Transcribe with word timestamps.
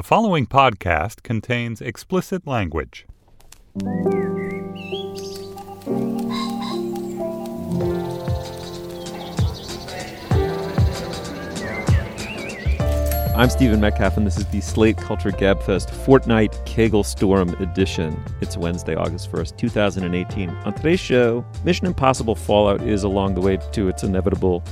The 0.00 0.04
following 0.04 0.46
podcast 0.46 1.22
contains 1.22 1.82
explicit 1.82 2.46
language. 2.46 3.06
I'm 13.36 13.50
Stephen 13.50 13.78
Metcalf, 13.78 14.16
and 14.16 14.26
this 14.26 14.38
is 14.38 14.46
the 14.46 14.62
Slate 14.62 14.96
Culture 14.96 15.32
Gabfest 15.32 15.90
Fortnite 16.06 16.64
Kegel 16.64 17.04
Storm 17.04 17.50
edition. 17.56 18.18
It's 18.40 18.56
Wednesday, 18.56 18.94
August 18.94 19.30
1st, 19.30 19.58
2018. 19.58 20.48
On 20.48 20.72
today's 20.72 20.98
show, 20.98 21.44
Mission 21.62 21.86
Impossible 21.86 22.34
Fallout 22.34 22.80
is 22.80 23.02
along 23.02 23.34
the 23.34 23.42
way 23.42 23.58
to 23.72 23.88
its 23.88 24.02
inevitable 24.02 24.64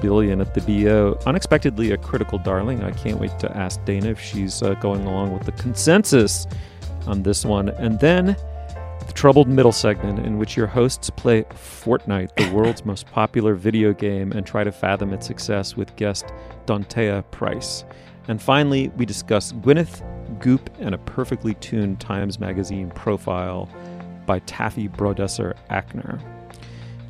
billion 0.00 0.40
at 0.40 0.54
the 0.54 0.60
BO. 0.60 1.18
Unexpectedly, 1.26 1.92
a 1.92 1.96
critical 1.96 2.38
darling. 2.38 2.82
I 2.82 2.92
can't 2.92 3.18
wait 3.18 3.38
to 3.40 3.56
ask 3.56 3.84
Dana 3.84 4.10
if 4.10 4.20
she's 4.20 4.62
uh, 4.62 4.74
going 4.74 5.06
along 5.06 5.32
with 5.32 5.44
the 5.44 5.52
consensus 5.52 6.46
on 7.06 7.22
this 7.22 7.44
one. 7.44 7.70
And 7.70 7.98
then 8.00 8.36
the 9.06 9.12
troubled 9.14 9.48
middle 9.48 9.72
segment, 9.72 10.24
in 10.24 10.38
which 10.38 10.56
your 10.56 10.66
hosts 10.66 11.10
play 11.10 11.42
Fortnite, 11.44 12.34
the 12.36 12.52
world's 12.54 12.84
most 12.84 13.06
popular 13.06 13.54
video 13.54 13.92
game, 13.92 14.32
and 14.32 14.46
try 14.46 14.64
to 14.64 14.72
fathom 14.72 15.12
its 15.12 15.26
success 15.26 15.76
with 15.76 15.94
guest 15.96 16.26
Dontea 16.66 17.28
Price. 17.30 17.84
And 18.28 18.40
finally, 18.40 18.88
we 18.90 19.06
discuss 19.06 19.52
Gwyneth, 19.52 20.02
Goop, 20.38 20.68
and 20.78 20.94
a 20.94 20.98
perfectly 20.98 21.54
tuned 21.54 22.00
Times 22.00 22.38
Magazine 22.38 22.90
profile 22.90 23.68
by 24.26 24.40
Taffy 24.40 24.88
Brodesser 24.88 25.54
Akner. 25.70 26.20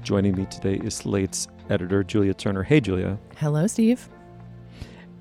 Joining 0.02 0.36
me 0.36 0.46
today 0.46 0.76
is 0.84 0.94
Slate's 0.94 1.48
editor, 1.70 2.02
Julia 2.02 2.34
Turner. 2.34 2.62
Hey, 2.62 2.80
Julia. 2.80 3.18
Hello, 3.36 3.66
Steve. 3.66 4.08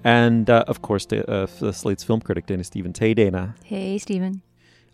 And 0.04 0.50
uh, 0.50 0.64
of 0.68 0.82
course, 0.82 1.06
uh, 1.12 1.48
Slate's 1.48 2.04
film 2.04 2.22
critic, 2.22 2.46
Dana 2.46 2.64
Stevens. 2.64 2.98
Hey, 3.00 3.14
Dana. 3.14 3.56
Hey, 3.64 3.98
Steven. 3.98 4.42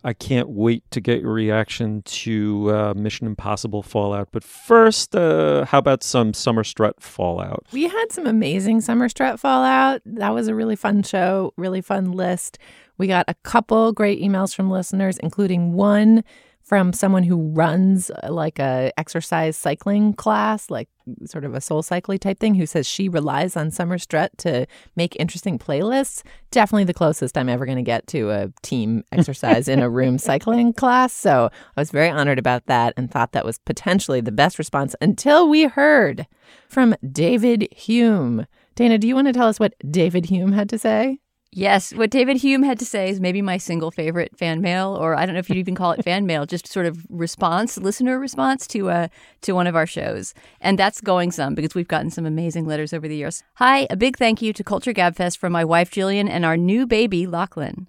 I 0.05 0.13
can't 0.13 0.49
wait 0.49 0.83
to 0.91 0.99
get 0.99 1.21
your 1.21 1.31
reaction 1.31 2.01
to 2.01 2.69
uh, 2.75 2.93
Mission 2.93 3.25
Impossible 3.25 3.83
Fallout. 3.83 4.29
But 4.31 4.43
first, 4.43 5.15
uh, 5.15 5.63
how 5.65 5.77
about 5.77 6.03
some 6.03 6.33
Summer 6.33 6.65
Strut 6.65 7.01
Fallout? 7.01 7.65
We 7.71 7.83
had 7.83 8.11
some 8.11 8.27
amazing 8.27 8.81
Summer 8.81 9.07
Strut 9.07 9.39
Fallout. 9.39 10.01
That 10.05 10.33
was 10.33 10.47
a 10.49 10.55
really 10.55 10.75
fun 10.75 11.03
show, 11.03 11.53
really 11.55 11.79
fun 11.81 12.11
list. 12.11 12.57
We 12.97 13.07
got 13.07 13.25
a 13.29 13.33
couple 13.43 13.93
great 13.93 14.21
emails 14.21 14.53
from 14.53 14.69
listeners, 14.69 15.17
including 15.19 15.73
one 15.73 16.23
from 16.63 16.93
someone 16.93 17.23
who 17.23 17.49
runs 17.49 18.09
uh, 18.09 18.31
like 18.31 18.57
a 18.57 18.91
exercise 18.97 19.57
cycling 19.57 20.13
class, 20.13 20.69
like 20.69 20.87
sort 21.25 21.43
of 21.43 21.53
a 21.53 21.59
soul 21.59 21.83
cycling 21.83 22.19
type 22.19 22.39
thing, 22.39 22.55
who 22.55 22.65
says 22.65 22.87
she 22.87 23.09
relies 23.09 23.57
on 23.57 23.69
Summer 23.69 23.97
Strut 23.97 24.37
to 24.39 24.65
make 24.95 25.15
interesting 25.19 25.59
playlists. 25.59 26.23
Definitely 26.51 26.85
the 26.85 26.93
closest 26.93 27.37
I'm 27.37 27.49
ever 27.49 27.65
going 27.65 27.77
to 27.77 27.83
get 27.83 28.07
to 28.07 28.29
a 28.31 28.49
team 28.61 29.03
exercise 29.11 29.67
in 29.67 29.79
a 29.79 29.89
room 29.89 30.17
cycling 30.17 30.71
class. 30.71 31.11
So 31.11 31.49
I 31.75 31.81
was 31.81 31.91
very 31.91 32.09
honored 32.09 32.39
about 32.39 32.65
that 32.67 32.93
and 32.95 33.11
thought 33.11 33.33
that 33.33 33.45
was 33.45 33.59
potentially 33.59 34.21
the 34.21 34.31
best 34.31 34.57
response 34.57 34.95
until 35.01 35.49
we 35.49 35.65
heard 35.65 36.27
from 36.69 36.95
David 37.11 37.67
Hume. 37.73 38.47
Dana, 38.75 38.97
do 38.97 39.07
you 39.07 39.15
want 39.15 39.27
to 39.27 39.33
tell 39.33 39.47
us 39.47 39.59
what 39.59 39.75
David 39.91 40.27
Hume 40.27 40.53
had 40.53 40.69
to 40.69 40.79
say? 40.79 41.19
Yes, 41.55 41.93
what 41.93 42.09
David 42.09 42.37
Hume 42.37 42.63
had 42.63 42.79
to 42.79 42.85
say 42.85 43.09
is 43.09 43.19
maybe 43.19 43.39
my 43.39 43.57
single 43.57 43.91
favorite 43.91 44.35
fan 44.35 44.59
mail, 44.61 44.97
or 44.99 45.15
I 45.15 45.25
don't 45.25 45.33
know 45.33 45.39
if 45.39 45.49
you'd 45.49 45.59
even 45.59 45.75
call 45.75 45.91
it 45.91 46.03
fan 46.03 46.25
mail, 46.25 46.47
just 46.47 46.67
sort 46.67 46.87
of 46.87 47.05
response, 47.09 47.77
listener 47.77 48.17
response 48.17 48.65
to 48.67 48.89
uh, 48.89 49.07
to 49.41 49.53
one 49.53 49.67
of 49.67 49.75
our 49.75 49.85
shows, 49.85 50.33
and 50.61 50.79
that's 50.79 50.99
going 50.99 51.31
some 51.31 51.53
because 51.53 51.75
we've 51.75 51.87
gotten 51.87 52.09
some 52.09 52.25
amazing 52.25 52.65
letters 52.65 52.91
over 52.91 53.07
the 53.07 53.15
years. 53.15 53.43
Hi, 53.55 53.85
a 53.91 53.95
big 53.95 54.17
thank 54.17 54.41
you 54.41 54.51
to 54.51 54.63
Culture 54.63 54.93
Gabfest 54.93 55.37
from 55.37 55.53
my 55.53 55.63
wife 55.63 55.91
Jillian 55.91 56.27
and 56.27 56.43
our 56.43 56.57
new 56.57 56.87
baby 56.87 57.27
Lachlan. 57.27 57.87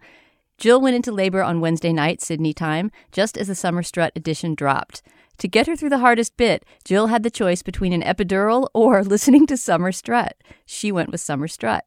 Jill 0.59 0.81
went 0.81 0.97
into 0.97 1.11
labor 1.11 1.43
on 1.43 1.61
Wednesday 1.61 1.93
night, 1.93 2.21
Sydney 2.21 2.53
time, 2.53 2.91
just 3.13 3.39
as 3.39 3.49
the 3.49 3.55
Summer 3.55 3.83
Strut 3.83 4.13
edition 4.15 4.55
dropped. 4.55 5.03
To 5.39 5.49
get 5.49 5.67
her 5.67 5.75
through 5.75 5.89
the 5.89 5.99
hardest 5.99 6.37
bit, 6.37 6.65
Jill 6.85 7.09
had 7.09 7.23
the 7.23 7.31
choice 7.31 7.63
between 7.63 7.93
an 7.93 8.03
epidural 8.03 8.69
or 8.75 9.03
listening 9.05 9.47
to 9.47 9.57
Summer 9.57 9.91
Strut. 9.91 10.37
She 10.67 10.93
went 10.93 11.11
with 11.11 11.23
Summer 11.23 11.49
Strut. 11.49 11.85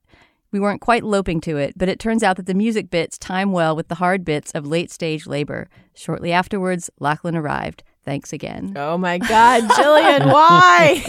We 0.51 0.59
weren't 0.59 0.81
quite 0.81 1.03
loping 1.03 1.41
to 1.41 1.57
it, 1.57 1.73
but 1.77 1.89
it 1.89 1.99
turns 1.99 2.23
out 2.23 2.37
that 2.37 2.45
the 2.45 2.53
music 2.53 2.89
bits 2.89 3.17
time 3.17 3.51
well 3.51 3.75
with 3.75 3.89
the 3.89 3.95
hard 3.95 4.23
bits 4.23 4.51
of 4.53 4.65
late 4.65 4.91
stage 4.91 5.27
labor. 5.27 5.67
Shortly 5.93 6.31
afterwards, 6.31 6.89
Lachlan 6.99 7.35
arrived. 7.35 7.83
Thanks 8.07 8.31
again. 8.31 8.71
Oh 8.77 8.97
my 8.97 9.17
God, 9.17 9.63
Jillian, 9.63 10.31
why? 10.31 11.03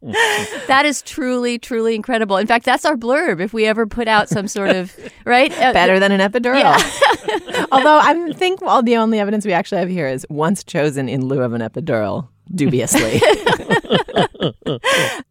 that 0.68 0.86
is 0.86 1.02
truly, 1.02 1.58
truly 1.58 1.94
incredible. 1.94 2.38
In 2.38 2.46
fact, 2.46 2.64
that's 2.64 2.86
our 2.86 2.96
blurb 2.96 3.38
if 3.38 3.52
we 3.52 3.66
ever 3.66 3.84
put 3.86 4.08
out 4.08 4.30
some 4.30 4.48
sort 4.48 4.70
of, 4.70 4.96
right? 5.26 5.52
Uh, 5.52 5.74
Better 5.74 6.00
than 6.00 6.12
an 6.12 6.20
epidural. 6.20 6.60
Yeah. 6.60 7.66
Although 7.72 7.98
I 7.98 8.32
think 8.32 8.62
all 8.62 8.82
the 8.82 8.96
only 8.96 9.18
evidence 9.20 9.44
we 9.44 9.52
actually 9.52 9.80
have 9.80 9.90
here 9.90 10.08
is 10.08 10.24
once 10.30 10.64
chosen 10.64 11.10
in 11.10 11.26
lieu 11.26 11.42
of 11.42 11.52
an 11.52 11.60
epidural 11.60 12.28
dubiously. 12.54 13.20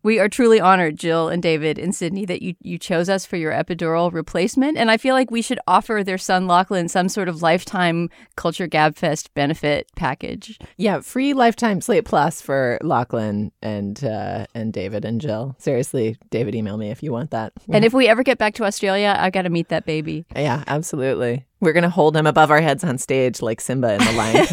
we 0.03 0.19
are 0.19 0.29
truly 0.29 0.59
honored, 0.59 0.97
Jill 0.97 1.29
and 1.29 1.41
David 1.41 1.77
in 1.77 1.93
Sydney, 1.93 2.25
that 2.25 2.41
you, 2.41 2.55
you 2.61 2.77
chose 2.77 3.09
us 3.09 3.25
for 3.25 3.37
your 3.37 3.51
epidural 3.51 4.11
replacement. 4.11 4.77
And 4.77 4.91
I 4.91 4.97
feel 4.97 5.15
like 5.15 5.31
we 5.31 5.41
should 5.41 5.59
offer 5.67 6.03
their 6.03 6.17
son 6.17 6.47
Lachlan 6.47 6.89
some 6.89 7.09
sort 7.09 7.29
of 7.29 7.41
lifetime 7.41 8.09
Culture 8.35 8.67
Gabfest 8.67 9.29
benefit 9.33 9.87
package. 9.95 10.59
Yeah, 10.77 11.01
free 11.01 11.33
lifetime 11.33 11.81
Slate 11.81 12.05
Plus 12.05 12.41
for 12.41 12.77
Lachlan 12.81 13.51
and 13.61 14.03
uh, 14.03 14.45
and 14.53 14.73
David 14.73 15.05
and 15.05 15.21
Jill. 15.21 15.55
Seriously, 15.59 16.17
David, 16.29 16.55
email 16.55 16.77
me 16.77 16.89
if 16.89 17.03
you 17.03 17.11
want 17.11 17.31
that. 17.31 17.53
And 17.69 17.85
if 17.85 17.93
we 17.93 18.07
ever 18.07 18.23
get 18.23 18.37
back 18.37 18.55
to 18.55 18.65
Australia, 18.65 19.15
I've 19.17 19.33
got 19.33 19.43
to 19.43 19.49
meet 19.49 19.69
that 19.69 19.85
baby. 19.85 20.25
Yeah, 20.35 20.63
absolutely. 20.67 21.45
We're 21.61 21.73
gonna 21.73 21.89
hold 21.89 22.17
him 22.17 22.25
above 22.25 22.51
our 22.51 22.59
heads 22.59 22.83
on 22.83 22.97
stage 22.97 23.41
like 23.41 23.61
Simba 23.61 23.93
in 23.93 23.99
the 23.99 24.11
Lion 24.13 24.45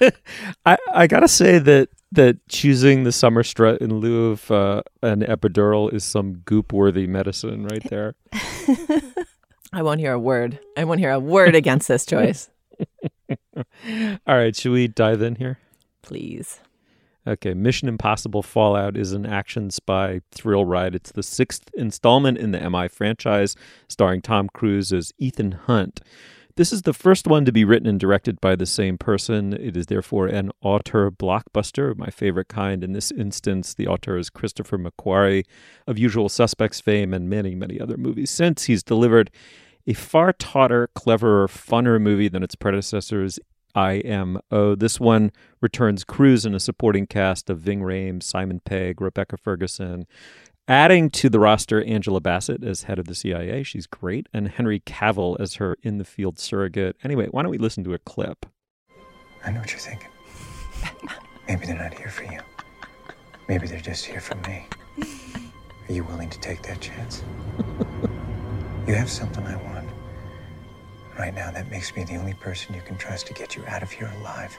King. 0.00 0.10
I 0.66 0.78
I 0.92 1.06
gotta 1.06 1.28
say 1.28 1.58
that 1.58 1.88
that 2.12 2.48
choosing 2.48 3.02
the 3.02 3.12
summer 3.12 3.42
strut 3.42 3.80
in 3.80 3.98
lieu 3.98 4.30
of 4.30 4.50
uh, 4.50 4.82
an 5.02 5.20
epidural 5.22 5.92
is 5.92 6.04
some 6.04 6.34
goop 6.44 6.72
worthy 6.72 7.08
medicine 7.08 7.64
right 7.64 7.82
there. 7.90 8.14
I 9.72 9.82
won't 9.82 9.98
hear 9.98 10.12
a 10.12 10.18
word. 10.18 10.60
I 10.76 10.84
won't 10.84 11.00
hear 11.00 11.10
a 11.10 11.18
word 11.18 11.56
against 11.56 11.88
this 11.88 12.06
choice. 12.06 12.48
All 13.56 14.36
right, 14.36 14.54
should 14.54 14.70
we 14.70 14.86
dive 14.86 15.20
in 15.20 15.34
here? 15.34 15.58
Please. 16.02 16.60
Okay, 17.26 17.54
Mission 17.54 17.88
Impossible 17.88 18.42
Fallout 18.42 18.98
is 18.98 19.12
an 19.12 19.24
action 19.24 19.70
spy 19.70 20.20
thrill 20.30 20.66
ride. 20.66 20.94
It's 20.94 21.12
the 21.12 21.22
sixth 21.22 21.70
installment 21.72 22.36
in 22.36 22.50
the 22.50 22.68
MI 22.68 22.86
franchise, 22.88 23.56
starring 23.88 24.20
Tom 24.20 24.50
Cruise 24.52 24.92
as 24.92 25.10
Ethan 25.18 25.52
Hunt. 25.52 26.00
This 26.56 26.70
is 26.70 26.82
the 26.82 26.92
first 26.92 27.26
one 27.26 27.46
to 27.46 27.52
be 27.52 27.64
written 27.64 27.88
and 27.88 27.98
directed 27.98 28.40
by 28.42 28.56
the 28.56 28.66
same 28.66 28.98
person. 28.98 29.54
It 29.54 29.74
is 29.74 29.86
therefore 29.86 30.26
an 30.26 30.50
auteur 30.60 31.10
blockbuster, 31.10 31.96
my 31.96 32.10
favorite 32.10 32.48
kind. 32.48 32.84
In 32.84 32.92
this 32.92 33.10
instance, 33.10 33.72
the 33.72 33.88
auteur 33.88 34.18
is 34.18 34.28
Christopher 34.28 34.78
McQuarrie 34.78 35.46
of 35.86 35.98
Usual 35.98 36.28
Suspects 36.28 36.80
fame 36.80 37.14
and 37.14 37.28
many, 37.28 37.54
many 37.54 37.80
other 37.80 37.96
movies 37.96 38.30
since. 38.30 38.64
He's 38.64 38.82
delivered 38.82 39.30
a 39.86 39.94
far 39.94 40.32
tauter, 40.34 40.90
cleverer, 40.94 41.48
funner 41.48 42.00
movie 42.00 42.28
than 42.28 42.42
its 42.42 42.54
predecessors, 42.54 43.40
IMO. 43.74 44.74
This 44.74 45.00
one 45.00 45.32
returns 45.60 46.04
Cruise 46.04 46.46
in 46.46 46.54
a 46.54 46.60
supporting 46.60 47.06
cast 47.06 47.50
of 47.50 47.58
Ving 47.58 47.80
Rhames, 47.80 48.22
Simon 48.22 48.60
Pegg, 48.64 49.00
Rebecca 49.00 49.36
Ferguson, 49.36 50.06
adding 50.68 51.10
to 51.10 51.28
the 51.28 51.40
roster 51.40 51.82
Angela 51.84 52.20
Bassett 52.20 52.64
as 52.64 52.84
head 52.84 52.98
of 52.98 53.06
the 53.06 53.14
CIA. 53.14 53.62
She's 53.62 53.86
great. 53.86 54.28
And 54.32 54.48
Henry 54.48 54.80
Cavill 54.80 55.38
as 55.40 55.54
her 55.56 55.76
in 55.82 55.98
the 55.98 56.04
field 56.04 56.38
surrogate. 56.38 56.96
Anyway, 57.04 57.28
why 57.30 57.42
don't 57.42 57.50
we 57.50 57.58
listen 57.58 57.84
to 57.84 57.94
a 57.94 57.98
clip? 57.98 58.46
I 59.44 59.50
know 59.50 59.60
what 59.60 59.70
you're 59.70 59.78
thinking. 59.78 60.08
Maybe 61.48 61.66
they're 61.66 61.76
not 61.76 61.94
here 61.94 62.08
for 62.08 62.24
you. 62.24 62.40
Maybe 63.48 63.66
they're 63.66 63.80
just 63.80 64.06
here 64.06 64.20
for 64.20 64.36
me. 64.48 64.66
Are 65.88 65.92
you 65.92 66.04
willing 66.04 66.30
to 66.30 66.40
take 66.40 66.62
that 66.62 66.80
chance? 66.80 67.22
you 68.86 68.94
have 68.94 69.10
something 69.10 69.44
I 69.46 69.56
want. 69.56 69.73
Right 71.18 71.34
now, 71.34 71.50
that 71.52 71.70
makes 71.70 71.94
me 71.94 72.02
the 72.04 72.16
only 72.16 72.34
person 72.34 72.74
you 72.74 72.82
can 72.82 72.96
trust 72.98 73.26
to 73.28 73.34
get 73.34 73.54
you 73.54 73.64
out 73.66 73.82
of 73.82 73.90
here 73.90 74.12
alive. 74.20 74.58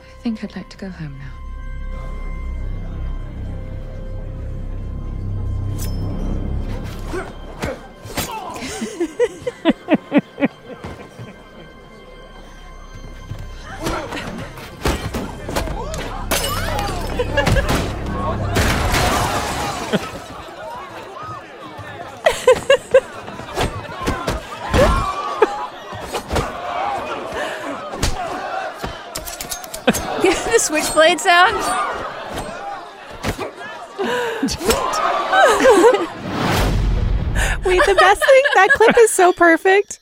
I 0.00 0.22
think 0.22 0.42
I'd 0.42 0.56
like 0.56 0.68
to 0.70 0.76
go 0.76 0.90
home 0.90 1.18
now. 1.18 1.32
That 38.60 38.72
clip 38.72 38.96
is 38.98 39.10
so 39.10 39.32
perfect. 39.32 40.00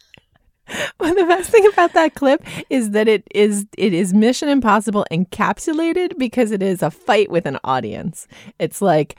Well, 1.00 1.14
the 1.14 1.24
best 1.24 1.48
thing 1.50 1.66
about 1.66 1.94
that 1.94 2.14
clip 2.14 2.44
is 2.68 2.90
that 2.90 3.08
it 3.08 3.24
is 3.34 3.66
it 3.78 3.94
is 3.94 4.12
Mission 4.12 4.50
Impossible 4.50 5.06
encapsulated 5.10 6.18
because 6.18 6.50
it 6.50 6.62
is 6.62 6.82
a 6.82 6.90
fight 6.90 7.30
with 7.30 7.46
an 7.46 7.58
audience. 7.64 8.26
It's 8.58 8.82
like 8.82 9.16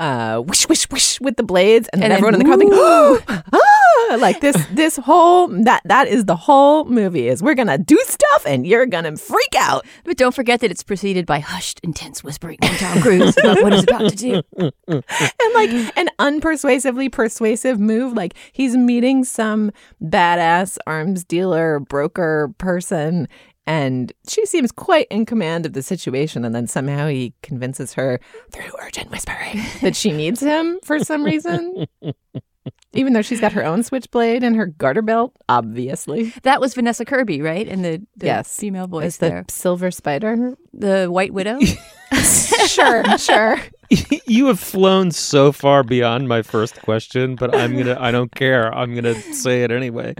uh, 0.00 0.40
whoosh 0.40 0.66
whoosh 0.68 0.86
whoosh 0.90 1.20
with 1.20 1.36
the 1.36 1.42
blades, 1.42 1.88
and 1.92 2.02
then 2.02 2.10
And 2.10 2.12
then, 2.12 2.18
everyone 2.18 2.34
in 2.34 2.40
the 2.40 2.46
crowd 2.46 3.24
thinks, 3.26 3.44
ah, 3.52 4.16
like 4.18 4.40
this 4.40 4.56
this 4.72 4.96
whole 4.96 5.48
that 5.48 5.82
that 5.84 6.08
is 6.08 6.24
the 6.24 6.34
whole 6.34 6.86
movie 6.86 7.28
is 7.28 7.42
we're 7.42 7.54
gonna 7.54 7.78
do 7.78 7.98
stuff 8.06 8.46
and 8.46 8.66
you're 8.66 8.86
gonna 8.86 9.16
freak 9.16 9.54
out. 9.56 9.86
But 10.04 10.16
don't 10.16 10.34
forget 10.34 10.60
that 10.60 10.70
it's 10.70 10.82
preceded 10.82 11.26
by 11.26 11.40
hushed, 11.40 11.80
intense 11.84 12.24
whispering 12.24 12.58
from 12.62 12.76
Tom 12.76 13.00
Cruise 13.02 13.36
about 13.36 13.62
what 13.62 13.72
he's 13.74 13.82
about 13.82 14.10
to 14.10 14.16
do. 14.16 14.42
and 14.88 15.54
like 15.54 15.70
an 15.96 16.08
unpersuasively 16.18 17.12
persuasive 17.12 17.78
move. 17.78 18.14
Like 18.14 18.34
he's 18.52 18.76
meeting 18.76 19.24
some 19.24 19.70
badass 20.02 20.78
arms 20.86 21.24
dealer, 21.24 21.78
broker 21.78 22.54
person, 22.58 23.28
and 23.70 24.12
she 24.26 24.44
seems 24.46 24.72
quite 24.72 25.06
in 25.12 25.24
command 25.24 25.64
of 25.64 25.74
the 25.74 25.82
situation. 25.82 26.44
And 26.44 26.52
then 26.52 26.66
somehow 26.66 27.06
he 27.06 27.34
convinces 27.44 27.94
her 27.94 28.18
through 28.50 28.72
urgent 28.82 29.12
whispering 29.12 29.60
that 29.80 29.94
she 29.94 30.10
needs 30.10 30.40
him 30.40 30.80
for 30.82 30.98
some 30.98 31.22
reason. 31.24 31.86
Even 32.92 33.12
though 33.12 33.22
she's 33.22 33.40
got 33.40 33.52
her 33.52 33.64
own 33.64 33.84
switchblade 33.84 34.42
and 34.42 34.56
her 34.56 34.66
garter 34.66 35.02
belt, 35.02 35.36
obviously. 35.48 36.32
That 36.42 36.60
was 36.60 36.74
Vanessa 36.74 37.04
Kirby, 37.04 37.40
right? 37.40 37.66
And 37.68 37.84
the, 37.84 38.02
the 38.16 38.26
Yes. 38.26 38.56
female 38.58 38.88
voice 38.88 39.06
Is 39.06 39.18
the 39.18 39.28
there. 39.28 39.44
silver 39.48 39.92
spider? 39.92 40.56
The 40.72 41.06
White 41.06 41.32
Widow. 41.32 41.60
sure, 42.66 43.18
sure. 43.18 43.56
you 44.26 44.46
have 44.46 44.58
flown 44.58 45.12
so 45.12 45.52
far 45.52 45.84
beyond 45.84 46.26
my 46.28 46.42
first 46.42 46.82
question, 46.82 47.36
but 47.36 47.54
I'm 47.54 47.76
gonna 47.76 47.96
I 48.00 48.10
don't 48.10 48.34
care. 48.34 48.74
I'm 48.74 48.94
gonna 48.96 49.14
say 49.32 49.62
it 49.62 49.70
anyway. 49.70 50.14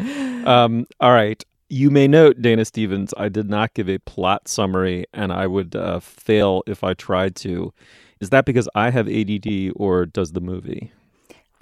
Um, 0.44 0.86
all 1.00 1.12
right. 1.12 1.44
You 1.72 1.90
may 1.90 2.08
note, 2.08 2.42
Dana 2.42 2.64
Stevens, 2.64 3.14
I 3.16 3.28
did 3.28 3.48
not 3.48 3.74
give 3.74 3.88
a 3.88 3.98
plot 3.98 4.48
summary, 4.48 5.06
and 5.14 5.32
I 5.32 5.46
would 5.46 5.76
uh, 5.76 6.00
fail 6.00 6.64
if 6.66 6.82
I 6.82 6.94
tried 6.94 7.36
to. 7.36 7.72
Is 8.18 8.30
that 8.30 8.44
because 8.44 8.68
I 8.74 8.90
have 8.90 9.08
ADD, 9.08 9.72
or 9.76 10.04
does 10.04 10.32
the 10.32 10.40
movie? 10.40 10.92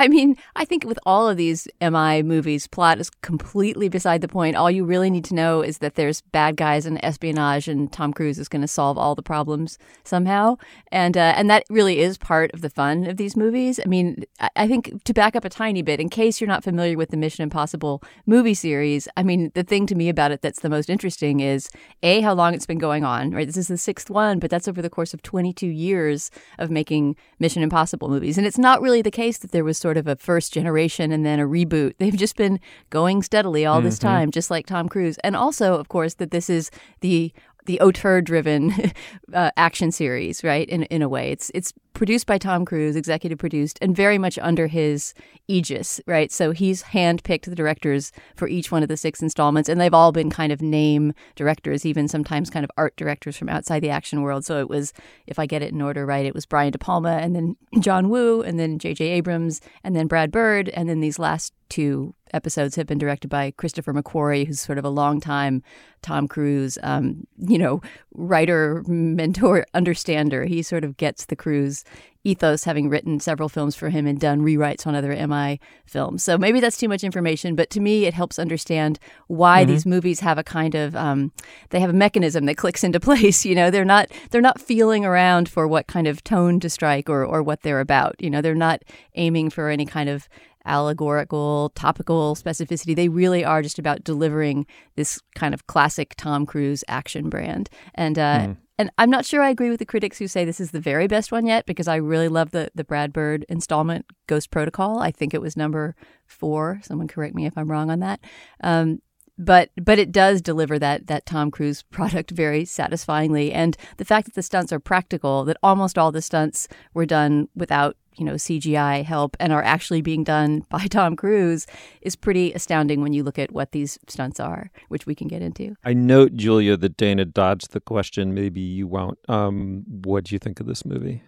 I 0.01 0.07
mean, 0.07 0.37
I 0.55 0.65
think 0.65 0.85
with 0.85 0.99
all 1.05 1.29
of 1.29 1.37
these 1.37 1.67
MI 1.81 2.23
movies, 2.23 2.69
plot 2.69 3.01
is 3.01 3.11
completely 3.11 3.89
beside 3.89 4.21
the 4.21 4.29
point. 4.29 4.55
All 4.55 4.71
you 4.71 4.85
really 4.85 5.11
need 5.11 5.25
to 5.25 5.35
know 5.35 5.61
is 5.61 5.79
that 5.79 5.97
there's 5.97 6.21
bad 6.21 6.57
guys 6.57 6.87
and 6.87 7.05
espionage, 7.05 7.67
and 7.67 7.93
Tom 7.93 8.13
Cruise 8.13 8.39
is 8.39 8.49
going 8.49 8.63
to 8.63 8.69
solve 8.69 8.97
all 8.97 9.17
the 9.17 9.23
problems 9.23 9.77
somehow. 10.05 10.57
And 10.93 11.17
uh, 11.17 11.35
and 11.37 11.51
that 11.51 11.65
really 11.69 11.99
is 11.99 12.17
part 12.17 12.53
of 12.55 12.61
the 12.61 12.71
fun 12.71 13.09
of 13.09 13.17
these 13.17 13.37
movies. 13.37 13.81
I 13.85 13.89
mean, 13.89 14.25
I, 14.55 14.69
think 14.69 15.03
to 15.03 15.13
back 15.13 15.35
up 15.35 15.45
a 15.45 15.49
tiny 15.49 15.83
bit, 15.83 15.99
in 15.99 16.09
case 16.09 16.41
you're 16.41 16.49
not 16.49 16.63
familiar 16.63 16.97
with 16.97 17.11
the 17.11 17.17
Mission 17.17 17.43
Impossible 17.43 18.01
movie 18.25 18.55
series, 18.55 19.09
I 19.17 19.25
mean, 19.25 19.51
the 19.55 19.65
thing 19.65 19.87
to 19.89 19.97
me 19.97 20.09
about 20.09 20.31
it 20.31 20.43
that's 20.43 20.61
the 20.61 20.71
most 20.71 20.89
interesting 20.89 21.41
is 21.41 21.71
a 22.05 22.21
how 22.21 22.35
long 22.35 22.55
it's 22.55 22.67
been 22.67 22.79
going 22.79 23.03
on. 23.03 23.33
Right, 23.33 23.47
this 23.47 23.57
is 23.57 23.67
the 23.67 23.77
sixth 23.77 24.11
one, 24.11 24.39
but 24.39 24.49
that's 24.49 24.69
over 24.69 24.81
the 24.81 24.91
course 24.91 25.13
of 25.13 25.23
22 25.23 25.67
years 25.67 26.31
of 26.59 26.71
making 26.71 27.17
Mission 27.41 27.65
Impossible 27.65 28.09
movies, 28.09 28.39
and 28.39 28.47
it's 28.47 28.59
not 28.59 28.81
really 28.81 29.03
the 29.03 29.11
case 29.11 29.39
that 29.39 29.51
there 29.51 29.65
was 29.65 29.77
sort 29.77 29.88
of 29.97 30.07
a 30.07 30.17
first 30.17 30.53
generation 30.53 31.13
and 31.13 31.25
then 31.25 31.41
a 31.41 31.47
reboot. 31.47 31.95
They've 31.99 32.17
just 32.17 32.37
been 32.37 32.61
going 32.91 33.23
steadily 33.23 33.65
all 33.67 33.81
this 33.81 33.99
time, 33.99 34.31
just 34.31 34.51
like 34.51 34.67
Tom 34.67 34.89
Cruise. 34.89 35.19
And 35.25 35.37
also, 35.37 35.75
of 35.75 35.89
course, 35.89 36.15
that 36.15 36.31
this 36.31 36.51
is 36.51 36.71
the 37.01 37.33
the 37.67 37.81
auteur 37.81 38.23
driven 38.23 38.73
uh, 39.35 39.51
action 39.57 39.93
series, 39.93 40.43
right? 40.43 40.69
In 40.69 40.85
in 40.85 41.03
a 41.03 41.09
way, 41.09 41.31
it's 41.31 41.51
it's 41.55 41.73
produced 41.99 42.27
by 42.27 42.39
Tom 42.39 42.65
Cruise, 42.65 42.95
executive 42.95 43.39
produced, 43.39 43.77
and 43.83 43.95
very 43.95 44.19
much 44.19 44.39
under 44.39 44.69
his 44.69 45.13
aegis, 45.49 46.01
right? 46.07 46.31
So 46.31 46.53
he's 46.53 46.85
handpicked 46.85 47.47
the 47.47 47.57
directors 47.57 48.13
for 48.37 48.47
each 48.47 48.71
one 48.71 48.85
of 48.85 48.89
the 48.89 48.97
six 48.97 49.21
installments, 49.21 49.69
and 49.69 49.81
they've 49.81 49.93
all 49.93 50.13
been 50.13 50.31
kind 50.31 50.53
of 50.53 50.63
name 50.63 51.13
directors, 51.35 51.85
even 51.85 52.07
sometimes 52.07 52.51
kind 52.51 52.63
of 52.63 52.71
art 52.77 52.97
directors 52.97 53.37
from 53.37 53.49
outside 53.49 53.81
the 53.81 53.91
action 53.91 54.23
world. 54.23 54.45
So 54.45 54.61
it 54.61 54.69
was, 54.69 54.93
if 55.27 55.41
I 55.41 55.47
get 55.47 55.61
it 55.61 55.73
in 55.73 55.83
order 55.83 56.07
right, 56.07 56.25
it 56.25 56.35
was 56.35 56.47
Brian 56.47 56.71
De 56.71 56.79
Palma, 56.79 57.19
and 57.21 57.35
then 57.35 57.57
John 57.81 58.09
Woo, 58.09 58.43
and 58.43 58.61
then 58.61 58.79
J.J. 58.79 59.05
Abrams, 59.05 59.61
and 59.83 59.97
then 59.97 60.07
Brad 60.07 60.31
Bird, 60.31 60.69
and 60.69 60.89
then 60.89 61.01
these 61.01 61.19
last 61.19 61.53
two 61.69 62.15
episodes 62.33 62.77
have 62.77 62.87
been 62.87 62.99
directed 62.99 63.29
by 63.29 63.51
Christopher 63.53 63.93
McQuarrie, 63.93 64.47
who's 64.47 64.61
sort 64.61 64.79
of 64.79 64.85
a 64.85 64.91
longtime 64.91 65.63
Tom 66.03 66.29
Cruise, 66.29 66.79
um, 66.83 67.27
you 67.39 67.59
know, 67.59 67.81
writer, 68.15 68.85
mentor, 68.87 69.65
understander. 69.75 70.45
He 70.45 70.63
sort 70.63 70.85
of 70.85 70.97
gets 70.97 71.27
the 71.27 71.37
Cruise 71.37 71.85
ethos, 72.29 72.65
having 72.65 72.89
written 72.89 73.21
several 73.21 73.49
films 73.49 73.75
for 73.75 73.89
him 73.89 74.07
and 74.07 74.21
done 74.21 74.43
rewrites 74.43 74.87
on 74.87 74.95
other 74.95 75.15
MI 75.27 75.59
films. 75.87 76.23
So 76.23 76.37
maybe 76.37 76.61
that's 76.61 76.77
too 76.77 76.89
much 76.89 77.03
information, 77.03 77.55
but 77.55 77.71
to 77.71 77.81
me, 77.81 78.05
it 78.05 78.15
helps 78.15 78.39
understand 78.39 78.99
why 79.27 79.65
these 79.65 79.87
movies 79.87 80.21
have 80.21 80.39
a 80.39 80.45
kind 80.45 80.75
of 80.75 80.95
um, 80.95 81.33
they 81.71 81.81
have 81.81 81.91
a 81.91 81.95
mechanism 81.95 82.47
that 82.47 82.57
clicks 82.63 82.85
into 82.85 83.01
place. 83.01 83.45
You 83.45 83.55
know, 83.55 83.71
they're 83.71 83.85
not 83.85 84.09
they're 84.31 84.41
not 84.41 84.61
feeling 84.61 85.05
around 85.05 85.49
for 85.49 85.67
what 85.67 85.87
kind 85.87 86.07
of 86.07 86.23
tone 86.23 86.61
to 86.61 86.71
strike 86.71 87.09
or 87.09 87.25
or 87.25 87.43
what 87.43 87.63
they're 87.63 87.81
about. 87.81 88.17
You 88.19 88.31
know, 88.31 88.41
they're 88.41 88.55
not 88.55 88.83
aiming 89.15 89.51
for 89.51 89.69
any 89.69 89.87
kind 89.87 90.09
of 90.09 90.29
allegorical, 90.65 91.71
topical 91.75 92.37
specificity. 92.37 92.95
They 92.95 93.09
really 93.09 93.45
are 93.45 93.63
just 93.63 93.79
about 93.79 94.05
delivering 94.05 94.67
this 94.97 95.21
kind 95.35 95.55
of 95.55 95.67
classic 95.67 96.15
Tom 96.17 96.47
Cruise 96.47 96.85
action 96.89 97.31
brand. 97.31 97.71
And 97.95 98.19
uh, 98.19 98.55
and 98.79 98.91
I'm 98.97 99.11
not 99.11 99.27
sure 99.27 99.43
I 99.43 99.51
agree 99.51 99.71
with 99.71 99.81
the 99.81 99.87
critics 99.87 100.19
who 100.19 100.29
say 100.29 100.45
this 100.45 100.61
is 100.61 100.71
the 100.71 100.81
very 100.81 101.09
best 101.09 101.33
one 101.33 101.47
yet 101.47 101.67
because 101.67 101.89
I 101.89 101.97
really 101.97 102.29
love 102.29 102.53
the 102.53 102.71
the 102.75 102.85
Brad 102.85 103.13
Bird 103.13 103.45
installment, 103.49 104.07
Ghost 104.27 104.51
Protocol. 104.51 105.01
I 105.01 105.11
think 105.11 105.35
it 105.35 105.43
was 105.43 105.57
number 105.57 105.97
four. 106.27 106.81
Someone 106.83 107.09
correct 107.09 107.35
me 107.35 107.47
if 107.47 107.59
I'm 107.59 107.71
wrong 107.71 107.91
on 107.91 108.01
that. 108.01 108.21
Um, 108.63 109.03
but 109.37 109.71
but 109.81 109.99
it 109.99 110.13
does 110.13 110.41
deliver 110.41 110.79
that 110.79 111.09
that 111.09 111.27
Tom 111.27 111.51
Cruise 111.51 111.83
product 111.91 112.31
very 112.31 112.65
satisfyingly, 112.65 113.53
and 113.53 113.77
the 113.97 114.05
fact 114.05 114.27
that 114.27 114.35
the 114.35 114.43
stunts 114.43 114.73
are 114.73 114.81
practical, 114.81 115.45
that 115.45 115.59
almost 115.63 115.99
all 115.99 116.13
the 116.13 116.23
stunts 116.23 116.69
were 116.95 117.07
done 117.07 117.49
without 117.55 117.97
you 118.19 118.25
know 118.25 118.35
CGI 118.35 119.05
help 119.05 119.37
and 119.41 119.53
are 119.53 119.63
actually 119.63 120.03
being 120.03 120.25
done 120.25 120.65
by 120.69 120.87
Tom 120.87 121.17
Cruise 121.17 121.67
is 122.03 122.17
pretty 122.17 122.53
astounding 122.53 123.01
when 123.01 123.13
you 123.13 123.23
look 123.23 123.39
at 123.39 123.53
what 123.53 123.73
these 123.73 123.99
stunts 124.09 124.41
are, 124.41 124.71
which 124.89 125.07
we 125.07 125.15
can 125.15 125.29
get 125.29 125.43
into. 125.43 125.77
I 125.85 125.95
note, 125.95 126.35
Julia, 126.35 126.77
that 126.77 126.97
Dana 126.97 127.25
dodged 127.25 127.73
the 127.73 127.81
question. 127.81 128.35
Maybe 128.35 128.61
you 128.61 128.87
won't. 128.87 129.19
Um, 129.29 129.85
what 129.87 130.25
do 130.25 130.35
you 130.35 130.39
think 130.39 130.61
of 130.61 130.67
this 130.67 130.85
movie? 130.85 131.23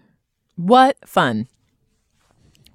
What 0.55 0.97
fun. 1.05 1.47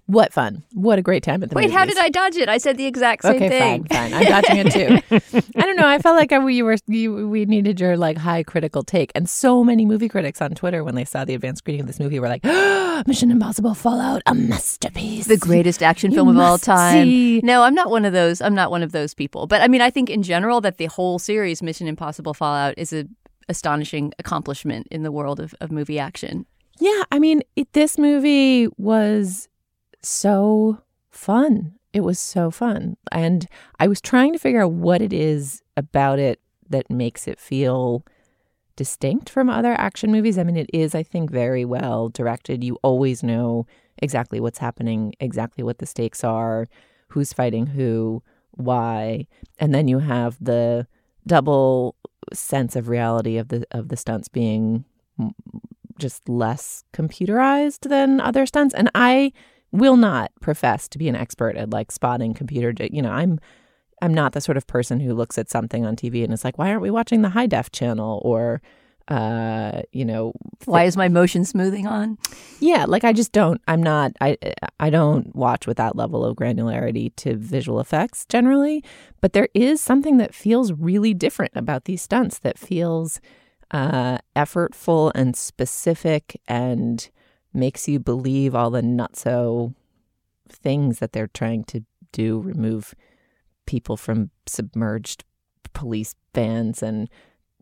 What 0.07 0.33
fun. 0.33 0.63
What 0.73 1.01
a 1.01 1.03
great 1.03 1.25
time 1.25 1.43
at 1.43 1.51
the 1.51 1.57
Wait, 1.57 1.73
how 1.73 1.85
did 1.85 1.99
I 1.99 2.11
dodge 2.11 2.37
it? 2.37 2.49
I 2.49 2.59
said 2.59 2.77
the 2.77 2.87
exact 2.87 3.23
same 3.23 3.37
okay, 3.37 3.49
thing. 3.49 3.85
fine, 3.87 4.11
fine. 4.11 4.15
I'm 4.15 4.25
dodging 4.25 4.57
it 4.59 4.73
too. 4.73 5.43
I 5.57 5.63
don't 5.63 5.77
know. 5.77 5.87
I 5.87 5.99
felt 5.99 6.17
like 6.17 6.31
I, 6.31 6.39
we 6.39 6.63
were 6.63 6.77
you, 6.87 7.29
we 7.29 7.45
needed 7.45 7.81
your 7.81 7.97
like 7.97 8.17
high 8.17 8.45
critical 8.45 8.85
take, 8.85 9.11
and 9.17 9.29
so 9.29 9.65
many 9.65 9.85
movie 9.85 10.09
critics 10.09 10.41
on 10.41 10.55
Twitter 10.55 10.85
when 10.85 10.95
they 10.95 11.05
saw 11.05 11.25
the 11.25 11.35
advanced 11.35 11.59
screening 11.59 11.81
of 11.81 11.87
this 11.89 11.99
movie 11.99 12.21
were 12.21 12.29
like, 12.29 12.45
"Mission 13.09 13.33
Impossible 13.33 13.75
Fallout, 13.75 14.23
a 14.27 14.35
masterpiece, 14.35 15.27
the 15.27 15.37
greatest 15.37 15.83
action 15.83 16.13
You 16.13 16.19
film 16.19 16.29
of 16.29 16.39
all 16.39 16.59
time. 16.59 17.05
see. 17.05 17.41
No, 17.43 17.63
I'm 17.63 17.75
not 17.75 17.91
one 17.91 18.05
of 18.05 18.13
those. 18.13 18.41
I'm 18.41 18.55
not 18.55 18.71
one 18.71 18.85
of 18.85 18.93
those 18.93 19.13
people. 19.13 19.49
But 19.49 19.61
I 19.61 19.67
mean, 19.67 19.81
I 19.81 19.91
think 19.91 20.09
in 20.09 20.23
general 20.23 20.61
that 20.61 20.79
the 20.79 20.87
whole 20.87 21.19
series, 21.19 21.63
Mission 21.63 21.89
Impossible 21.89 22.33
Fallout, 22.33 22.75
is 22.77 22.93
a 22.93 23.07
astonishing 23.49 24.13
accomplishment 24.19 24.87
in 24.91 25.03
the 25.03 25.13
world 25.13 25.41
of, 25.41 25.55
of 25.61 25.73
movie 25.73 25.99
action. 25.99 26.47
Yeah, 26.79 27.03
I 27.11 27.19
mean, 27.19 27.43
it, 27.57 27.73
this 27.73 27.97
movie 27.99 28.69
was 28.77 29.49
so 30.09 30.83
fun. 31.11 31.75
It 31.93 32.01
was 32.01 32.19
so 32.19 32.51
fun. 32.51 32.97
And 33.11 33.47
I 33.81 33.89
was 33.89 34.01
trying 34.01 34.33
to 34.33 34.39
figure 34.39 34.63
out 34.63 34.73
what 34.73 35.01
it 35.01 35.13
is 35.13 35.63
about 35.77 36.19
it 36.19 36.41
that 36.69 36.91
makes 36.91 37.27
it 37.27 37.41
feel 37.41 38.05
distinct 38.77 39.31
from 39.31 39.49
other 39.49 39.73
action 39.73 40.13
movies. 40.13 40.37
I 40.37 40.45
mean, 40.45 40.57
it 40.57 40.71
is, 40.73 40.95
I 40.95 41.03
think, 41.03 41.31
very 41.31 41.65
well 41.65 42.11
directed. 42.11 42.63
You 42.63 42.79
always 42.83 43.23
know 43.23 43.67
exactly 43.99 44.41
what's 44.41 44.59
happening, 44.59 45.15
exactly 45.21 45.65
what 45.65 45.79
the 45.79 45.87
stakes 45.87 46.23
are, 46.23 46.67
who's 47.09 47.33
fighting 47.33 47.69
who, 47.69 48.23
why. 48.51 49.27
And 49.59 49.75
then 49.75 49.89
you 49.89 50.01
have 50.01 50.37
the 50.41 50.87
double 51.27 51.97
sense 52.33 52.77
of 52.77 52.89
reality 52.89 53.37
of 53.37 53.49
the 53.49 53.65
of 53.71 53.89
the 53.89 53.97
stunts 53.97 54.29
being 54.29 54.85
just 55.99 56.29
less 56.29 56.85
computerized 56.93 57.89
than 57.89 58.21
other 58.21 58.45
stunts 58.47 58.75
and 58.75 58.91
i 58.95 59.33
will 59.79 59.97
not 59.97 60.31
profess 60.41 60.89
to 60.89 60.99
be 60.99 61.09
an 61.09 61.17
expert 61.17 61.57
at 61.57 61.71
like 61.71 61.91
spotting 61.93 62.35
computer 62.35 62.73
you 62.91 63.03
know 63.03 63.11
i'm 63.13 63.39
i'm 64.03 64.13
not 64.15 64.33
the 64.33 64.41
sort 64.41 64.57
of 64.57 64.67
person 64.67 65.01
who 65.01 65.15
looks 65.15 65.39
at 65.39 65.51
something 65.51 65.85
on 65.87 65.97
tv 65.97 66.25
and 66.25 66.33
is 66.33 66.45
like 66.45 66.59
why 66.59 66.69
aren't 66.71 66.83
we 66.83 66.91
watching 66.91 67.23
the 67.23 67.29
high 67.31 67.47
def 67.47 67.71
channel 67.73 68.21
or 68.25 68.61
uh 69.09 69.83
you 69.93 70.05
know 70.05 70.33
Why 70.65 70.83
is 70.83 70.97
my 70.97 71.09
motion 71.09 71.45
smoothing 71.45 71.87
on? 71.87 72.19
yeah 72.59 72.87
like 72.89 73.05
i 73.05 73.13
just 73.13 73.31
don't 73.31 73.61
i'm 73.69 73.81
not 73.83 74.11
i 74.21 74.37
i 74.81 74.91
don't 74.91 75.35
watch 75.37 75.67
with 75.67 75.77
that 75.77 75.95
level 75.95 76.25
of 76.25 76.37
granularity 76.37 77.15
to 77.17 77.37
visual 77.37 77.79
effects 77.79 78.27
generally 78.27 78.83
but 79.21 79.33
there 79.33 79.49
is 79.55 79.81
something 79.81 80.17
that 80.17 80.35
feels 80.35 80.73
really 80.73 81.15
different 81.15 81.53
about 81.55 81.85
these 81.85 82.03
stunts 82.03 82.41
that 82.41 82.59
feels 82.59 83.21
uh 83.71 84.19
effortful 84.35 85.13
and 85.15 85.37
specific 85.37 86.41
and 86.49 87.09
makes 87.57 87.89
you 87.89 87.99
believe 87.99 88.55
all 88.55 88.71
the 88.71 88.83
nutso 88.83 89.75
things 90.49 90.99
that 90.99 91.13
they're 91.13 91.27
trying 91.27 91.65
to 91.65 91.85
do 92.13 92.39
remove 92.39 92.95
people 93.67 93.97
from 93.97 94.31
submerged 94.47 95.25
police 95.73 96.15
vans 96.35 96.83
and 96.83 97.09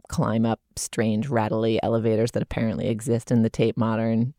climb 0.09 0.45
up 0.45 0.61
strange 0.77 1.29
rattly 1.29 1.81
elevators 1.83 2.33
that 2.33 2.43
apparently 2.43 2.89
exist 2.89 3.31
in 3.31 3.43
the 3.43 3.51
Tate 3.51 3.77
Modern. 3.77 4.35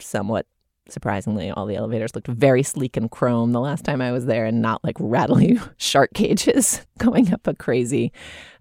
Somewhat 0.00 0.46
surprisingly, 0.88 1.50
all 1.50 1.66
the 1.66 1.76
elevators 1.76 2.14
looked 2.14 2.28
very 2.28 2.62
sleek 2.62 2.96
and 2.96 3.10
chrome 3.10 3.52
the 3.52 3.60
last 3.60 3.84
time 3.84 4.00
I 4.00 4.12
was 4.12 4.26
there, 4.26 4.44
and 4.44 4.62
not 4.62 4.82
like 4.84 4.96
rattly 4.98 5.58
shark 5.76 6.14
cages 6.14 6.86
going 6.98 7.32
up 7.32 7.46
a 7.46 7.54
crazy 7.54 8.12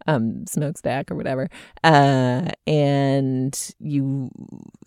um, 0.08 0.46
smokestack 0.48 1.12
or 1.12 1.16
whatever. 1.16 1.50
Uh, 1.84 2.50
and 2.68 3.74
you, 3.80 4.30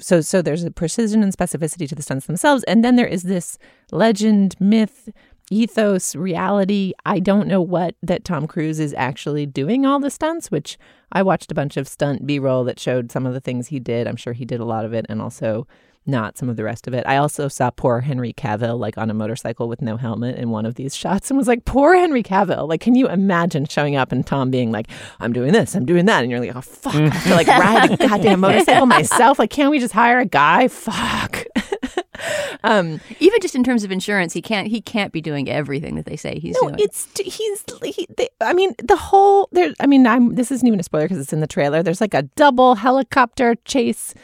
so 0.01 0.21
so 0.21 0.43
there's 0.43 0.65
a 0.65 0.71
precision 0.71 1.23
and 1.23 1.37
specificity 1.37 1.89
to 1.89 1.95
the 1.95 2.03
stunts 2.03 2.27
themselves, 2.27 2.65
and 2.65 2.85
then 2.85 2.97
there 2.97 3.07
is 3.07 3.25
this 3.25 3.59
legend, 3.93 4.57
myth, 4.61 5.09
ethos, 5.51 6.15
reality. 6.15 6.93
I 7.05 7.19
don't 7.19 7.49
know 7.49 7.61
what 7.61 7.97
that 8.03 8.25
Tom 8.25 8.47
Cruise 8.47 8.81
is 8.81 8.95
actually 8.95 9.47
doing 9.47 9.85
all 9.87 10.01
the 10.01 10.11
stunts, 10.11 10.51
which 10.51 10.79
I 11.13 11.23
watched 11.23 11.53
a 11.53 11.55
bunch 11.55 11.77
of 11.77 11.87
stunt 11.87 12.27
B 12.27 12.39
roll 12.39 12.65
that 12.65 12.81
showed 12.81 13.13
some 13.13 13.27
of 13.27 13.35
the 13.35 13.41
things 13.41 13.69
he 13.69 13.79
did. 13.79 14.07
I'm 14.07 14.17
sure 14.17 14.33
he 14.33 14.45
did 14.45 14.61
a 14.61 14.65
lot 14.65 14.85
of 14.85 14.93
it, 14.93 15.07
and 15.09 15.21
also 15.21 15.67
not 16.07 16.37
some 16.37 16.49
of 16.49 16.57
the 16.57 16.65
rest 16.65 16.87
of 16.87 16.95
it. 16.95 17.05
I 17.07 17.17
also 17.17 17.49
saw 17.49 17.71
poor 17.71 18.01
Henry 18.01 18.33
Cavill 18.33 18.79
like 18.79 18.99
on 18.99 19.11
a 19.11 19.15
motorcycle 19.15 19.69
with 19.69 19.81
no 19.81 19.97
helmet 19.97 20.37
in 20.37 20.51
one 20.51 20.67
of 20.67 20.75
these 20.75 20.95
shots 21.05 21.31
and 21.31 21.39
was 21.39 21.49
like, 21.49 21.65
poor 21.65 21.95
Henry 21.95 22.23
Cavill. 22.23 22.69
Like, 22.69 22.81
can 22.81 22.95
you 22.95 23.09
imagine 23.09 23.67
showing 23.67 23.97
up 23.97 24.13
and 24.13 24.27
Tom 24.27 24.51
being 24.51 24.71
like, 24.71 24.89
I'm 25.21 25.33
doing 25.33 25.53
this, 25.53 25.75
I'm 25.75 25.87
doing 25.87 26.07
that. 26.07 26.23
And 26.23 26.31
you're 26.31 26.41
like, 26.41 26.55
oh, 26.55 26.61
fuck, 26.61 26.95
I 26.95 27.09
have 27.09 27.25
to 27.25 27.35
like 27.35 27.47
ride 27.47 27.93
a 27.93 27.97
goddamn 27.97 28.41
motorcycle 28.41 28.87
myself. 28.87 29.39
Like, 29.39 29.51
can't 29.51 29.71
we 29.71 29.79
just 29.79 29.95
hire 29.95 30.19
a 30.19 30.27
guy? 30.27 30.69
Fuck. 30.69 31.45
um, 32.65 33.01
Even 33.21 33.41
just 33.41 33.55
in 33.55 33.65
terms 33.65 33.85
of 33.85 33.93
insurance, 33.93 34.33
he 34.33 34.43
can't 34.43 34.69
he 34.69 34.81
can't 34.81 35.13
be 35.13 35.21
doing 35.21 35.49
everything 35.49 35.97
that 35.97 36.07
they 36.07 36.17
say 36.17 36.39
he's 36.39 36.57
no, 36.61 36.69
doing. 36.69 36.77
it's 36.79 37.09
he's. 37.19 37.65
He, 37.83 38.07
they, 38.17 38.29
I 38.41 38.53
mean, 38.53 38.75
the 38.83 38.97
whole 38.97 39.49
there. 39.53 39.73
I 39.81 39.87
mean, 39.87 40.07
I'm. 40.07 40.35
This 40.35 40.51
isn't 40.51 40.67
even 40.67 40.81
a 40.81 40.83
spoiler 40.83 41.05
because 41.05 41.19
it's 41.19 41.33
in 41.33 41.41
the 41.41 41.47
trailer. 41.47 41.83
There's 41.83 42.01
like 42.01 42.15
a 42.15 42.23
double 42.23 42.77
helicopter 42.77 43.57
chase 43.65 44.15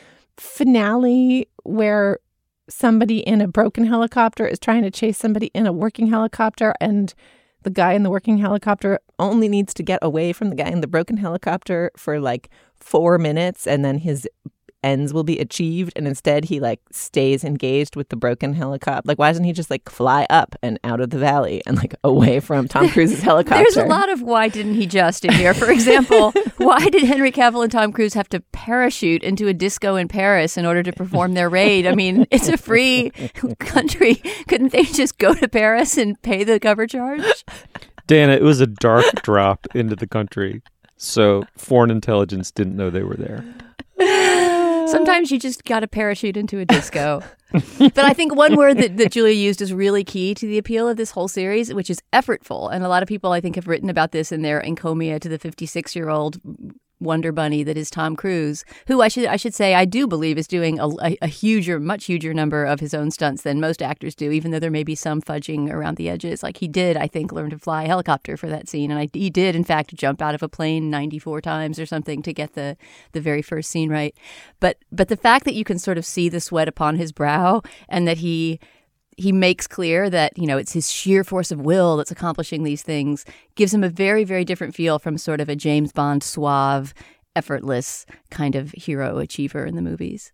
finale 0.41 1.47
where 1.65 2.19
somebody 2.69 3.19
in 3.19 3.43
a 3.43 3.49
broken 3.49 3.85
helicopter 3.85 4.47
is 4.47 4.59
trying 4.59 4.83
to 4.83 4.91
chase 4.91 5.19
somebody 5.19 5.49
in 5.49 5.67
a 5.67 5.73
working 5.73 6.07
helicopter, 6.07 6.73
and 6.81 7.13
the 7.63 7.71
guy 7.71 7.93
in 7.93 8.05
the 8.05 8.11
working 8.11 8.39
helicopter 8.39 8.99
only 9.19 9.49
needs 9.49 9.75
to 9.75 9.83
get 9.83 9.99
away 10.01 10.33
from 10.33 10.49
the 10.49 10.57
guy 10.57 10.69
in 10.69 10.81
the 10.81 10.87
broken 10.87 11.19
helicopter 11.19 11.91
for 11.95 12.19
like 12.19 12.49
four 12.77 13.19
minutes, 13.19 13.67
and 13.67 13.85
then 13.85 13.99
his 13.99 14.27
ends 14.83 15.13
will 15.13 15.25
be 15.25 15.39
achieved 15.39 15.93
and 15.97 16.07
instead 16.07 16.45
he 16.45 16.61
like 16.61 16.81
stays 16.91 17.45
engaged 17.45 17.97
with 17.97 18.09
the 18.09 18.17
broken 18.17 18.55
helicopter 18.55 19.03
like 19.05 19.19
why 19.19 19.29
doesn't 19.29 19.45
he 19.45 19.53
just 19.53 19.71
like 19.71 19.89
fly 19.89 20.27
up 20.31 20.55
and 20.63 20.79
out 20.85 21.01
of 21.01 21.11
the 21.11 21.19
valley 21.19 21.63
and 21.67 21.77
like 21.77 21.95
away 22.05 22.41
from 22.41 22.67
tom 22.67 22.89
cruise's 22.89 23.23
helicopter 23.23 23.63
There's 23.63 23.77
a 23.77 23.85
lot 23.85 24.11
of 24.11 24.23
why 24.23 24.49
didn't 24.49 24.75
he 24.75 24.87
just 24.87 25.25
in 25.25 25.33
here. 25.33 25.55
For 25.55 25.71
example, 25.71 26.33
why 26.59 26.89
did 26.89 27.03
Henry 27.05 27.33
Cavill 27.33 27.63
and 27.63 27.73
Tom 27.73 27.93
Cruise 27.93 28.15
have 28.15 28.29
to 28.31 28.41
parachute 28.53 29.23
into 29.23 29.49
a 29.49 29.55
disco 29.55 29.97
in 29.97 30.09
Paris 30.09 30.57
in 30.57 30.67
order 30.67 30.83
to 30.83 30.93
perform 30.93 31.35
their 31.35 31.49
raid? 31.49 31.87
I 31.87 31.95
mean, 31.95 32.27
it's 32.31 32.49
a 32.49 32.57
free 32.57 33.11
country. 33.59 34.15
Couldn't 34.49 34.73
they 34.73 34.85
just 34.85 35.19
go 35.19 35.35
to 35.35 35.49
Paris 35.49 35.97
and 35.97 36.21
pay 36.23 36.45
the 36.45 36.61
cover 36.61 36.87
charge? 36.87 37.45
Dana, 38.07 38.33
it 38.33 38.43
was 38.43 38.61
a 38.61 38.67
dark 38.67 39.23
drop 39.23 39.67
into 39.75 39.95
the 39.95 40.07
country, 40.07 40.63
so 40.97 41.45
foreign 41.57 41.91
intelligence 41.91 42.51
didn't 42.51 42.77
know 42.77 42.91
they 42.91 43.05
were 43.05 43.17
there. 43.17 43.45
Sometimes 44.91 45.31
you 45.31 45.39
just 45.39 45.65
got 45.65 45.81
to 45.81 45.89
parachute 45.89 46.37
into 46.37 46.59
a 46.59 46.65
disco. 46.65 47.23
but 47.79 47.99
I 47.99 48.13
think 48.13 48.35
one 48.35 48.57
word 48.57 48.79
that, 48.79 48.97
that 48.97 49.13
Julia 49.13 49.35
used 49.35 49.61
is 49.61 49.73
really 49.73 50.05
key 50.05 50.35
to 50.35 50.47
the 50.47 50.59
appeal 50.59 50.89
of 50.89 50.97
this 50.97 51.11
whole 51.11 51.29
series, 51.29 51.73
which 51.75 51.91
is 51.91 52.01
effortful. 52.13 52.73
And 52.73 52.85
a 52.85 52.89
lot 52.89 53.03
of 53.03 53.09
people, 53.09 53.33
I 53.33 53.41
think, 53.41 53.57
have 53.57 53.67
written 53.67 53.91
about 53.91 54.13
this 54.13 54.31
in 54.31 54.43
their 54.43 54.61
encomia 54.63 55.21
to 55.21 55.29
the 55.29 55.39
56 55.39 55.97
year 55.97 56.09
old 56.09 56.39
Wonder 57.01 57.33
Bunny 57.33 57.63
that 57.63 57.77
is 57.77 57.91
Tom 57.91 58.15
Cruise, 58.15 58.65
who 58.87 59.01
I 59.01 59.09
should 59.09 59.27
I 59.27 59.37
should 59.37 59.55
say 59.55 59.75
I 59.75 59.85
do 59.85 60.07
believe 60.07 60.39
is 60.39 60.47
doing 60.47 60.79
a, 60.79 60.89
a, 61.03 61.17
a 61.23 61.27
huger, 61.27 61.81
much 61.81 62.05
huger 62.05 62.35
number 62.35 62.65
of 62.65 62.81
his 62.81 62.95
own 62.95 63.11
stunts 63.11 63.43
than 63.43 63.61
most 63.61 63.83
actors 63.83 64.15
do, 64.15 64.31
even 64.31 64.51
though 64.51 64.59
there 64.59 64.71
may 64.71 64.85
be 64.85 64.95
some 64.95 65.23
fudging 65.23 65.71
around 65.71 65.97
the 65.97 66.09
edges. 66.09 66.43
Like 66.43 66.59
he 66.59 66.69
did, 66.69 66.97
I 66.97 67.07
think, 67.07 67.33
learn 67.33 67.51
to 67.51 67.59
fly 67.59 67.85
a 67.85 67.87
helicopter 67.87 68.37
for 68.37 68.49
that 68.49 68.69
scene, 68.69 68.91
and 68.91 69.01
I, 69.01 69.09
he 69.13 69.31
did, 69.31 69.57
in 69.57 69.65
fact, 69.65 69.95
jump 69.95 70.21
out 70.21 70.35
of 70.35 70.43
a 70.43 70.49
plane 70.49 70.91
94 70.91 71.41
times 71.41 71.79
or 71.79 71.87
something 71.87 72.23
to 72.23 72.33
get 72.33 72.55
the 72.55 72.77
the 73.13 73.21
very 73.21 73.43
first 73.43 73.71
scene 73.71 73.91
right. 73.91 74.15
But 74.61 74.79
but 74.93 75.09
the 75.09 75.17
fact 75.17 75.45
that 75.47 75.55
you 75.55 75.65
can 75.65 75.79
sort 75.79 75.99
of 75.99 76.05
see 76.05 76.29
the 76.29 76.41
sweat 76.41 76.69
upon 76.69 76.97
his 76.97 77.13
brow 77.13 77.63
and 77.89 78.07
that 78.07 78.19
he 78.19 78.61
he 79.21 79.33
makes 79.33 79.67
clear 79.67 80.09
that 80.09 80.37
you 80.37 80.47
know 80.47 80.57
it's 80.57 80.73
his 80.73 80.91
sheer 80.91 81.23
force 81.25 81.51
of 81.51 81.61
will 81.61 81.97
that's 81.97 82.11
accomplishing 82.11 82.63
these 82.65 82.83
things 82.83 83.25
gives 83.55 83.73
him 83.75 83.85
a 83.85 83.89
very 83.89 84.25
very 84.25 84.45
different 84.45 84.75
feel 84.75 84.99
from 84.99 85.19
sort 85.19 85.41
of 85.41 85.49
a 85.49 85.57
James 85.57 85.93
Bond 85.93 86.23
suave 86.23 86.95
effortless 87.37 88.07
kind 88.31 88.55
of 88.57 88.73
hero 88.73 89.19
achiever 89.19 89.65
in 89.65 89.77
the 89.77 89.83
movies. 89.83 90.33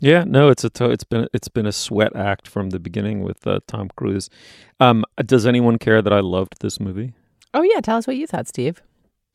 Yeah, 0.00 0.24
no, 0.26 0.48
it's 0.48 0.64
a 0.64 0.70
to- 0.70 0.90
it's 0.90 1.04
been 1.04 1.28
it's 1.32 1.48
been 1.48 1.66
a 1.66 1.72
sweat 1.72 2.16
act 2.16 2.48
from 2.48 2.70
the 2.70 2.80
beginning 2.80 3.22
with 3.22 3.46
uh, 3.46 3.60
Tom 3.66 3.90
Cruise. 3.96 4.28
Um, 4.80 5.04
does 5.24 5.46
anyone 5.46 5.78
care 5.78 6.02
that 6.02 6.12
I 6.12 6.20
loved 6.20 6.56
this 6.60 6.80
movie? 6.80 7.12
oh 7.56 7.62
yeah 7.62 7.80
tell 7.80 7.96
us 7.96 8.06
what 8.08 8.16
you 8.16 8.26
thought 8.26 8.48
steve 8.48 8.82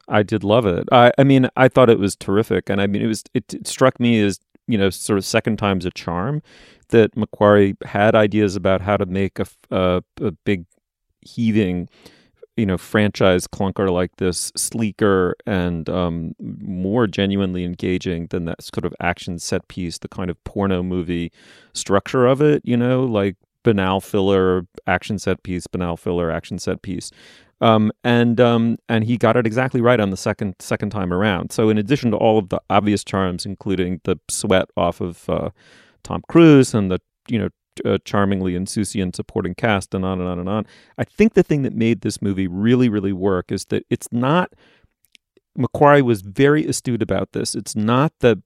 I 0.09 0.23
did 0.23 0.43
love 0.43 0.65
it. 0.65 0.87
I, 0.91 1.11
I 1.19 1.23
mean, 1.23 1.49
I 1.55 1.67
thought 1.67 1.87
it 1.87 1.99
was 1.99 2.15
terrific, 2.15 2.67
and 2.67 2.81
I 2.81 2.87
mean, 2.87 3.03
it 3.03 3.05
was 3.07 3.23
it, 3.35 3.53
it 3.53 3.67
struck 3.67 3.99
me 3.99 4.19
as 4.23 4.39
you 4.67 4.77
know, 4.77 4.89
sort 4.89 5.17
of 5.17 5.25
second 5.25 5.57
time's 5.57 5.85
a 5.85 5.91
charm 5.91 6.41
that 6.89 7.15
McQuarrie 7.15 7.81
had 7.83 8.15
ideas 8.15 8.55
about 8.55 8.81
how 8.81 8.97
to 8.97 9.05
make 9.05 9.39
a 9.39 10.03
a 10.21 10.31
big 10.45 10.65
heaving, 11.21 11.89
you 12.57 12.65
know, 12.65 12.77
franchise 12.77 13.47
clunker 13.47 13.91
like 13.91 14.15
this 14.17 14.51
sleeker 14.55 15.35
and 15.45 15.89
um, 15.89 16.35
more 16.39 17.07
genuinely 17.07 17.63
engaging 17.63 18.27
than 18.27 18.45
that 18.45 18.61
sort 18.61 18.85
of 18.85 18.93
action 18.99 19.39
set 19.39 19.67
piece, 19.67 19.97
the 19.97 20.07
kind 20.07 20.29
of 20.29 20.43
porno 20.43 20.83
movie 20.83 21.31
structure 21.73 22.25
of 22.25 22.41
it. 22.41 22.61
You 22.65 22.77
know, 22.77 23.03
like 23.03 23.35
banal 23.63 24.01
filler 24.01 24.65
action 24.87 25.19
set 25.19 25.43
piece, 25.43 25.67
banal 25.67 25.97
filler 25.97 26.31
action 26.31 26.59
set 26.59 26.81
piece. 26.81 27.11
Um, 27.61 27.91
and 28.03 28.39
um, 28.39 28.77
and 28.87 29.03
he 29.03 29.17
got 29.17 29.35
it 29.35 29.45
exactly 29.45 29.81
right 29.81 29.99
on 29.99 30.11
the 30.11 30.17
second 30.17 30.55
second 30.59 30.91
time 30.91 31.11
around. 31.11 31.51
So 31.51 31.69
in 31.69 31.77
addition 31.77 32.11
to 32.11 32.17
all 32.17 32.37
of 32.37 32.49
the 32.49 32.61
obvious 32.69 33.03
charms, 33.03 33.45
including 33.45 33.99
the 34.05 34.17
sweat 34.29 34.69
off 34.77 35.01
of 35.01 35.29
uh, 35.29 35.49
Tom 36.03 36.23
Cruise 36.27 36.73
and 36.73 36.91
the 36.91 36.99
you 37.27 37.39
know 37.39 37.49
uh, 37.85 37.97
charmingly 38.03 38.55
insouciant 38.55 39.15
supporting 39.15 39.55
cast 39.55 39.93
and 39.93 40.03
on 40.03 40.19
and 40.19 40.29
on 40.29 40.39
and 40.39 40.49
on, 40.49 40.65
I 40.97 41.03
think 41.03 41.33
the 41.33 41.43
thing 41.43 41.61
that 41.63 41.73
made 41.73 42.01
this 42.01 42.21
movie 42.21 42.47
really 42.47 42.89
really 42.89 43.13
work 43.13 43.51
is 43.51 43.65
that 43.65 43.85
it's 43.89 44.07
not. 44.11 44.53
McQuarrie 45.57 46.03
was 46.03 46.21
very 46.21 46.65
astute 46.65 47.01
about 47.01 47.33
this. 47.33 47.53
It's 47.53 47.75
not 47.75 48.13
the 48.19 48.41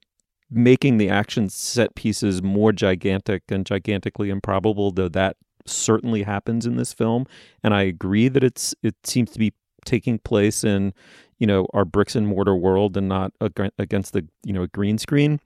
making 0.50 0.98
the 0.98 1.10
action 1.10 1.50
set 1.50 1.96
pieces 1.96 2.42
more 2.42 2.72
gigantic 2.72 3.44
and 3.50 3.66
gigantically 3.66 4.30
improbable, 4.30 4.92
though 4.92 5.10
that 5.10 5.36
certainly 5.66 6.24
happens 6.24 6.66
in 6.66 6.76
this 6.76 6.94
film. 6.94 7.26
And 7.64 7.74
I 7.74 7.84
agree 7.84 8.28
that 8.28 8.44
it's 8.44 8.76
it 8.84 8.96
seems 9.04 9.32
to 9.32 9.40
be 9.40 9.54
taking 9.86 10.20
place 10.20 10.64
in 10.64 10.94
you 11.40 11.48
know 11.48 11.68
our 11.74 11.86
bricks 11.86 12.16
and 12.16 12.28
mortar 12.28 12.56
world 12.56 12.96
and 12.96 13.10
not 13.10 13.34
against 13.78 14.14
the 14.14 14.28
you 14.44 14.54
know 14.54 14.64
a 14.64 14.68
green 14.68 14.98
screen. 14.98 15.40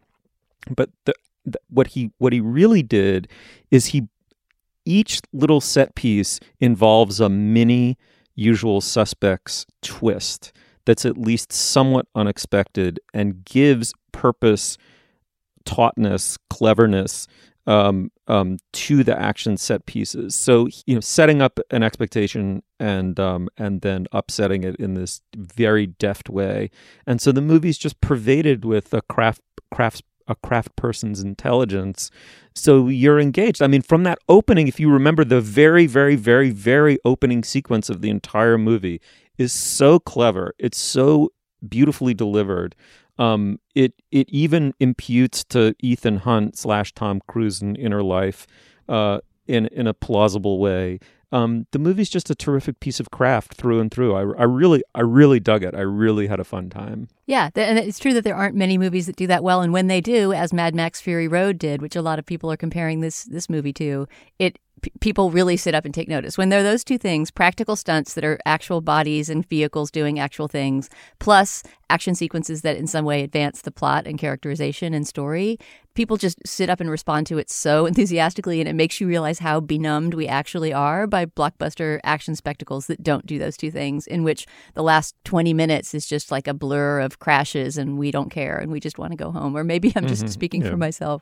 But 0.76 0.90
the, 1.06 1.14
the, 1.14 1.14
what 1.70 1.88
he 1.88 2.12
what 2.18 2.34
he 2.34 2.40
really 2.40 2.84
did 2.84 3.28
is 3.72 3.88
he 3.88 4.08
each 4.86 5.20
little 5.34 5.62
set 5.62 5.96
piece 5.96 6.40
involves 6.60 7.20
a 7.20 7.30
mini 7.30 7.98
usual 8.36 8.80
suspects 8.80 9.66
twist 9.82 10.54
that's 10.86 11.06
at 11.06 11.18
least 11.18 11.52
somewhat 11.52 12.08
unexpected 12.16 13.00
and 13.14 13.44
gives 13.44 13.94
purpose 14.12 14.78
tautness 15.66 16.38
cleverness 16.50 17.28
um, 17.68 18.10
um, 18.28 18.58
to 18.72 19.04
the 19.04 19.20
action 19.20 19.58
set 19.58 19.86
pieces. 19.86 20.34
So 20.34 20.70
you 20.86 20.96
know, 20.96 21.02
setting 21.02 21.42
up 21.42 21.60
an 21.70 21.84
expectation 21.84 22.64
and 22.80 23.20
um, 23.20 23.50
and 23.58 23.82
then 23.82 24.08
upsetting 24.14 24.64
it 24.64 24.78
in 24.78 24.94
this 24.94 25.22
very 25.36 25.88
deft 25.88 26.30
way. 26.30 26.72
And 27.06 27.22
so 27.22 27.32
the 27.32 27.42
movie's 27.42 27.78
just 27.78 28.00
pervaded 28.00 28.64
with 28.64 28.94
a 28.94 29.02
craft 29.02 29.42
crafts 29.72 30.02
a 30.28 30.36
craft 30.36 30.76
person's 30.76 31.22
intelligence. 31.22 32.12
So 32.54 32.88
you're 32.88 33.20
engaged. 33.20 33.62
I 33.62 33.68
mean, 33.68 33.82
from 33.82 34.04
that 34.04 34.20
opening, 34.28 34.68
if 34.68 34.80
you 34.80 34.92
remember 34.92 35.24
the 35.24 35.42
very, 35.42 35.88
very, 35.88 36.16
very, 36.16 36.50
very 36.50 36.98
opening 37.06 37.44
sequence 37.44 37.90
of 37.90 38.02
the 38.02 38.10
entire 38.10 38.58
movie 38.58 39.02
is 39.38 39.54
so 39.54 40.00
clever. 40.00 40.54
It's 40.58 40.78
so 40.78 41.32
beautifully 41.68 42.14
delivered. 42.14 42.76
Um, 43.20 43.60
it 43.74 43.94
it 44.12 44.30
even 44.30 44.74
imputes 44.80 45.44
to 45.46 45.74
Ethan 45.80 46.18
Hunt 46.18 46.58
slash 46.58 46.94
Tom 46.94 47.22
Cruise 47.28 47.62
an 47.62 47.76
inner 47.76 48.04
life 48.04 48.46
uh, 48.88 49.20
in 49.48 49.68
in 49.68 49.88
a 49.88 49.94
plausible 49.94 50.60
way. 50.60 51.00
Um, 51.32 51.68
the 51.72 51.80
movie's 51.80 52.10
just 52.10 52.30
a 52.30 52.36
terrific 52.36 52.80
piece 52.80 53.00
of 53.00 53.12
craft 53.12 53.56
through 53.56 53.80
and 53.82 53.92
through. 53.92 54.16
I, 54.16 54.22
I 54.22 54.44
really 54.44 54.84
I 54.96 55.02
really 55.02 55.40
dug 55.40 55.64
it. 55.64 55.76
I 55.76 55.82
really 55.82 56.28
had 56.28 56.40
a 56.40 56.46
fun 56.46 56.70
time. 56.70 57.10
Yeah, 57.26 57.50
th- 57.50 57.68
and 57.68 57.78
it's 57.78 58.00
true 58.00 58.14
that 58.14 58.24
there 58.24 58.36
aren't 58.36 58.56
many 58.56 58.78
movies 58.78 59.08
that 59.08 59.18
do 59.18 59.28
that 59.28 59.44
well. 59.44 59.62
And 59.62 59.74
when 59.74 59.88
they 59.88 60.00
do, 60.00 60.32
as 60.32 60.54
Mad 60.54 60.74
Max 60.74 61.02
Fury 61.02 61.28
Road 61.28 61.58
did, 61.58 61.82
which 61.82 61.96
a 61.98 62.02
lot 62.02 62.20
of 62.20 62.26
people 62.26 62.52
are 62.52 62.58
comparing 62.58 63.02
this 63.02 63.24
this 63.26 63.50
movie 63.50 63.74
to, 63.74 64.08
it 64.40 64.58
p- 64.82 64.92
people 65.00 65.32
really 65.32 65.58
sit 65.58 65.74
up 65.76 65.86
and 65.86 65.94
take 65.94 66.08
notice. 66.08 66.38
When 66.38 66.50
there 66.50 66.60
are 66.60 66.64
those 66.64 66.84
two 66.84 66.98
things, 66.98 67.32
practical 67.32 67.76
stunts 67.76 68.14
that 68.14 68.24
are 68.24 68.40
actual 68.46 68.82
bodies 68.82 69.30
and 69.30 69.48
vehicles 69.48 69.92
doing 69.92 70.20
actual 70.20 70.48
things, 70.48 70.90
plus 71.20 71.64
action 71.90 72.16
sequences 72.16 72.62
that 72.64 72.78
in 72.78 72.86
some 72.88 73.06
way 73.06 73.24
advance 73.24 73.62
the 73.62 73.72
plot 73.72 74.06
and 74.08 74.18
characterization 74.20 74.94
and 74.94 75.08
story, 75.08 75.58
people 75.96 76.18
just 76.18 76.38
sit 76.46 76.70
up 76.70 76.80
and 76.80 76.90
respond 76.90 77.26
to 77.28 77.38
it 77.38 77.50
so 77.50 77.86
enthusiastically. 77.92 78.60
And 78.60 78.68
it 78.70 78.74
makes 78.74 79.00
you 79.02 79.08
realize 79.08 79.40
how 79.40 79.60
benumbed 79.60 80.14
we 80.14 80.28
actually 80.28 80.74
are 80.74 81.08
by 81.08 81.26
blockbuster 81.26 82.00
action 82.04 82.36
spectacles 82.36 82.88
that 82.88 83.02
don't 83.04 83.26
do 83.26 83.40
those 83.40 83.58
two 83.58 83.72
things, 83.72 84.06
in 84.08 84.24
which 84.24 84.46
the 84.74 84.84
last 84.84 85.16
20 85.24 85.54
minutes 85.54 85.94
is 85.94 86.06
just 86.06 86.32
like 86.32 86.48
a 86.48 86.54
blur 86.54 87.00
of 87.00 87.20
crashes 87.20 87.78
and 87.78 87.98
we 87.98 88.12
don't 88.12 88.30
care 88.30 88.58
and 88.58 88.72
we 88.72 88.80
just 88.80 88.98
want 88.98 89.12
to 89.12 89.18
go 89.18 89.32
home. 89.32 89.56
Or 89.56 89.64
maybe 89.64 89.92
I'm 89.96 90.08
just 90.08 90.26
Mhm. 90.26 90.30
speaking 90.30 90.62
Yeah. 90.62 90.70
for 90.72 90.78
myself. 90.78 91.22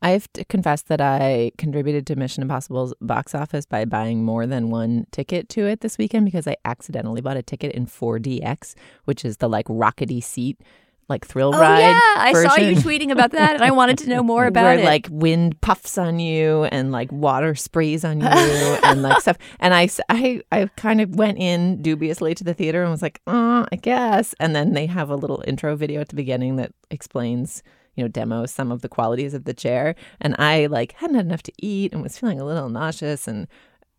I 0.00 0.10
have 0.10 0.32
to 0.34 0.44
confess 0.44 0.82
that 0.82 1.00
I 1.00 1.50
contributed 1.58 2.06
to 2.06 2.16
Mission 2.16 2.42
Impossible's 2.42 2.94
box 3.00 3.34
office 3.34 3.66
by 3.66 3.84
buying 3.84 4.24
more 4.24 4.46
than 4.46 4.70
one 4.70 5.06
ticket 5.10 5.48
to 5.50 5.66
it 5.66 5.80
this 5.80 5.98
weekend 5.98 6.24
because 6.24 6.46
I 6.46 6.56
accidentally 6.64 7.20
bought 7.20 7.36
a 7.36 7.42
ticket 7.42 7.72
in 7.72 7.86
4DX, 7.86 8.74
which 9.06 9.24
is 9.24 9.38
the 9.38 9.48
like 9.48 9.66
rockety 9.66 10.22
seat, 10.22 10.60
like 11.08 11.26
thrill 11.26 11.52
Oh, 11.52 11.60
ride. 11.60 11.80
yeah. 11.80 12.00
I 12.16 12.32
saw 12.32 12.56
you 12.56 12.76
tweeting 12.76 13.10
about 13.10 13.32
that 13.32 13.54
and 13.54 13.62
I 13.64 13.72
wanted 13.72 13.98
to 13.98 14.08
know 14.10 14.22
more 14.22 14.46
about 14.52 14.62
where 14.64 14.78
it. 14.78 14.84
like 14.84 15.08
wind 15.10 15.60
puffs 15.62 15.98
on 15.98 16.20
you 16.20 16.64
and 16.64 16.92
like 16.92 17.10
water 17.10 17.56
sprays 17.56 18.04
on 18.04 18.20
you 18.20 18.26
and 18.84 19.02
like 19.02 19.20
stuff. 19.20 19.38
And 19.58 19.74
I, 19.74 19.88
I, 20.08 20.42
I 20.52 20.66
kind 20.76 21.00
of 21.00 21.16
went 21.16 21.38
in 21.38 21.82
dubiously 21.82 22.36
to 22.36 22.44
the 22.44 22.54
theater 22.54 22.82
and 22.82 22.92
was 22.92 23.02
like, 23.02 23.20
oh, 23.26 23.66
I 23.72 23.76
guess. 23.76 24.32
And 24.38 24.54
then 24.54 24.74
they 24.74 24.86
have 24.86 25.10
a 25.10 25.16
little 25.16 25.42
intro 25.44 25.74
video 25.74 26.00
at 26.00 26.08
the 26.10 26.14
beginning 26.16 26.54
that 26.56 26.72
explains, 26.90 27.64
you 27.98 28.04
know, 28.04 28.08
demos 28.08 28.52
some 28.52 28.70
of 28.70 28.80
the 28.80 28.88
qualities 28.88 29.34
of 29.34 29.42
the 29.42 29.52
chair. 29.52 29.96
And 30.20 30.36
I 30.38 30.66
like 30.66 30.92
hadn't 30.92 31.16
had 31.16 31.26
enough 31.26 31.42
to 31.42 31.52
eat 31.58 31.92
and 31.92 32.00
was 32.00 32.16
feeling 32.16 32.40
a 32.40 32.44
little 32.44 32.68
nauseous 32.68 33.26
and 33.26 33.48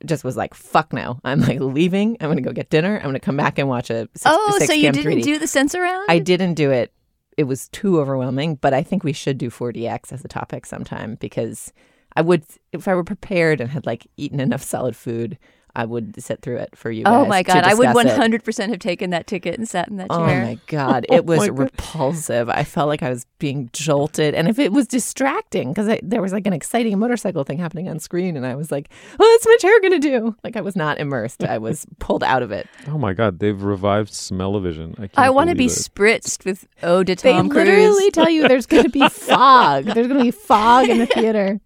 just 0.06 0.24
was 0.24 0.38
like, 0.38 0.54
fuck 0.54 0.94
no. 0.94 1.20
I'm 1.26 1.42
like 1.42 1.60
leaving. 1.60 2.16
I'm 2.22 2.28
going 2.28 2.38
to 2.38 2.42
go 2.42 2.54
get 2.54 2.70
dinner. 2.70 2.96
I'm 2.96 3.04
going 3.04 3.14
to 3.16 3.20
come 3.20 3.36
back 3.36 3.60
and 3.60 3.68
watch 3.68 3.90
a 3.90 4.08
6, 4.16 4.24
oh, 4.26 4.56
6 4.58 4.68
so 4.68 4.74
you 4.74 4.90
didn't 4.94 5.20
3D. 5.20 5.24
do 5.24 5.38
the 5.38 5.48
sense 5.48 5.76
around? 5.76 6.06
I 6.08 6.20
didn't 6.20 6.54
do 6.54 6.72
it. 6.72 6.94
It 7.38 7.44
was 7.44 7.68
too 7.70 8.00
overwhelming, 8.00 8.56
but 8.56 8.74
I 8.74 8.84
think 8.84 9.04
we 9.04 9.14
should 9.14 9.38
do 9.38 9.50
4DX 9.50 10.14
as 10.14 10.24
a 10.24 10.30
topic 10.30 10.66
sometime 10.66 11.16
because 11.16 11.74
I 12.16 12.22
would, 12.22 12.46
if 12.72 12.88
I 12.88 12.96
were 12.96 13.04
prepared 13.04 13.60
and 13.60 13.70
had 13.70 13.86
like 13.86 14.08
eaten 14.16 14.40
enough 14.40 14.64
solid 14.64 14.96
food, 14.96 15.38
I 15.80 15.86
would 15.86 16.22
sit 16.22 16.42
through 16.42 16.58
it 16.58 16.76
for 16.76 16.92
you. 16.92 17.04
Oh 17.06 17.22
guys 17.24 17.30
my 17.30 17.44
to 17.44 17.48
god, 17.54 17.64
I 17.64 17.74
would 17.74 17.88
100% 17.90 18.70
have 18.70 18.80
taken 18.80 19.12
that 19.12 19.28
ticket 19.28 19.58
and 19.58 19.68
sat 19.68 19.88
in 19.88 19.96
that 19.98 20.08
oh 20.10 20.26
chair. 20.28 20.42
Oh 20.42 20.46
my 20.46 20.60
god, 20.68 21.06
Oh 21.10 21.16
it 21.16 21.26
was 21.26 21.40
my 21.40 21.48
God. 21.48 21.60
repulsive. 21.60 22.50
I 22.50 22.64
felt 22.64 22.88
like 22.90 23.02
I 23.02 23.10
was 23.10 23.26
being 23.40 23.70
jolted, 23.72 24.36
and 24.36 24.48
if 24.50 24.60
it 24.60 24.74
was 24.74 24.88
distracting 24.88 25.70
because 25.72 25.88
there 26.04 26.22
was 26.22 26.34
like 26.34 26.46
an 26.48 26.54
exciting 26.54 26.98
motorcycle 27.00 27.44
thing 27.44 27.58
happening 27.58 27.88
on 27.88 28.00
screen, 28.00 28.36
and 28.36 28.46
I 28.46 28.56
was 28.56 28.72
like, 28.72 28.90
oh, 29.14 29.16
"What's 29.18 29.46
my 29.46 29.56
chair 29.60 29.80
gonna 29.82 30.00
do?" 30.00 30.36
Like 30.44 30.58
I 30.58 30.62
was 30.62 30.76
not 30.76 31.00
immersed. 31.00 31.44
I 31.44 31.58
was 31.58 31.86
pulled 32.00 32.24
out 32.24 32.44
of 32.44 32.52
it. 32.52 32.68
Oh 32.88 32.98
my 32.98 33.14
God, 33.14 33.40
they've 33.40 33.62
revived 33.62 34.14
Smell-O-Vision. 34.14 35.10
I, 35.16 35.28
I 35.28 35.30
want 35.30 35.50
to 35.50 35.56
be 35.56 35.66
it. 35.66 35.72
spritzed 35.72 36.44
with 36.46 36.68
ode 36.84 37.08
to 37.08 37.16
They 37.16 37.32
Tom 37.34 37.48
literally 37.48 38.12
tell 38.12 38.30
you 38.30 38.48
there's 38.48 38.66
going 38.66 38.84
to 38.84 38.90
be 38.90 39.08
fog. 39.10 39.86
There's 39.86 40.08
going 40.08 40.20
to 40.20 40.24
be 40.26 40.32
fog 40.32 40.90
in 40.90 40.98
the 40.98 41.06
theater. 41.06 41.62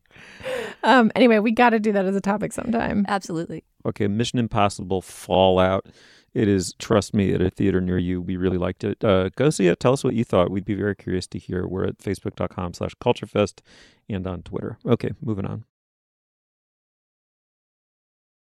Um. 0.84 1.12
Anyway, 1.16 1.40
we 1.40 1.52
got 1.52 1.72
to 1.72 1.80
do 1.80 1.92
that 1.94 2.06
as 2.06 2.16
a 2.16 2.22
topic 2.22 2.54
sometime. 2.54 3.06
Absolutely. 3.08 3.64
Okay, 3.86 4.08
Mission 4.08 4.40
Impossible 4.40 5.02
Fallout. 5.02 5.88
It 6.34 6.48
is, 6.48 6.74
trust 6.80 7.14
me, 7.14 7.32
at 7.34 7.42
a 7.42 7.52
theater 7.52 7.80
near 7.80 8.00
you. 8.00 8.20
We 8.20 8.38
really 8.38 8.58
liked 8.58 8.84
it. 8.84 9.04
Uh, 9.04 9.30
go 9.36 9.52
see 9.52 9.68
it. 9.68 9.80
Tell 9.80 9.94
us 9.94 10.04
what 10.04 10.16
you 10.16 10.24
thought. 10.24 10.50
We'd 10.50 10.66
be 10.66 10.74
very 10.74 10.96
curious 10.96 11.28
to 11.28 11.38
hear. 11.40 11.68
We're 11.68 11.86
at 11.86 12.00
facebook.com 12.00 12.74
slash 12.74 12.96
culturefest 12.96 13.60
and 14.10 14.26
on 14.26 14.42
Twitter. 14.42 14.80
Okay, 14.86 15.12
moving 15.22 15.46
on. 15.46 15.66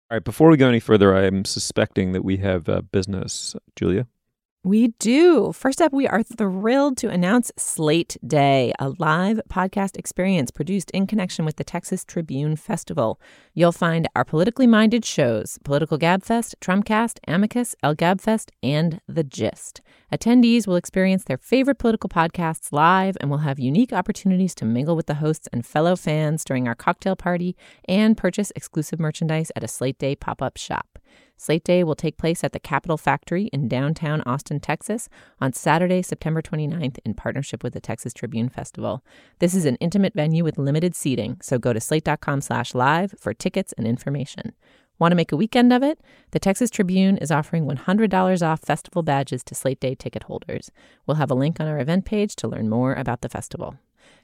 All 0.10 0.16
right, 0.16 0.24
before 0.24 0.50
we 0.50 0.58
go 0.58 0.70
any 0.70 0.80
further, 0.80 1.16
I 1.16 1.26
am 1.26 1.44
suspecting 1.44 2.14
that 2.14 2.24
we 2.24 2.38
have 2.38 2.70
uh, 2.70 2.82
business. 2.82 3.56
Julia? 3.76 4.08
We 4.66 4.88
do. 4.98 5.52
First 5.52 5.80
up, 5.80 5.94
we 5.94 6.08
are 6.08 6.24
thrilled 6.24 6.98
to 6.98 7.10
announce 7.10 7.52
Slate 7.56 8.18
Day, 8.26 8.74
a 8.80 8.94
live 8.98 9.40
podcast 9.48 9.96
experience 9.96 10.50
produced 10.50 10.90
in 10.90 11.06
connection 11.06 11.46
with 11.46 11.58
the 11.58 11.64
Texas 11.64 12.04
Tribune 12.04 12.56
Festival. 12.56 13.22
You'll 13.54 13.72
find 13.72 14.10
our 14.16 14.26
politically 14.26 14.66
minded 14.66 15.06
shows 15.06 15.60
Political 15.64 16.00
Gabfest, 16.00 16.56
Trumpcast, 16.62 17.20
Amicus, 17.28 17.76
El 17.84 17.96
Gabfest, 17.96 18.50
and 18.64 19.00
The 19.08 19.24
Gist. 19.24 19.82
Attendees 20.12 20.66
will 20.66 20.78
experience 20.78 21.26
their 21.26 21.38
favorite 21.38 21.78
political 21.78 22.10
podcasts 22.10 22.72
live 22.72 23.18
and 23.22 23.30
will 23.30 23.46
have 23.46 23.60
unique 23.60 23.94
opportunities 23.94 24.56
to 24.56 24.66
mingle 24.66 24.96
with 24.96 25.06
the 25.06 25.14
hosts 25.14 25.48
and 25.54 25.64
fellow 25.64 25.96
fans 25.96 26.44
during 26.44 26.68
our 26.68 26.74
cocktail 26.74 27.16
party 27.16 27.56
and 27.88 28.18
purchase 28.18 28.52
exclusive 28.56 29.00
merchandise 29.00 29.52
at 29.56 29.64
a 29.64 29.68
Slate 29.68 30.00
Day 30.00 30.16
pop 30.16 30.42
up 30.42 30.58
shop. 30.58 30.98
Slate 31.38 31.64
Day 31.64 31.84
will 31.84 31.96
take 31.96 32.18
place 32.18 32.44
at 32.44 32.54
the 32.54 32.60
Capital 32.60 32.98
Factory 32.98 33.46
in 33.52 33.68
downtown 33.68 34.22
Austin, 34.26 34.60
Texas 34.60 35.10
on 35.42 35.54
Saturday, 35.54 36.02
September 36.02 36.42
29th 36.42 36.98
in 37.04 37.14
partnership 37.14 37.64
with 37.64 37.74
the 37.74 37.82
Texas 37.82 38.14
Tribune 38.14 38.50
Festival. 38.50 39.04
This 39.40 39.54
is 39.54 39.66
an 39.66 39.76
intimate 39.78 40.14
venue 40.14 40.44
with 40.44 40.58
limited 40.58 40.96
seating, 40.96 41.38
so 41.42 41.58
go 41.58 41.74
to 41.74 41.82
slate.com 41.82 42.42
slash 42.42 42.74
live 42.74 43.14
for 43.20 43.34
tickets 43.34 43.74
and 43.78 43.86
information. 43.86 44.54
Want 44.98 45.12
to 45.12 45.16
make 45.16 45.34
a 45.34 45.38
weekend 45.38 45.74
of 45.74 45.84
it? 45.84 46.00
The 46.32 46.40
Texas 46.40 46.70
Tribune 46.70 47.18
is 47.18 47.32
offering 47.32 47.66
$100 47.66 48.48
off 48.48 48.62
festival 48.62 49.04
badges 49.04 49.44
to 49.44 49.56
Slate 49.56 49.82
Day 49.82 49.94
ticket 49.94 50.24
holders. 50.24 50.72
We'll 51.06 51.18
have 51.18 51.32
a 51.32 51.36
link 51.36 51.60
on 51.60 51.68
our 51.68 51.80
event 51.80 52.06
page 52.06 52.36
to 52.38 52.48
learn 52.48 52.70
more 52.70 52.94
about 52.94 53.20
the 53.20 53.30
festival. 53.30 53.76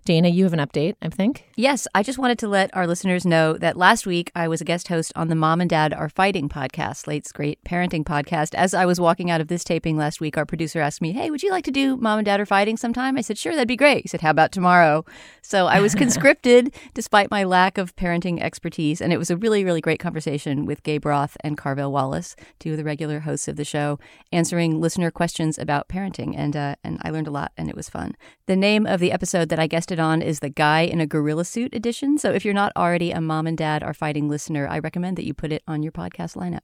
Dana, 0.04 0.30
you 0.30 0.46
have 0.46 0.54
an 0.54 0.60
update, 0.60 0.96
I 1.02 1.10
think. 1.10 1.48
Yes, 1.56 1.88
I 1.94 2.02
just 2.02 2.18
wanted 2.18 2.40
to 2.40 2.48
let 2.48 2.76
our 2.76 2.88
listeners 2.88 3.24
know 3.24 3.54
that 3.54 3.78
last 3.78 4.08
week 4.08 4.32
I 4.34 4.48
was 4.48 4.60
a 4.60 4.66
guest 4.66 4.88
host 4.88 5.14
on 5.16 5.28
the 5.28 5.36
Mom 5.36 5.62
and 5.62 5.70
Dad 5.70 5.94
Are 5.94 6.10
Fighting 6.10 6.50
podcast, 6.50 6.98
Slate's 6.98 7.32
great 7.32 7.64
parenting 7.64 8.04
podcast. 8.04 8.56
As 8.56 8.74
I 8.74 8.88
was 8.88 9.00
walking 9.00 9.30
out 9.30 9.42
of 9.42 9.48
this 9.48 9.64
taping 9.64 9.98
last 9.98 10.20
week, 10.20 10.38
our 10.38 10.46
producer 10.46 10.82
asked 10.82 11.04
me, 11.04 11.12
Hey, 11.12 11.30
would 11.30 11.44
you 11.44 11.52
like 11.52 11.66
to 11.66 11.72
do 11.72 11.98
Mom 11.98 12.18
and 12.18 12.26
Dad 12.26 12.40
Are 12.40 12.48
Fighting 12.48 12.78
sometime? 12.78 13.16
I 13.16 13.22
said, 13.22 13.38
Sure, 13.38 13.54
that'd 13.54 13.68
be 13.68 13.76
great. 13.76 14.02
He 14.02 14.08
said, 14.08 14.22
How 14.22 14.32
about 14.32 14.52
tomorrow? 14.52 15.06
So 15.44 15.68
I 15.68 15.82
was 15.82 15.94
conscripted 16.02 16.74
despite 16.96 17.30
my 17.30 17.44
lack 17.44 17.78
of 17.78 17.96
parenting 17.96 18.42
expertise. 18.42 19.02
And 19.02 19.14
it 19.14 19.18
was 19.18 19.30
a 19.30 19.38
really, 19.38 19.64
really 19.64 19.82
great 19.82 20.00
conversation 20.00 20.66
with 20.66 20.82
Gabe 20.82 21.06
Roth 21.06 21.38
and 21.42 21.60
Carvell 21.60 21.92
Wallace, 21.92 22.36
two 22.58 22.72
of 22.72 22.78
the 22.78 22.84
regular 22.84 23.20
hosts 23.20 23.48
of 23.48 23.56
the 23.56 23.66
show, 23.66 24.00
answering 24.32 24.82
listener 24.82 25.12
questions 25.12 25.60
about 25.60 25.90
parenting. 25.90 26.34
And, 26.36 26.56
uh, 26.56 26.76
and 26.84 27.00
I 27.04 27.12
learned 27.12 27.28
a 27.28 27.32
lot 27.32 27.52
and 27.56 27.70
it 27.70 27.76
was 27.76 27.88
fun. 27.88 28.16
The 28.48 28.56
name 28.56 28.88
of 28.88 29.00
the 29.00 29.12
episode 29.12 29.50
that 29.50 29.60
I 29.60 29.68
on 30.00 30.22
is 30.22 30.40
the 30.40 30.50
Guy 30.50 30.82
in 30.82 31.02
a 31.02 31.08
Gorilla 31.08 31.46
Suit 31.46 31.74
edition. 31.74 32.18
So 32.18 32.32
if 32.32 32.46
you're 32.46 32.54
not 32.54 32.72
already 32.76 33.12
a 33.12 33.22
mom 33.22 33.48
and 33.48 33.58
dad 33.58 33.84
are 33.84 33.94
fighting 33.94 34.30
listener, 34.30 34.68
I 34.68 34.80
recommend 34.80 35.18
that 35.18 35.26
you 35.26 35.34
put 35.34 35.52
it 35.52 35.64
on 35.68 35.84
your 35.84 35.92
podcast 35.92 36.36
lineup. 36.36 36.62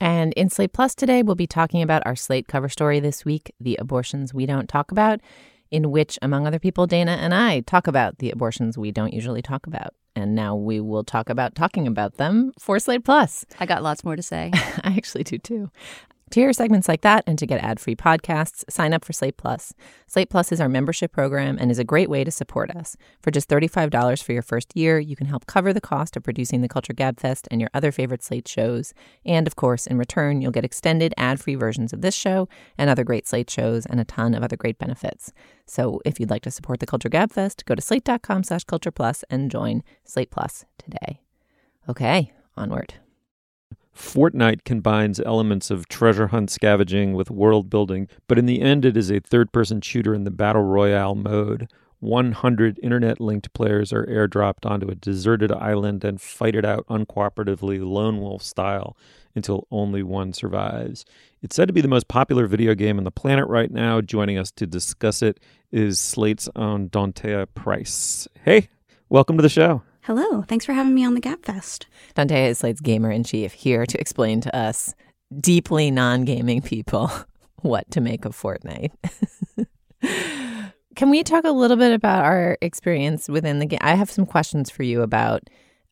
And 0.00 0.32
in 0.34 0.50
Slate 0.50 0.72
Plus 0.72 0.94
today, 0.94 1.22
we'll 1.22 1.34
be 1.34 1.46
talking 1.46 1.82
about 1.82 2.02
our 2.04 2.16
Slate 2.16 2.48
cover 2.48 2.68
story 2.68 3.00
this 3.00 3.24
week, 3.24 3.52
The 3.58 3.76
Abortions 3.80 4.34
We 4.34 4.44
Don't 4.44 4.68
Talk 4.68 4.92
About, 4.92 5.20
in 5.70 5.90
which, 5.90 6.18
among 6.20 6.46
other 6.46 6.58
people, 6.58 6.86
Dana 6.86 7.12
and 7.12 7.34
I 7.34 7.60
talk 7.60 7.86
about 7.86 8.18
the 8.18 8.30
abortions 8.30 8.76
we 8.76 8.92
don't 8.92 9.14
usually 9.14 9.42
talk 9.42 9.66
about. 9.66 9.94
And 10.14 10.34
now 10.34 10.54
we 10.54 10.80
will 10.80 11.04
talk 11.04 11.28
about 11.28 11.54
talking 11.54 11.86
about 11.86 12.16
them 12.16 12.52
for 12.58 12.78
Slate 12.78 13.04
Plus. 13.04 13.44
I 13.58 13.66
got 13.66 13.82
lots 13.82 14.04
more 14.04 14.16
to 14.16 14.22
say. 14.22 14.50
I 14.54 14.94
actually 14.96 15.24
do 15.24 15.38
too. 15.38 15.70
To 16.30 16.40
hear 16.40 16.52
segments 16.52 16.88
like 16.88 17.02
that 17.02 17.22
and 17.28 17.38
to 17.38 17.46
get 17.46 17.62
ad 17.62 17.78
free 17.78 17.94
podcasts, 17.94 18.64
sign 18.68 18.92
up 18.92 19.04
for 19.04 19.12
Slate 19.12 19.36
Plus. 19.36 19.72
Slate 20.08 20.28
Plus 20.28 20.50
is 20.50 20.60
our 20.60 20.68
membership 20.68 21.12
program 21.12 21.56
and 21.58 21.70
is 21.70 21.78
a 21.78 21.84
great 21.84 22.10
way 22.10 22.24
to 22.24 22.32
support 22.32 22.68
us. 22.72 22.96
For 23.22 23.30
just 23.30 23.48
$35 23.48 24.22
for 24.22 24.32
your 24.32 24.42
first 24.42 24.76
year, 24.76 24.98
you 24.98 25.14
can 25.14 25.28
help 25.28 25.46
cover 25.46 25.72
the 25.72 25.80
cost 25.80 26.16
of 26.16 26.24
producing 26.24 26.62
the 26.62 26.68
Culture 26.68 26.92
Gabfest 26.92 27.46
and 27.50 27.60
your 27.60 27.70
other 27.72 27.92
favorite 27.92 28.24
Slate 28.24 28.48
shows. 28.48 28.92
And 29.24 29.46
of 29.46 29.54
course, 29.54 29.86
in 29.86 29.98
return, 29.98 30.42
you'll 30.42 30.50
get 30.50 30.64
extended 30.64 31.14
ad 31.16 31.40
free 31.40 31.54
versions 31.54 31.92
of 31.92 32.00
this 32.00 32.14
show 32.14 32.48
and 32.76 32.90
other 32.90 33.04
great 33.04 33.28
Slate 33.28 33.48
shows 33.48 33.86
and 33.86 34.00
a 34.00 34.04
ton 34.04 34.34
of 34.34 34.42
other 34.42 34.56
great 34.56 34.78
benefits. 34.78 35.32
So 35.64 36.00
if 36.04 36.18
you'd 36.18 36.30
like 36.30 36.42
to 36.42 36.50
support 36.50 36.80
the 36.80 36.86
Culture 36.86 37.08
Gabfest, 37.08 37.64
go 37.66 37.76
to 37.76 37.82
slate.com 37.82 38.42
slash 38.42 38.64
culture 38.64 38.90
plus 38.90 39.24
and 39.30 39.48
join 39.48 39.84
Slate 40.04 40.32
Plus 40.32 40.64
today. 40.76 41.20
Okay, 41.88 42.32
onward. 42.56 42.94
Fortnite 43.96 44.64
combines 44.64 45.20
elements 45.20 45.70
of 45.70 45.88
treasure 45.88 46.28
hunt 46.28 46.50
scavenging 46.50 47.14
with 47.14 47.30
world 47.30 47.70
building, 47.70 48.08
but 48.28 48.38
in 48.38 48.46
the 48.46 48.60
end, 48.60 48.84
it 48.84 48.96
is 48.96 49.10
a 49.10 49.20
third 49.20 49.52
person 49.52 49.80
shooter 49.80 50.14
in 50.14 50.24
the 50.24 50.30
battle 50.30 50.62
royale 50.62 51.14
mode. 51.14 51.68
100 52.00 52.78
internet 52.82 53.20
linked 53.20 53.52
players 53.54 53.92
are 53.92 54.04
airdropped 54.04 54.70
onto 54.70 54.88
a 54.88 54.94
deserted 54.94 55.50
island 55.50 56.04
and 56.04 56.20
fight 56.20 56.54
it 56.54 56.64
out 56.64 56.86
uncooperatively, 56.88 57.82
lone 57.82 58.20
wolf 58.20 58.42
style, 58.42 58.96
until 59.34 59.66
only 59.70 60.02
one 60.02 60.34
survives. 60.34 61.06
It's 61.42 61.56
said 61.56 61.68
to 61.68 61.72
be 61.72 61.80
the 61.80 61.88
most 61.88 62.06
popular 62.06 62.46
video 62.46 62.74
game 62.74 62.98
on 62.98 63.04
the 63.04 63.10
planet 63.10 63.46
right 63.48 63.70
now. 63.70 64.02
Joining 64.02 64.36
us 64.36 64.50
to 64.52 64.66
discuss 64.66 65.22
it 65.22 65.40
is 65.72 65.98
Slate's 65.98 66.50
own 66.54 66.90
Dantea 66.90 67.46
Price. 67.54 68.28
Hey, 68.44 68.68
welcome 69.08 69.38
to 69.38 69.42
the 69.42 69.48
show. 69.48 69.82
Hello, 70.06 70.42
thanks 70.42 70.64
for 70.64 70.72
having 70.72 70.94
me 70.94 71.04
on 71.04 71.14
the 71.14 71.20
Gabfest. 71.20 71.86
Dante 72.14 72.50
is 72.50 72.58
Slate's 72.58 72.80
gamer 72.80 73.10
in 73.10 73.24
chief 73.24 73.52
here 73.52 73.84
to 73.86 74.00
explain 74.00 74.40
to 74.42 74.56
us 74.56 74.94
deeply 75.40 75.90
non 75.90 76.24
gaming 76.24 76.62
people 76.62 77.10
what 77.62 77.90
to 77.90 78.00
make 78.00 78.24
of 78.24 78.32
Fortnite. 78.32 78.92
Can 80.94 81.10
we 81.10 81.24
talk 81.24 81.42
a 81.42 81.50
little 81.50 81.76
bit 81.76 81.90
about 81.90 82.24
our 82.24 82.56
experience 82.62 83.28
within 83.28 83.58
the 83.58 83.66
game? 83.66 83.80
I 83.82 83.96
have 83.96 84.08
some 84.08 84.26
questions 84.26 84.70
for 84.70 84.84
you 84.84 85.02
about 85.02 85.42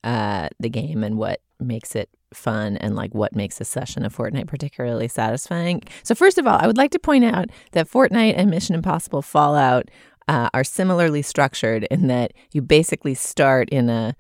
uh, 0.05 0.48
the 0.61 0.68
game 0.68 1.03
and 1.03 1.18
what 1.18 1.40
makes 1.59 1.96
it 1.96 2.09
fun 2.33 2.77
and 2.77 2.94
like 2.94 3.14
what 3.14 3.35
makes 3.35 3.61
a 3.61 3.64
session 3.64 4.05
of 4.05 4.14
Fortnite 4.16 4.46
particularly 4.46 5.09
satisfying. 5.09 5.83
So, 6.05 6.14
first 6.14 6.38
of 6.38 6.46
all, 6.46 6.59
I 6.61 6.68
would 6.68 6.77
like 6.77 6.92
to 6.92 7.00
point 7.00 7.24
out 7.24 7.46
that 7.72 7.90
Fortnite 7.90 8.35
and 8.37 8.48
Mission 8.48 8.77
Impossible 8.77 9.22
Fallout 9.22 9.88
uh, 10.29 10.49
are 10.55 10.65
similarly 10.65 11.23
structured 11.23 11.85
in 11.85 12.07
that 12.09 12.33
you 12.53 12.63
basically 12.63 13.15
start 13.15 13.69
in 13.71 13.89
a 13.91 14.17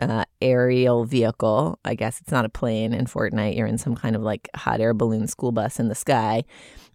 uh, 0.00 0.24
aerial 0.40 1.04
vehicle. 1.04 1.78
I 1.84 1.94
guess 1.94 2.20
it's 2.20 2.30
not 2.30 2.44
a 2.44 2.50
plane 2.50 2.92
in 2.92 3.06
Fortnite. 3.06 3.56
You're 3.56 3.66
in 3.66 3.78
some 3.78 3.96
kind 3.96 4.14
of 4.14 4.22
like 4.22 4.48
hot 4.54 4.80
air 4.80 4.94
balloon 4.94 5.26
school 5.26 5.52
bus 5.52 5.80
in 5.80 5.88
the 5.88 5.94
sky. 5.94 6.44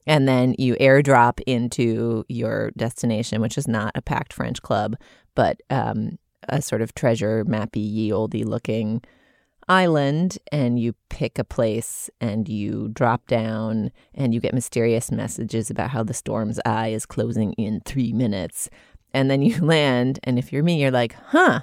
And 0.05 0.27
then 0.27 0.55
you 0.57 0.75
airdrop 0.75 1.39
into 1.45 2.25
your 2.27 2.71
destination, 2.77 3.41
which 3.41 3.57
is 3.57 3.67
not 3.67 3.93
a 3.95 4.01
packed 4.01 4.33
French 4.33 4.61
club, 4.61 4.95
but 5.35 5.61
um, 5.69 6.17
a 6.49 6.61
sort 6.61 6.81
of 6.81 6.93
treasure 6.93 7.45
mappy, 7.45 7.79
ye 7.79 8.11
olde 8.11 8.33
looking 8.35 9.01
island. 9.67 10.37
And 10.51 10.79
you 10.79 10.95
pick 11.09 11.37
a 11.39 11.43
place 11.43 12.09
and 12.19 12.47
you 12.47 12.89
drop 12.89 13.27
down 13.27 13.91
and 14.13 14.33
you 14.33 14.39
get 14.39 14.53
mysterious 14.53 15.11
messages 15.11 15.69
about 15.69 15.91
how 15.91 16.03
the 16.03 16.13
storm's 16.13 16.59
eye 16.65 16.89
is 16.89 17.05
closing 17.05 17.53
in 17.53 17.81
three 17.81 18.13
minutes. 18.13 18.69
And 19.13 19.29
then 19.29 19.41
you 19.41 19.57
land. 19.65 20.19
And 20.23 20.37
if 20.37 20.51
you're 20.51 20.63
me, 20.63 20.81
you're 20.81 20.91
like, 20.91 21.13
huh, 21.27 21.61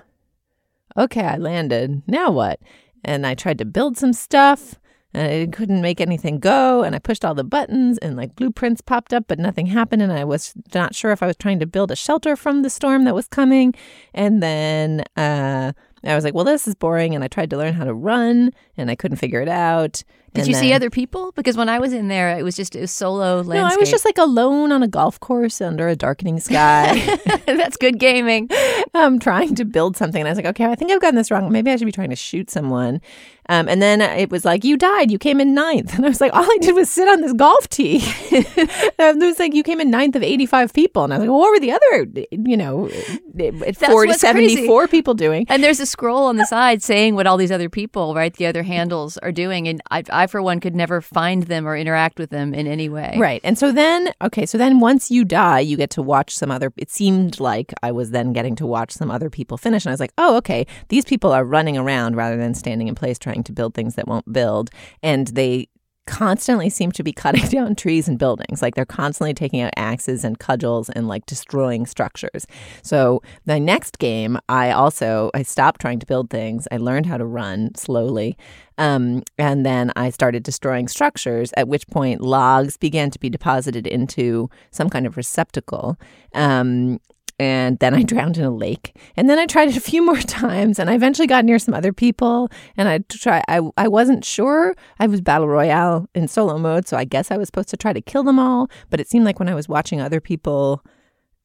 okay, 0.97 1.25
I 1.25 1.37
landed. 1.37 2.03
Now 2.07 2.31
what? 2.31 2.61
And 3.05 3.27
I 3.27 3.35
tried 3.35 3.59
to 3.59 3.65
build 3.65 3.97
some 3.97 4.13
stuff 4.13 4.77
and 5.13 5.51
I 5.51 5.57
couldn't 5.57 5.83
make 5.83 6.01
anything 6.01 6.39
go. 6.39 6.83
And 6.83 6.95
I 6.95 6.99
pushed 6.99 7.25
all 7.25 7.35
the 7.35 7.45
buttons 7.45 7.99
and 7.99 8.17
like 8.17 8.37
blueprints 8.37 8.81
popped 8.81 9.13
up, 9.13 9.25
but 9.27 9.39
nothing 9.39 9.67
happened. 9.67 10.03
And 10.03 10.13
I 10.13 10.25
was 10.25 10.55
not 10.75 10.95
sure 10.95 11.11
if 11.11 11.23
I 11.23 11.27
was 11.27 11.37
trying 11.37 11.59
to 11.61 11.67
build 11.67 11.91
a 11.91 11.97
shelter 11.97 12.37
from 12.37 12.63
the 12.63 12.71
storm 12.71 13.05
that 13.05 13.15
was 13.15 13.27
coming. 13.27 13.75
And 14.15 14.43
then 14.43 15.05
uh, 15.17 15.73
I 16.05 16.15
was 16.15 16.25
like, 16.25 16.35
well, 16.35 16.45
this 16.45 16.67
is 16.67 16.75
boring. 16.75 17.15
And 17.15 17.23
I 17.23 17.29
tried 17.29 17.51
to 17.51 17.57
learn 17.57 17.75
how 17.75 17.85
to 17.85 17.95
run 17.95 18.53
and 18.77 18.91
I 18.91 18.95
couldn't 18.95 19.19
figure 19.19 19.43
it 19.43 19.49
out. 19.49 20.03
Did 20.35 20.43
And 20.43 20.49
you 20.49 20.55
see 20.55 20.73
other 20.73 20.90
people? 20.90 21.33
Because 21.33 21.57
when 21.57 21.69
I 21.69 21.81
was 21.81 21.93
in 21.93 22.07
there, 22.09 22.38
it 22.38 22.43
was 22.45 22.55
just 22.55 22.77
it 22.77 22.81
was 22.81 22.93
solo 22.93 23.37
landscape. 23.37 23.55
No, 23.55 23.66
I 23.66 23.77
was 23.77 23.90
just 23.90 24.05
like 24.05 24.19
alone 24.19 24.71
on 24.71 24.83
a 24.83 24.88
golf 24.88 25.19
course 25.19 25.61
under 25.61 25.88
a 25.88 25.97
darkening 25.97 26.38
sky. 26.38 27.19
That's 27.47 27.77
good 27.77 27.99
gaming. 27.99 28.49
um, 28.95 29.19
trying 29.19 29.57
to 29.57 29.64
build 29.64 29.97
something. 29.97 30.21
And 30.21 30.29
I 30.29 30.31
was 30.31 30.37
like, 30.37 30.47
okay, 30.47 30.66
I 30.66 30.75
think 30.77 30.93
I've 30.93 31.01
gotten 31.01 31.16
this 31.16 31.31
wrong. 31.31 31.51
Maybe 31.51 31.71
I 31.71 31.77
should 31.77 31.87
be 31.87 31.93
trying 31.93 32.11
to 32.11 32.16
shoot 32.16 32.51
someone. 32.51 33.01
Um, 33.49 33.69
and 33.69 33.83
then 33.83 34.01
it 34.01 34.31
was 34.31 34.45
like, 34.45 34.62
you 34.62 34.77
died. 34.77 35.11
You 35.11 35.19
came 35.19 35.40
in 35.40 35.55
ninth. 35.55 35.95
And 36.01 36.07
I 36.07 36.09
was 36.09 36.21
like, 36.21 36.33
all 36.33 36.45
I 36.45 36.59
did 36.62 36.75
was 36.75 36.88
sit 36.88 37.09
on 37.09 37.21
this 37.21 37.33
golf 37.33 37.69
tee. 37.69 37.97
and 38.33 39.23
it 39.23 39.27
was 39.27 39.38
like, 39.38 39.53
you 39.53 39.62
came 39.62 39.81
in 39.81 39.90
ninth 39.90 40.14
of 40.14 40.23
85 40.23 40.73
people. 40.73 41.05
And 41.05 41.12
I 41.12 41.19
was 41.19 41.23
like, 41.23 41.31
well, 41.31 41.40
what 41.40 41.51
were 41.51 41.61
the 41.61 41.73
other, 41.73 42.07
you 42.31 42.57
know, 42.57 42.88
40, 42.88 44.09
what's 44.09 44.21
74 44.21 44.88
people 44.88 45.14
doing? 45.14 45.47
And 45.49 45.62
there's 45.64 45.81
a 45.81 45.87
scroll 45.87 46.25
on 46.25 46.37
the 46.37 46.47
side 46.47 46.83
saying 46.83 47.16
what 47.16 47.27
all 47.27 47.37
these 47.37 47.51
other 47.51 47.69
people, 47.69 48.14
right, 48.14 48.33
the 48.33 48.47
other 48.47 48.62
handles 48.62 49.19
are 49.19 49.33
doing. 49.33 49.66
And 49.69 49.83
I, 49.90 50.05
I, 50.21 50.27
for 50.27 50.43
one, 50.43 50.61
could 50.61 50.75
never 50.75 51.01
find 51.01 51.45
them 51.45 51.67
or 51.67 51.77
interact 51.77 52.19
with 52.19 52.31
them 52.31 52.53
in 52.53 52.67
any 52.67 52.89
way. 52.89 53.17
Right. 53.19 53.41
And 53.43 53.57
so 53.57 53.73
then, 53.73 54.13
okay, 54.21 54.45
so 54.45 54.59
then 54.59 54.79
once 54.79 55.11
you 55.11 55.25
die, 55.25 55.61
you 55.61 55.77
get 55.77 55.91
to 55.91 56.03
watch 56.03 56.35
some 56.35 56.51
other. 56.51 56.73
It 56.77 56.91
seemed 56.91 57.41
like 57.41 57.73
I 57.83 57.91
was 57.91 58.11
then 58.11 58.33
getting 58.35 58.55
to 58.57 58.67
watch 58.67 58.93
some 58.93 59.11
other 59.11 59.31
people 59.31 59.57
finish. 59.57 59.85
And 59.85 59.91
I 59.91 59.95
was 59.95 60.01
like, 60.01 60.13
oh, 60.19 60.37
okay, 60.37 60.67
these 60.89 61.07
people 61.07 61.33
are 61.33 61.45
running 61.45 61.79
around 61.79 62.17
rather 62.17 62.37
than 62.37 62.55
standing 62.55 62.89
in 62.89 62.95
place 62.95 63.19
trying 63.19 63.43
to 63.45 63.53
build 63.53 63.75
things 63.75 63.95
that 63.95 64.07
won't 64.07 64.31
build. 64.31 64.71
And 65.03 65.29
they 65.29 65.69
constantly 66.07 66.69
seem 66.69 66.93
to 66.93 67.03
be 67.03 67.13
cutting 67.13 67.47
down 67.49 67.75
trees 67.75 68.09
and 68.09 68.19
buildings. 68.19 68.63
Like 68.63 68.75
they're 68.75 68.85
constantly 68.85 69.35
taking 69.35 69.61
out 69.61 69.73
axes 69.77 70.25
and 70.25 70.39
cudgels 70.39 70.91
and 70.91 71.09
like 71.09 71.27
destroying 71.27 71.87
structures. 71.87 72.47
So 72.83 73.23
the 73.47 73.61
next 73.61 73.99
game, 73.99 74.39
I 74.49 74.71
also 74.71 75.31
I 75.35 75.43
stopped 75.43 75.81
trying 75.81 75.99
to 76.01 76.07
build 76.07 76.31
things. 76.31 76.67
I 76.71 76.79
learned 76.79 77.07
how 77.07 77.17
to 77.17 77.25
run 77.25 77.75
slowly. 77.75 78.37
Um, 78.79 79.23
and 79.37 79.67
then 79.67 79.93
I 79.95 80.09
started 80.11 80.43
destroying 80.43 80.89
structures, 80.89 81.53
at 81.57 81.69
which 81.69 81.87
point 81.89 82.23
logs 82.23 82.79
began 82.79 83.11
to 83.11 83.19
be 83.19 83.29
deposited 83.29 83.87
into 83.87 84.49
some 84.71 84.89
kind 84.89 85.07
of 85.07 85.19
receptacle. 85.19 85.99
Um, 86.35 86.99
and 87.40 87.79
then 87.79 87.94
I 87.94 88.03
drowned 88.12 88.37
in 88.37 88.44
a 88.44 88.50
lake. 88.50 88.94
And 89.16 89.29
then 89.29 89.38
I 89.38 89.46
tried 89.46 89.70
it 89.70 89.76
a 89.76 89.81
few 89.81 90.05
more 90.05 90.20
times, 90.20 90.79
and 90.79 90.90
I 90.90 90.94
eventually 90.94 91.26
got 91.26 91.44
near 91.44 91.59
some 91.59 91.74
other 91.74 91.92
people. 91.92 92.50
And 92.76 92.88
I 92.88 92.98
try. 93.09 93.42
I 93.48 93.62
I 93.76 93.88
wasn't 93.88 94.24
sure. 94.24 94.76
I 95.00 95.07
was 95.07 95.20
battle 95.20 95.48
royale 95.48 96.07
in 96.14 96.29
solo 96.29 96.59
mode, 96.59 96.87
so 96.87 96.96
I 96.96 97.05
guess 97.05 97.31
I 97.31 97.38
was 97.38 97.48
supposed 97.48 97.70
to 97.70 97.76
try 97.76 97.92
to 97.92 98.03
kill 98.03 98.22
them 98.22 98.38
all. 98.38 98.70
But 98.90 99.00
it 99.00 99.09
seemed 99.09 99.24
like 99.24 99.40
when 99.40 99.48
I 99.48 99.55
was 99.55 99.68
watching 99.68 100.00
other 100.00 100.20
people 100.20 100.85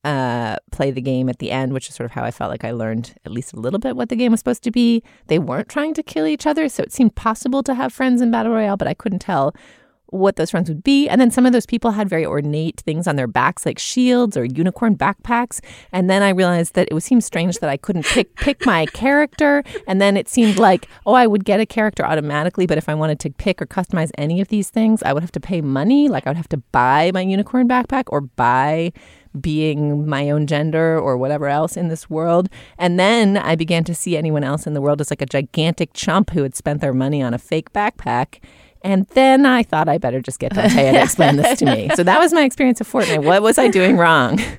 uh, 0.03 0.57
play 0.71 0.91
the 0.91 1.01
game 1.01 1.29
at 1.29 1.39
the 1.39 1.49
end, 1.49 1.73
which 1.73 1.87
is 1.89 1.95
sort 1.95 2.05
of 2.05 2.11
how 2.11 2.23
I 2.23 2.31
felt 2.31 2.51
like 2.51 2.65
I 2.65 2.71
learned 2.71 3.15
at 3.25 3.31
least 3.31 3.53
a 3.53 3.59
little 3.59 3.79
bit 3.79 3.95
what 3.95 4.09
the 4.09 4.15
game 4.15 4.31
was 4.31 4.41
supposed 4.41 4.63
to 4.63 4.71
be. 4.71 5.01
They 5.27 5.39
weren't 5.39 5.69
trying 5.69 5.93
to 5.95 6.03
kill 6.03 6.27
each 6.27 6.45
other, 6.45 6.67
so 6.67 6.83
it 6.83 6.91
seemed 6.91 7.15
possible 7.15 7.63
to 7.63 7.73
have 7.73 7.93
friends 7.93 8.21
in 8.21 8.31
battle 8.31 8.51
royale, 8.51 8.77
but 8.77 8.87
I 8.87 8.93
couldn't 8.93 9.19
tell 9.19 9.55
what 10.17 10.35
those 10.35 10.51
friends 10.51 10.69
would 10.69 10.83
be. 10.83 11.07
And 11.07 11.19
then 11.19 11.31
some 11.31 11.45
of 11.45 11.53
those 11.53 11.65
people 11.65 11.91
had 11.91 12.09
very 12.09 12.25
ornate 12.25 12.81
things 12.81 13.07
on 13.07 13.15
their 13.15 13.27
backs, 13.27 13.65
like 13.65 13.79
shields 13.79 14.37
or 14.37 14.45
unicorn 14.45 14.97
backpacks. 14.97 15.59
And 15.91 16.09
then 16.09 16.23
I 16.23 16.29
realized 16.29 16.75
that 16.75 16.87
it 16.89 16.93
would 16.93 17.03
seem 17.03 17.21
strange 17.21 17.59
that 17.59 17.69
I 17.69 17.77
couldn't 17.77 18.05
pick 18.05 18.35
pick 18.35 18.65
my 18.65 18.85
character. 18.93 19.63
And 19.87 20.01
then 20.01 20.17
it 20.17 20.27
seemed 20.29 20.57
like, 20.57 20.87
oh, 21.05 21.13
I 21.13 21.27
would 21.27 21.45
get 21.45 21.59
a 21.59 21.65
character 21.65 22.05
automatically, 22.05 22.65
but 22.65 22.77
if 22.77 22.89
I 22.89 22.95
wanted 22.95 23.19
to 23.21 23.29
pick 23.29 23.61
or 23.61 23.65
customize 23.65 24.11
any 24.17 24.41
of 24.41 24.47
these 24.47 24.69
things, 24.69 25.03
I 25.03 25.13
would 25.13 25.23
have 25.23 25.31
to 25.33 25.39
pay 25.39 25.61
money. 25.61 26.09
Like 26.09 26.27
I 26.27 26.29
would 26.29 26.37
have 26.37 26.49
to 26.49 26.57
buy 26.57 27.11
my 27.13 27.21
unicorn 27.21 27.67
backpack 27.67 28.05
or 28.07 28.21
buy 28.21 28.91
being 29.39 30.07
my 30.07 30.29
own 30.29 30.47
gender 30.47 30.97
or 30.97 31.17
whatever 31.17 31.47
else 31.47 31.75
in 31.77 31.87
this 31.87 32.09
world. 32.09 32.49
And 32.77 32.99
then 32.99 33.37
I 33.37 33.55
began 33.55 33.83
to 33.85 33.95
see 33.95 34.17
anyone 34.17 34.43
else 34.43 34.65
in 34.65 34.73
the 34.73 34.81
world 34.81 35.01
as 35.01 35.09
like 35.09 35.21
a 35.21 35.25
gigantic 35.25 35.93
chump 35.93 36.31
who 36.31 36.43
had 36.43 36.55
spent 36.55 36.81
their 36.81 36.93
money 36.93 37.21
on 37.21 37.33
a 37.33 37.37
fake 37.37 37.73
backpack. 37.73 38.39
And 38.85 39.07
then 39.07 39.45
I 39.45 39.63
thought 39.63 39.89
I 39.89 39.97
better 39.97 40.21
just 40.21 40.39
get 40.39 40.53
Dante 40.53 40.91
to 40.91 41.01
explain 41.01 41.35
this 41.37 41.59
to 41.59 41.65
me. 41.65 41.89
So 41.95 42.03
that 42.03 42.19
was 42.19 42.31
my 42.33 42.43
experience 42.43 42.79
of 42.79 42.87
Fortnite. 42.87 43.23
What 43.25 43.41
was 43.41 43.57
I 43.57 43.67
doing 43.67 43.97
wrong? 43.97 44.39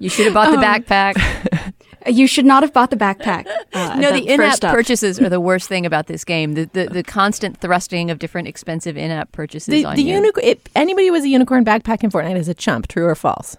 You 0.00 0.10
should 0.10 0.26
have 0.26 0.34
bought 0.34 0.50
the 0.50 0.58
backpack. 0.58 1.14
You 2.06 2.26
should 2.26 2.44
not 2.44 2.62
have 2.62 2.74
bought 2.74 2.90
the 2.90 2.96
backpack. 2.96 3.46
Uh, 3.72 3.94
no, 3.98 4.12
the 4.12 4.28
in-app 4.28 4.60
purchases 4.60 5.18
are 5.22 5.30
the 5.30 5.40
worst 5.40 5.70
thing 5.70 5.86
about 5.86 6.06
this 6.06 6.22
game. 6.22 6.52
The 6.52 6.66
the, 6.74 6.86
the 6.86 7.02
constant 7.02 7.56
thrusting 7.62 8.10
of 8.10 8.18
different 8.18 8.46
expensive 8.46 8.98
in-app 8.98 9.32
purchases 9.32 9.72
The, 9.72 9.86
on 9.86 9.96
the 9.96 10.02
you. 10.02 10.16
unicorn. 10.16 10.44
It, 10.44 10.68
anybody 10.74 11.06
who 11.06 11.14
has 11.14 11.24
a 11.24 11.28
unicorn 11.28 11.64
backpack 11.64 12.04
in 12.04 12.10
Fortnite 12.10 12.36
is 12.36 12.46
a 12.46 12.52
chump. 12.52 12.88
True 12.88 13.06
or 13.06 13.14
false? 13.14 13.56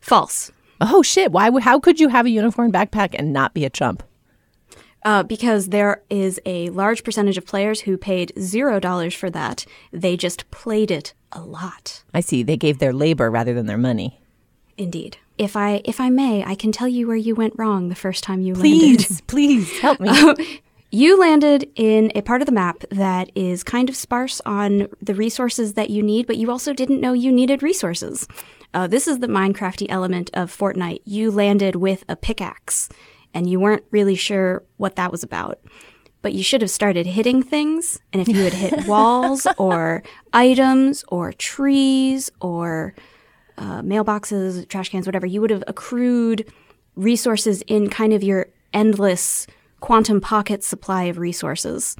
False. 0.00 0.52
Oh 0.80 1.02
shit! 1.02 1.32
Why? 1.32 1.50
How 1.58 1.80
could 1.80 1.98
you 1.98 2.08
have 2.08 2.24
a 2.24 2.30
unicorn 2.30 2.70
backpack 2.70 3.16
and 3.18 3.32
not 3.32 3.52
be 3.52 3.64
a 3.64 3.70
chump? 3.70 4.04
Uh, 5.04 5.22
because 5.22 5.68
there 5.68 6.02
is 6.08 6.40
a 6.46 6.68
large 6.70 7.02
percentage 7.02 7.36
of 7.36 7.44
players 7.44 7.80
who 7.80 7.96
paid 7.96 8.32
zero 8.38 8.78
dollars 8.78 9.14
for 9.14 9.30
that. 9.30 9.66
They 9.92 10.16
just 10.16 10.48
played 10.50 10.90
it 10.90 11.12
a 11.32 11.40
lot. 11.40 12.04
I 12.14 12.20
see. 12.20 12.42
They 12.42 12.56
gave 12.56 12.78
their 12.78 12.92
labor 12.92 13.30
rather 13.30 13.52
than 13.52 13.66
their 13.66 13.78
money. 13.78 14.20
Indeed. 14.78 15.16
If 15.38 15.56
I 15.56 15.80
if 15.84 16.00
I 16.00 16.08
may, 16.08 16.44
I 16.44 16.54
can 16.54 16.72
tell 16.72 16.88
you 16.88 17.06
where 17.08 17.16
you 17.16 17.34
went 17.34 17.54
wrong 17.58 17.88
the 17.88 17.94
first 17.94 18.22
time 18.22 18.42
you 18.42 18.54
landed. 18.54 18.98
Please, 18.98 19.20
please 19.26 19.80
help 19.80 19.98
me. 20.00 20.60
You 20.94 21.18
landed 21.18 21.70
in 21.74 22.12
a 22.14 22.20
part 22.20 22.42
of 22.42 22.46
the 22.46 22.52
map 22.52 22.84
that 22.90 23.32
is 23.34 23.64
kind 23.64 23.88
of 23.88 23.96
sparse 23.96 24.42
on 24.44 24.88
the 25.00 25.14
resources 25.14 25.72
that 25.72 25.88
you 25.88 26.02
need, 26.02 26.26
but 26.26 26.36
you 26.36 26.50
also 26.50 26.74
didn't 26.74 27.00
know 27.00 27.14
you 27.14 27.32
needed 27.32 27.62
resources. 27.62 28.28
Uh, 28.74 28.86
this 28.88 29.08
is 29.08 29.20
the 29.20 29.26
Minecrafty 29.26 29.86
element 29.88 30.28
of 30.34 30.54
Fortnite. 30.54 31.00
You 31.06 31.30
landed 31.30 31.76
with 31.76 32.04
a 32.10 32.16
pickaxe, 32.16 32.90
and 33.34 33.48
you 33.48 33.60
weren't 33.60 33.84
really 33.90 34.14
sure 34.14 34.62
what 34.76 34.96
that 34.96 35.10
was 35.10 35.22
about. 35.22 35.60
But 36.20 36.34
you 36.34 36.42
should 36.44 36.60
have 36.60 36.70
started 36.70 37.06
hitting 37.06 37.42
things, 37.42 37.98
and 38.12 38.22
if 38.22 38.28
you 38.28 38.44
had 38.44 38.52
hit 38.52 38.86
walls 38.86 39.46
or 39.58 40.04
items 40.32 41.04
or 41.08 41.32
trees 41.32 42.30
or 42.40 42.94
uh, 43.58 43.82
mailboxes, 43.82 44.68
trash 44.68 44.90
cans, 44.90 45.06
whatever, 45.06 45.26
you 45.26 45.40
would 45.40 45.50
have 45.50 45.64
accrued 45.66 46.50
resources 46.94 47.62
in 47.62 47.90
kind 47.90 48.12
of 48.12 48.22
your 48.22 48.46
endless 48.72 49.46
quantum 49.80 50.20
pocket 50.20 50.62
supply 50.62 51.04
of 51.04 51.18
resources. 51.18 51.96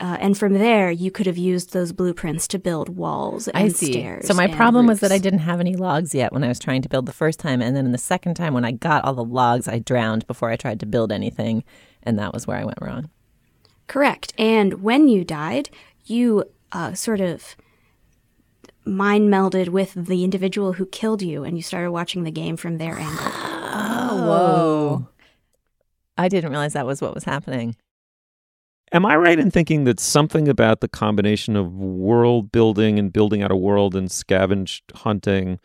Uh, 0.00 0.16
and 0.18 0.38
from 0.38 0.54
there, 0.54 0.90
you 0.90 1.10
could 1.10 1.26
have 1.26 1.36
used 1.36 1.74
those 1.74 1.92
blueprints 1.92 2.48
to 2.48 2.58
build 2.58 2.88
walls 2.96 3.48
and 3.48 3.56
I 3.58 3.68
see. 3.68 3.92
stairs. 3.92 4.26
So 4.26 4.32
my 4.32 4.46
problem 4.46 4.86
was 4.86 5.00
that 5.00 5.12
I 5.12 5.18
didn't 5.18 5.40
have 5.40 5.60
any 5.60 5.76
logs 5.76 6.14
yet 6.14 6.32
when 6.32 6.42
I 6.42 6.48
was 6.48 6.58
trying 6.58 6.80
to 6.82 6.88
build 6.88 7.04
the 7.04 7.12
first 7.12 7.38
time, 7.38 7.60
and 7.60 7.76
then 7.76 7.84
in 7.84 7.92
the 7.92 7.98
second 7.98 8.34
time 8.34 8.54
when 8.54 8.64
I 8.64 8.72
got 8.72 9.04
all 9.04 9.12
the 9.12 9.22
logs, 9.22 9.68
I 9.68 9.78
drowned 9.78 10.26
before 10.26 10.50
I 10.50 10.56
tried 10.56 10.80
to 10.80 10.86
build 10.86 11.12
anything, 11.12 11.64
and 12.02 12.18
that 12.18 12.32
was 12.32 12.46
where 12.46 12.56
I 12.56 12.64
went 12.64 12.78
wrong. 12.80 13.10
Correct. 13.88 14.32
And 14.38 14.82
when 14.82 15.08
you 15.08 15.22
died, 15.22 15.68
you 16.06 16.44
uh, 16.72 16.94
sort 16.94 17.20
of 17.20 17.54
mind 18.86 19.28
melded 19.28 19.68
with 19.68 19.92
the 19.94 20.24
individual 20.24 20.74
who 20.74 20.86
killed 20.86 21.20
you, 21.20 21.44
and 21.44 21.58
you 21.58 21.62
started 21.62 21.90
watching 21.90 22.24
the 22.24 22.30
game 22.30 22.56
from 22.56 22.78
their 22.78 22.98
angle. 22.98 23.18
Oh, 23.18 24.24
whoa! 24.26 25.08
I 26.16 26.28
didn't 26.28 26.50
realize 26.50 26.72
that 26.72 26.86
was 26.86 27.02
what 27.02 27.14
was 27.14 27.24
happening. 27.24 27.76
Am 28.92 29.06
I 29.06 29.16
right 29.16 29.38
in 29.38 29.50
thinking 29.50 29.84
that 29.84 30.00
something 30.00 30.48
about 30.48 30.80
the 30.80 30.88
combination 30.88 31.54
of 31.56 31.72
world 31.74 32.50
building 32.50 32.98
and 32.98 33.12
building 33.12 33.42
out 33.42 33.52
a 33.52 33.56
world 33.56 33.94
and 33.94 34.08
scavenge 34.08 34.80
hunting 34.94 35.60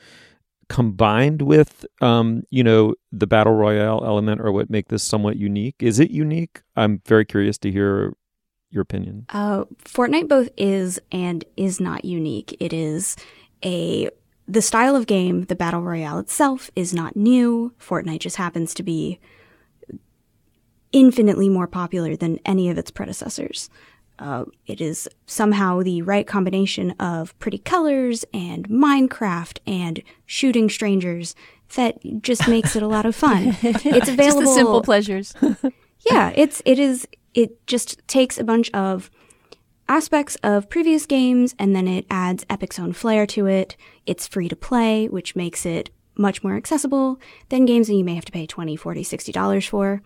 combined 0.68 1.42
with 1.42 1.86
um, 2.02 2.44
you 2.50 2.64
know 2.64 2.96
the 3.12 3.28
battle 3.28 3.54
royale 3.54 4.04
element 4.06 4.42
or 4.42 4.52
what 4.52 4.70
make 4.70 4.90
this 4.90 5.04
somewhat 5.04 5.38
unique. 5.38 5.76
Is 5.80 6.00
it 6.00 6.12
unique? 6.12 6.62
I'm 6.76 7.02
very 7.06 7.26
curious 7.26 7.58
to 7.60 7.72
hear 7.72 8.14
your 8.70 8.82
opinion. 8.82 9.26
Uh, 9.30 9.66
Fortnite 9.84 10.28
both 10.28 10.50
is 10.58 11.00
and 11.12 11.46
is 11.56 11.80
not 11.80 12.06
unique. 12.06 12.56
It 12.60 12.74
is 12.74 13.16
a 13.64 14.10
the 14.48 14.62
style 14.62 14.96
of 14.96 15.08
game, 15.08 15.46
the 15.46 15.56
battle 15.56 15.82
royale 15.82 16.20
itself, 16.20 16.70
is 16.76 16.94
not 16.94 17.16
new. 17.16 17.74
Fortnite 17.80 18.20
just 18.20 18.36
happens 18.36 18.76
to 18.76 18.84
be 18.84 19.20
infinitely 20.92 21.50
more 21.50 21.68
popular 21.68 22.16
than 22.16 22.40
any 22.46 22.70
of 22.70 22.78
its 22.78 22.92
predecessors. 22.92 23.70
Uh, 24.18 24.46
it 24.66 24.80
is 24.80 25.10
somehow 25.26 25.82
the 25.82 26.02
right 26.02 26.26
combination 26.26 26.92
of 26.92 27.38
pretty 27.40 27.58
colors 27.58 28.24
and 28.34 28.68
Minecraft 28.70 29.60
and 29.68 30.02
shooting 30.26 30.70
strangers 30.70 31.36
that 31.76 31.98
just 32.22 32.48
makes 32.48 32.76
it 32.76 32.84
a 32.84 32.88
lot 32.88 33.06
of 33.06 33.16
fun. 33.16 33.58
It's 33.64 34.10
available. 34.10 34.16
Just 34.18 34.40
the 34.40 34.46
simple 34.46 34.82
pleasures. 34.82 35.34
yeah, 36.10 36.32
it's 36.36 36.62
it 36.66 36.80
is 36.80 37.08
it 37.34 37.66
just 37.68 38.08
takes 38.08 38.38
a 38.38 38.44
bunch 38.44 38.72
of 38.72 39.12
aspects 39.90 40.36
of 40.44 40.70
previous 40.70 41.06
games 41.06 41.54
and 41.60 41.76
then 41.76 41.88
it 41.88 42.06
adds 42.10 42.46
Epic's 42.50 42.80
own 42.80 42.94
flair 42.94 43.26
to 43.28 43.46
it. 43.48 43.76
It's 44.06 44.28
free 44.28 44.48
to 44.48 44.56
play, 44.56 45.08
which 45.08 45.36
makes 45.36 45.66
it 45.66 45.90
much 46.18 46.44
more 46.44 46.56
accessible 46.56 47.20
than 47.50 47.66
games 47.66 47.88
that 47.88 47.96
you 47.96 48.04
may 48.04 48.16
have 48.16 48.26
to 48.26 48.32
pay 48.32 48.46
20 48.46 48.78
40 48.78 49.04
60 49.04 49.32
dollars 49.34 49.66
for 49.66 50.02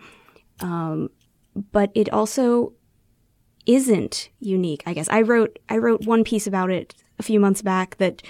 um, 0.61 1.09
but 1.71 1.91
it 1.95 2.09
also 2.11 2.73
isn't 3.65 4.29
unique 4.39 4.81
i 4.85 4.93
guess 4.93 5.09
i 5.09 5.21
wrote 5.21 5.59
i 5.69 5.77
wrote 5.77 6.05
one 6.05 6.23
piece 6.23 6.47
about 6.47 6.69
it 6.71 6.95
a 7.19 7.23
few 7.23 7.39
months 7.39 7.61
back 7.61 7.97
that 7.97 8.21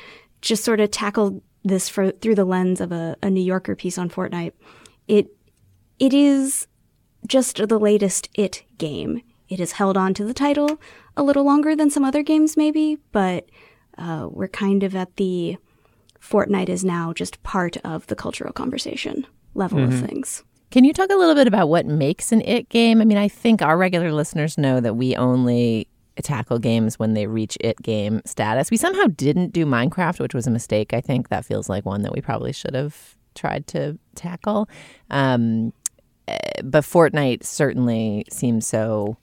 just 0.42 0.64
sort 0.64 0.80
of 0.80 0.90
tackled 0.92 1.42
this 1.64 1.88
for, 1.88 2.12
through 2.12 2.36
the 2.36 2.46
lens 2.46 2.82
of 2.82 2.92
a, 2.92 3.16
a 3.22 3.30
new 3.30 3.42
yorker 3.42 3.76
piece 3.76 3.98
on 3.98 4.10
fortnite 4.10 4.54
it 5.08 5.28
it 6.00 6.14
is 6.14 6.68
just 7.28 7.58
the 7.68 7.80
latest 7.80 8.28
it 8.34 8.64
game 8.78 9.22
it 9.50 9.60
has 9.60 9.74
held 9.74 9.96
on 9.98 10.14
to 10.14 10.26
the 10.26 10.34
title 10.34 10.80
a 11.16 11.24
little 11.24 11.44
longer 11.44 11.76
than 11.76 11.90
some 11.90 12.04
other 12.04 12.24
games 12.24 12.58
maybe 12.58 12.98
but 13.12 13.48
uh, 13.98 14.28
we're 14.32 14.48
kind 14.48 14.84
of 14.84 14.96
at 14.96 15.16
the 15.18 15.58
Fortnite 16.22 16.70
is 16.70 16.86
now 16.86 17.12
just 17.14 17.42
part 17.44 17.76
of 17.78 18.08
the 18.08 18.16
cultural 18.16 18.54
conversation 18.54 19.26
level 19.56 19.80
Mm-hmm. 19.80 19.94
of 20.04 20.10
things. 20.10 20.44
Can 20.72 20.84
you 20.84 20.94
talk 20.94 21.10
a 21.10 21.16
little 21.16 21.34
bit 21.34 21.48
about 21.48 21.68
what 21.68 21.88
makes 21.88 22.32
an 22.32 22.42
it 22.42 22.70
game? 22.70 23.02
I 23.02 23.06
mean, 23.06 23.18
I 23.18 23.28
think 23.28 23.62
our 23.62 23.78
regular 23.78 24.12
listeners 24.12 24.58
know 24.58 24.80
that 24.80 24.96
we 24.96 25.16
only 25.16 25.88
tackle 26.22 26.60
games 26.60 27.00
when 27.00 27.14
they 27.14 27.26
reach 27.26 27.58
it 27.60 27.82
game 27.82 28.22
status. 28.26 28.70
We 28.70 28.78
somehow 28.78 29.06
didn't 29.16 29.52
do 29.52 29.66
Minecraft, 29.66 30.20
which 30.20 30.36
was 30.36 30.46
a 30.46 30.52
mistake. 30.52 30.94
I 30.94 31.02
think 31.02 31.30
that 31.30 31.46
feels 31.46 31.70
like 31.70 31.86
one 31.86 32.04
that 32.04 32.14
we 32.14 32.22
probably 32.22 32.54
should 32.54 32.76
have 32.76 33.16
tried 33.34 33.66
to 33.68 33.98
tackle. 34.16 34.70
Um, 35.10 35.74
eh, 36.28 36.38
but 36.64 36.84
Fortnite 36.84 37.44
certainly 37.44 38.26
seems 38.30 38.68
so 38.68 39.18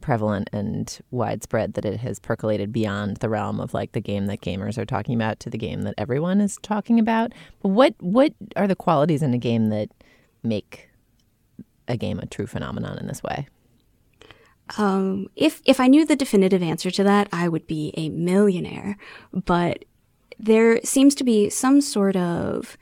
prevalent 0.00 0.50
and 0.52 1.00
widespread 1.10 1.72
that 1.74 1.84
it 1.86 1.98
has 1.98 2.18
percolated 2.20 2.70
beyond 2.70 3.16
the 3.16 3.28
realm 3.28 3.58
of 3.58 3.72
like 3.72 3.92
the 3.92 4.00
game 4.00 4.26
that 4.26 4.42
gamers 4.42 4.76
are 4.76 4.84
talking 4.84 5.14
about 5.14 5.40
to 5.40 5.48
the 5.48 5.56
game 5.56 5.82
that 5.82 5.94
everyone 5.96 6.40
is 6.42 6.58
talking 6.62 7.00
about. 7.00 7.32
But 7.62 7.70
what 7.70 7.94
what 8.00 8.34
are 8.54 8.68
the 8.68 8.76
qualities 8.76 9.22
in 9.22 9.32
a 9.32 9.38
game 9.38 9.70
that 9.70 9.88
make 10.44 10.90
a 11.88 11.96
game 11.96 12.18
a 12.18 12.26
true 12.26 12.46
phenomenon 12.46 12.98
in 12.98 13.06
this 13.06 13.22
way? 13.22 13.48
Um, 14.78 15.28
if 15.36 15.60
if 15.64 15.78
I 15.78 15.88
knew 15.88 16.06
the 16.06 16.16
definitive 16.16 16.62
answer 16.62 16.90
to 16.90 17.04
that, 17.04 17.28
I 17.32 17.48
would 17.48 17.66
be 17.66 17.92
a 17.96 18.08
millionaire. 18.08 18.96
But 19.32 19.84
there 20.38 20.80
seems 20.82 21.14
to 21.16 21.24
be 21.24 21.50
some 21.50 21.80
sort 21.80 22.16
of 22.16 22.76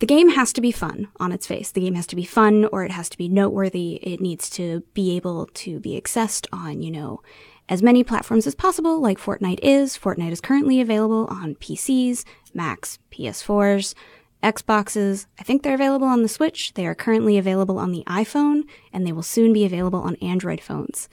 the 0.00 0.06
game 0.06 0.30
has 0.30 0.52
to 0.52 0.60
be 0.60 0.70
fun 0.70 1.08
on 1.18 1.32
its 1.32 1.46
face. 1.46 1.72
The 1.72 1.80
game 1.80 1.94
has 1.94 2.06
to 2.08 2.16
be 2.16 2.24
fun 2.24 2.66
or 2.66 2.84
it 2.84 2.92
has 2.92 3.08
to 3.08 3.18
be 3.18 3.28
noteworthy. 3.28 3.94
It 3.94 4.20
needs 4.20 4.48
to 4.50 4.82
be 4.94 5.16
able 5.16 5.46
to 5.54 5.80
be 5.80 6.00
accessed 6.00 6.46
on, 6.52 6.82
you 6.82 6.90
know, 6.90 7.20
as 7.68 7.82
many 7.82 8.04
platforms 8.04 8.46
as 8.46 8.54
possible, 8.54 9.00
like 9.00 9.18
Fortnite 9.18 9.58
is. 9.60 9.98
Fortnite 9.98 10.30
is 10.30 10.40
currently 10.40 10.80
available 10.80 11.26
on 11.26 11.56
PCs, 11.56 12.24
Macs, 12.54 12.98
PS4s, 13.10 13.94
Xboxes. 14.42 15.26
I 15.38 15.42
think 15.42 15.62
they're 15.62 15.74
available 15.74 16.06
on 16.06 16.22
the 16.22 16.28
Switch. 16.28 16.74
They 16.74 16.86
are 16.86 16.94
currently 16.94 17.38
available 17.38 17.78
on 17.78 17.92
the 17.92 18.04
iPhone, 18.06 18.62
and 18.92 19.06
they 19.06 19.12
will 19.12 19.22
soon 19.22 19.52
be 19.52 19.64
available 19.64 20.00
on 20.00 20.14
Android 20.16 20.60
phones. 20.60 21.08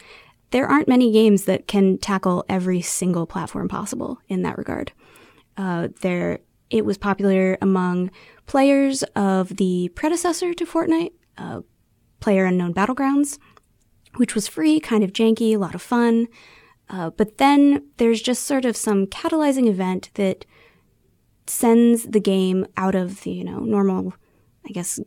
There 0.52 0.68
aren't 0.68 0.88
many 0.88 1.12
games 1.12 1.46
that 1.46 1.68
can 1.68 1.98
tackle 1.98 2.46
every 2.48 2.82
single 2.82 3.26
platform 3.26 3.68
possible 3.68 4.20
in 4.28 4.44
that 4.44 4.58
regard. 4.58 4.92
Uh, 5.58 5.90
there, 6.02 6.40
it 6.70 6.86
was 6.86 6.98
popular 6.98 7.58
among 7.62 8.12
players 8.46 9.04
of 9.16 9.58
the 9.58 9.90
predecessor 9.96 10.54
to 10.54 10.66
Fortnite, 10.66 11.14
uh, 11.38 11.62
Player 12.20 12.46
Unknown 12.46 12.74
Battlegrounds, 12.74 13.40
which 14.16 14.36
was 14.36 14.48
free, 14.48 14.80
kind 14.80 15.04
of 15.04 15.14
janky, 15.14 15.54
a 15.54 15.58
lot 15.58 15.76
of 15.76 15.82
fun. 15.82 16.28
Uh, 16.90 17.10
but 17.10 17.38
then 17.38 17.84
there's 17.98 18.22
just 18.22 18.44
sort 18.44 18.66
of 18.66 18.78
some 18.78 19.08
catalyzing 19.08 19.68
event 19.68 20.12
that 20.14 20.46
sends 21.48 22.04
the 22.04 22.20
game 22.20 22.66
out 22.78 22.96
of 22.96 23.22
the, 23.22 23.32
you 23.32 23.44
know, 23.44 23.60
normal, 23.60 24.14
I 24.66 24.72
guess, 24.72 25.00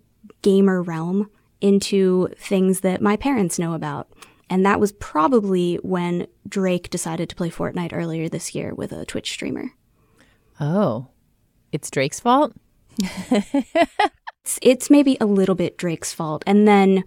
gamer 0.43 0.83
realm 0.83 1.31
into 1.61 2.29
things 2.37 2.81
that 2.81 3.03
my 3.03 3.17
parents 3.17 3.59
know 3.59 3.75
about. 3.75 4.09
And 4.51 4.65
that 4.65 4.81
was 4.81 4.93
probably 4.93 5.77
when 5.77 6.27
Drake 6.49 6.89
decided 6.91 7.29
to 7.29 7.37
play 7.37 7.51
Fortnite 7.51 7.93
earlier 7.93 8.29
this 8.29 8.55
year 8.55 8.75
with 8.75 8.93
a 8.93 9.05
Twitch 9.05 9.31
streamer. 9.31 9.73
Oh, 10.61 11.09
it's 11.73 11.91
Drake's 11.91 12.21
fault? 12.21 12.55
It's, 12.99 14.59
it's 14.63 14.91
maybe 14.91 15.19
a 15.21 15.27
little 15.27 15.55
bit 15.55 15.77
Drake's 15.77 16.15
fault. 16.15 16.43
And 16.47 16.67
then 16.67 17.05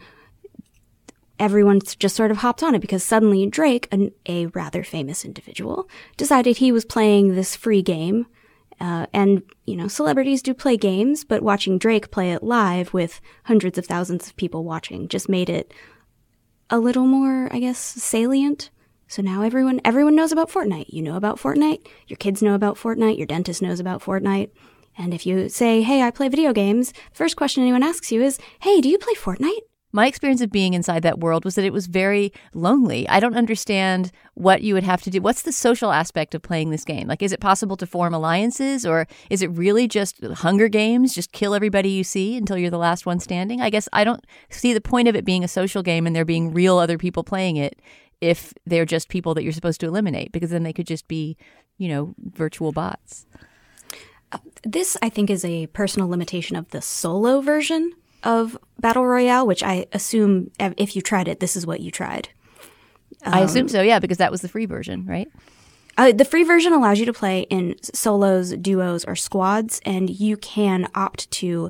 everyone's 1.39 1.95
just 1.95 2.15
sort 2.15 2.29
of 2.29 2.37
hopped 2.37 2.61
on 2.61 2.75
it 2.75 2.81
because 2.81 3.03
suddenly 3.03 3.47
Drake, 3.47 3.87
an, 3.91 4.11
a 4.27 4.45
rather 4.47 4.83
famous 4.83 5.25
individual, 5.25 5.89
decided 6.17 6.57
he 6.57 6.71
was 6.71 6.85
playing 6.85 7.33
this 7.33 7.55
free 7.55 7.81
game. 7.81 8.27
Uh, 8.81 9.05
and, 9.13 9.43
you 9.67 9.75
know, 9.75 9.87
celebrities 9.87 10.41
do 10.41 10.55
play 10.55 10.75
games, 10.75 11.23
but 11.23 11.43
watching 11.43 11.77
Drake 11.77 12.09
play 12.09 12.31
it 12.31 12.41
live 12.41 12.91
with 12.95 13.21
hundreds 13.43 13.77
of 13.77 13.85
thousands 13.85 14.27
of 14.27 14.35
people 14.37 14.63
watching 14.63 15.07
just 15.07 15.29
made 15.29 15.51
it 15.51 15.71
a 16.71 16.79
little 16.79 17.05
more, 17.05 17.47
I 17.53 17.59
guess, 17.59 17.77
salient. 17.77 18.71
So 19.07 19.21
now 19.21 19.43
everyone 19.43 19.81
everyone 19.85 20.15
knows 20.15 20.31
about 20.31 20.49
Fortnite. 20.49 20.87
You 20.89 21.03
know 21.03 21.15
about 21.15 21.37
Fortnite. 21.37 21.85
Your 22.07 22.17
kids 22.17 22.41
know 22.41 22.55
about 22.55 22.77
Fortnite. 22.77 23.17
Your 23.17 23.27
dentist 23.27 23.61
knows 23.61 23.79
about 23.79 24.01
Fortnite. 24.01 24.49
And 24.97 25.13
if 25.13 25.27
you 25.27 25.47
say, 25.47 25.83
"Hey, 25.83 26.01
I 26.01 26.09
play 26.09 26.27
video 26.27 26.51
games," 26.51 26.91
first 27.13 27.35
question 27.35 27.61
anyone 27.61 27.83
asks 27.83 28.11
you 28.11 28.23
is, 28.23 28.39
"Hey, 28.61 28.81
do 28.81 28.89
you 28.89 28.97
play 28.97 29.13
Fortnite?" 29.13 29.70
My 29.91 30.07
experience 30.07 30.41
of 30.41 30.51
being 30.51 30.73
inside 30.73 31.03
that 31.03 31.19
world 31.19 31.43
was 31.43 31.55
that 31.55 31.65
it 31.65 31.73
was 31.73 31.87
very 31.87 32.31
lonely. 32.53 33.07
I 33.09 33.19
don't 33.19 33.35
understand 33.35 34.11
what 34.35 34.61
you 34.61 34.73
would 34.73 34.83
have 34.83 35.01
to 35.03 35.09
do. 35.09 35.21
What's 35.21 35.41
the 35.41 35.51
social 35.51 35.91
aspect 35.91 36.33
of 36.33 36.41
playing 36.41 36.69
this 36.69 36.85
game? 36.85 37.07
Like, 37.07 37.21
is 37.21 37.33
it 37.33 37.39
possible 37.39 37.75
to 37.77 37.85
form 37.85 38.13
alliances 38.13 38.85
or 38.85 39.07
is 39.29 39.41
it 39.41 39.51
really 39.51 39.87
just 39.87 40.23
Hunger 40.23 40.69
Games? 40.69 41.13
Just 41.13 41.31
kill 41.31 41.53
everybody 41.53 41.89
you 41.89 42.03
see 42.03 42.37
until 42.37 42.57
you're 42.57 42.69
the 42.69 42.77
last 42.77 43.05
one 43.05 43.19
standing? 43.19 43.61
I 43.61 43.69
guess 43.69 43.89
I 43.91 44.03
don't 44.03 44.25
see 44.49 44.73
the 44.73 44.81
point 44.81 45.07
of 45.07 45.15
it 45.15 45.25
being 45.25 45.43
a 45.43 45.49
social 45.49 45.83
game 45.83 46.07
and 46.07 46.15
there 46.15 46.25
being 46.25 46.53
real 46.53 46.77
other 46.77 46.97
people 46.97 47.23
playing 47.23 47.57
it 47.57 47.81
if 48.21 48.53
they're 48.65 48.85
just 48.85 49.09
people 49.09 49.33
that 49.33 49.43
you're 49.43 49.51
supposed 49.51 49.81
to 49.81 49.87
eliminate 49.87 50.31
because 50.31 50.51
then 50.51 50.63
they 50.63 50.73
could 50.73 50.87
just 50.87 51.07
be, 51.07 51.35
you 51.77 51.89
know, 51.89 52.13
virtual 52.19 52.71
bots. 52.71 53.25
Uh, 54.31 54.37
this, 54.63 54.95
I 55.01 55.09
think, 55.09 55.29
is 55.29 55.43
a 55.43 55.67
personal 55.67 56.07
limitation 56.07 56.55
of 56.55 56.69
the 56.69 56.81
solo 56.81 57.41
version 57.41 57.91
of 58.23 58.57
Battle 58.79 59.05
Royale, 59.05 59.45
which 59.47 59.63
I 59.63 59.87
assume 59.93 60.51
if 60.59 60.95
you 60.95 61.01
tried 61.01 61.27
it, 61.27 61.39
this 61.39 61.55
is 61.55 61.65
what 61.65 61.79
you 61.79 61.91
tried. 61.91 62.29
I 63.23 63.41
assume 63.41 63.67
so, 63.67 63.81
yeah, 63.81 63.99
because 63.99 64.17
that 64.17 64.31
was 64.31 64.41
the 64.41 64.49
free 64.49 64.65
version, 64.65 65.05
right? 65.05 65.27
Uh, 65.97 66.11
the 66.11 66.25
free 66.25 66.43
version 66.43 66.73
allows 66.73 66.99
you 66.99 67.05
to 67.05 67.13
play 67.13 67.41
in 67.41 67.75
solos, 67.83 68.53
duos, 68.53 69.05
or 69.05 69.15
squads, 69.15 69.81
and 69.85 70.09
you 70.09 70.37
can 70.37 70.87
opt 70.95 71.29
to 71.31 71.69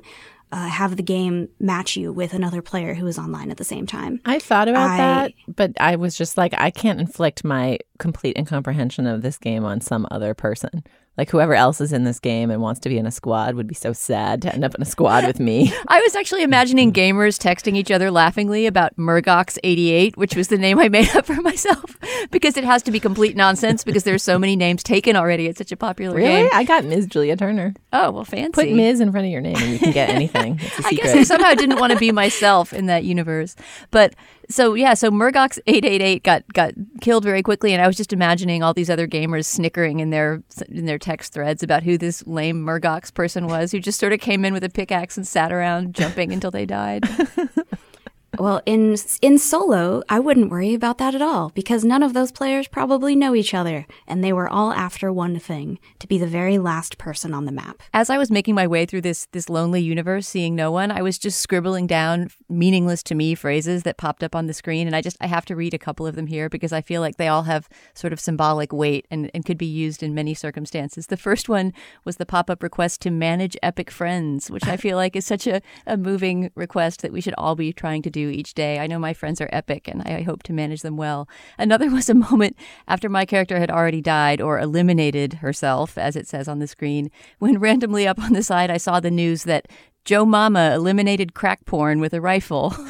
uh, 0.51 0.67
have 0.67 0.97
the 0.97 1.03
game 1.03 1.49
match 1.59 1.95
you 1.95 2.11
with 2.11 2.33
another 2.33 2.61
player 2.61 2.93
who 2.93 3.07
is 3.07 3.17
online 3.17 3.49
at 3.51 3.57
the 3.57 3.63
same 3.63 3.87
time. 3.87 4.21
I 4.25 4.39
thought 4.39 4.67
about 4.67 4.91
I- 4.91 4.97
that, 4.97 5.33
but 5.47 5.71
I 5.79 5.95
was 5.95 6.17
just 6.17 6.37
like, 6.37 6.53
I 6.57 6.71
can't 6.71 6.99
inflict 6.99 7.43
my 7.43 7.79
complete 7.99 8.37
incomprehension 8.37 9.07
of 9.07 9.21
this 9.21 9.37
game 9.37 9.65
on 9.65 9.81
some 9.81 10.07
other 10.11 10.33
person. 10.33 10.83
Like 11.17 11.29
whoever 11.29 11.53
else 11.53 11.81
is 11.81 11.91
in 11.91 12.05
this 12.05 12.19
game 12.19 12.49
and 12.49 12.61
wants 12.61 12.79
to 12.81 12.89
be 12.89 12.97
in 12.97 13.05
a 13.05 13.11
squad 13.11 13.55
would 13.55 13.67
be 13.67 13.75
so 13.75 13.91
sad 13.91 14.41
to 14.43 14.53
end 14.53 14.63
up 14.63 14.73
in 14.73 14.81
a 14.81 14.85
squad 14.85 15.25
with 15.27 15.39
me. 15.41 15.71
I 15.87 15.99
was 15.99 16.15
actually 16.15 16.41
imagining 16.41 16.93
gamers 16.93 17.37
texting 17.37 17.75
each 17.75 17.91
other 17.91 18.09
laughingly 18.09 18.65
about 18.65 18.95
Murgox88, 18.95 20.15
which 20.15 20.35
was 20.35 20.47
the 20.47 20.57
name 20.57 20.79
I 20.79 20.89
made 20.89 21.13
up 21.15 21.25
for 21.25 21.35
myself, 21.41 21.97
because 22.31 22.55
it 22.57 22.63
has 22.63 22.81
to 22.83 22.91
be 22.91 22.99
complete 22.99 23.35
nonsense 23.35 23.83
because 23.83 24.03
there's 24.03 24.23
so 24.23 24.39
many 24.39 24.55
names 24.55 24.83
taken 24.83 25.15
already. 25.15 25.47
It's 25.47 25.57
such 25.57 25.71
a 25.71 25.77
popular 25.77 26.15
Really? 26.15 26.27
game. 26.43 26.49
I 26.53 26.63
got 26.63 26.85
Ms. 26.85 27.07
Julia 27.07 27.35
Turner. 27.35 27.73
Oh, 27.91 28.11
well, 28.11 28.25
fancy. 28.25 28.51
Put 28.53 28.71
Ms. 28.71 29.01
in 29.01 29.11
front 29.11 29.25
of 29.25 29.31
your 29.31 29.41
name 29.41 29.57
and 29.57 29.71
you 29.73 29.79
can 29.79 29.91
get 29.91 30.09
anything. 30.09 30.59
It's 30.61 30.79
a 30.79 30.83
I 30.87 30.91
guess 30.91 31.13
I 31.13 31.23
somehow 31.23 31.53
didn't 31.53 31.79
want 31.79 31.91
to 31.93 31.99
be 31.99 32.11
myself 32.11 32.71
in 32.73 32.85
that 32.85 33.03
universe. 33.03 33.55
But 33.91 34.15
so 34.51 34.73
yeah, 34.73 34.93
so 34.93 35.09
Murgox 35.09 35.59
eight 35.67 35.85
eight 35.85 36.01
eight 36.01 36.23
got 36.23 36.47
got 36.53 36.73
killed 37.01 37.23
very 37.23 37.41
quickly, 37.41 37.73
and 37.73 37.81
I 37.81 37.87
was 37.87 37.97
just 37.97 38.13
imagining 38.13 38.61
all 38.61 38.73
these 38.73 38.89
other 38.89 39.07
gamers 39.07 39.45
snickering 39.45 39.99
in 39.99 40.09
their 40.09 40.43
in 40.69 40.85
their 40.85 40.99
text 40.99 41.33
threads 41.33 41.63
about 41.63 41.83
who 41.83 41.97
this 41.97 42.25
lame 42.27 42.63
Murgox 42.63 43.13
person 43.13 43.47
was, 43.47 43.71
who 43.71 43.79
just 43.79 43.99
sort 43.99 44.13
of 44.13 44.19
came 44.19 44.45
in 44.45 44.53
with 44.53 44.63
a 44.63 44.69
pickaxe 44.69 45.17
and 45.17 45.27
sat 45.27 45.51
around 45.51 45.95
jumping 45.95 46.31
until 46.31 46.51
they 46.51 46.65
died. 46.65 47.03
Well, 48.39 48.61
in 48.65 48.95
in 49.21 49.37
solo, 49.37 50.03
I 50.07 50.19
wouldn't 50.19 50.49
worry 50.49 50.73
about 50.73 50.99
that 50.99 51.13
at 51.13 51.21
all 51.21 51.49
because 51.49 51.83
none 51.83 52.01
of 52.01 52.13
those 52.13 52.31
players 52.31 52.65
probably 52.65 53.13
know 53.13 53.35
each 53.35 53.53
other, 53.53 53.85
and 54.07 54.23
they 54.23 54.31
were 54.31 54.47
all 54.47 54.71
after 54.71 55.11
one 55.11 55.37
thing: 55.37 55.79
to 55.99 56.07
be 56.07 56.17
the 56.17 56.27
very 56.27 56.57
last 56.57 56.97
person 56.97 57.33
on 57.33 57.43
the 57.43 57.51
map. 57.51 57.83
As 57.93 58.09
I 58.09 58.17
was 58.17 58.31
making 58.31 58.55
my 58.55 58.67
way 58.67 58.85
through 58.85 59.01
this 59.01 59.27
this 59.33 59.49
lonely 59.49 59.81
universe, 59.81 60.29
seeing 60.29 60.55
no 60.55 60.71
one, 60.71 60.91
I 60.91 61.01
was 61.01 61.17
just 61.17 61.41
scribbling 61.41 61.87
down 61.87 62.29
meaningless 62.47 63.03
to 63.03 63.15
me 63.15 63.35
phrases 63.35 63.83
that 63.83 63.97
popped 63.97 64.23
up 64.23 64.33
on 64.33 64.47
the 64.47 64.53
screen, 64.53 64.87
and 64.87 64.95
I 64.95 65.01
just 65.01 65.17
I 65.19 65.27
have 65.27 65.45
to 65.45 65.55
read 65.57 65.73
a 65.73 65.77
couple 65.77 66.07
of 66.07 66.15
them 66.15 66.27
here 66.27 66.47
because 66.47 66.71
I 66.71 66.81
feel 66.81 67.01
like 67.01 67.17
they 67.17 67.27
all 67.27 67.43
have 67.43 67.67
sort 67.93 68.13
of 68.13 68.19
symbolic 68.21 68.71
weight 68.71 69.05
and, 69.11 69.29
and 69.33 69.45
could 69.45 69.57
be 69.57 69.65
used 69.65 70.01
in 70.01 70.15
many 70.15 70.33
circumstances. 70.33 71.07
The 71.07 71.17
first 71.17 71.49
one 71.49 71.73
was 72.05 72.15
the 72.15 72.25
pop 72.25 72.49
up 72.49 72.63
request 72.63 73.01
to 73.01 73.11
manage 73.11 73.57
epic 73.61 73.91
friends, 73.91 74.49
which 74.49 74.67
I 74.67 74.77
feel 74.77 74.95
like 74.95 75.17
is 75.17 75.25
such 75.25 75.47
a, 75.47 75.61
a 75.85 75.97
moving 75.97 76.49
request 76.55 77.01
that 77.01 77.11
we 77.11 77.19
should 77.19 77.35
all 77.37 77.57
be 77.57 77.73
trying 77.73 78.01
to 78.03 78.09
do 78.21 78.29
each 78.29 78.53
day. 78.53 78.79
I 78.79 78.87
know 78.87 78.99
my 78.99 79.13
friends 79.13 79.41
are 79.41 79.49
epic 79.51 79.87
and 79.87 80.01
I 80.03 80.21
hope 80.21 80.43
to 80.43 80.53
manage 80.53 80.81
them 80.81 80.97
well. 80.97 81.27
Another 81.57 81.89
was 81.97 82.09
a 82.09 82.13
moment 82.13 82.55
after 82.87 83.09
my 83.09 83.25
character 83.25 83.59
had 83.59 83.71
already 83.71 84.01
died 84.01 84.41
or 84.41 84.59
eliminated 84.59 85.35
herself, 85.35 85.97
as 85.97 86.15
it 86.15 86.27
says 86.27 86.47
on 86.47 86.59
the 86.59 86.67
screen, 86.67 87.09
when 87.39 87.59
randomly 87.59 88.07
up 88.07 88.19
on 88.19 88.33
the 88.33 88.43
side 88.43 88.69
I 88.69 88.77
saw 88.77 88.99
the 88.99 89.11
news 89.11 89.43
that 89.43 89.67
Joe 90.03 90.25
Mama 90.25 90.73
eliminated 90.73 91.35
crack 91.35 91.63
porn 91.65 91.99
with 91.99 92.13
a 92.13 92.21
rifle. 92.21 92.75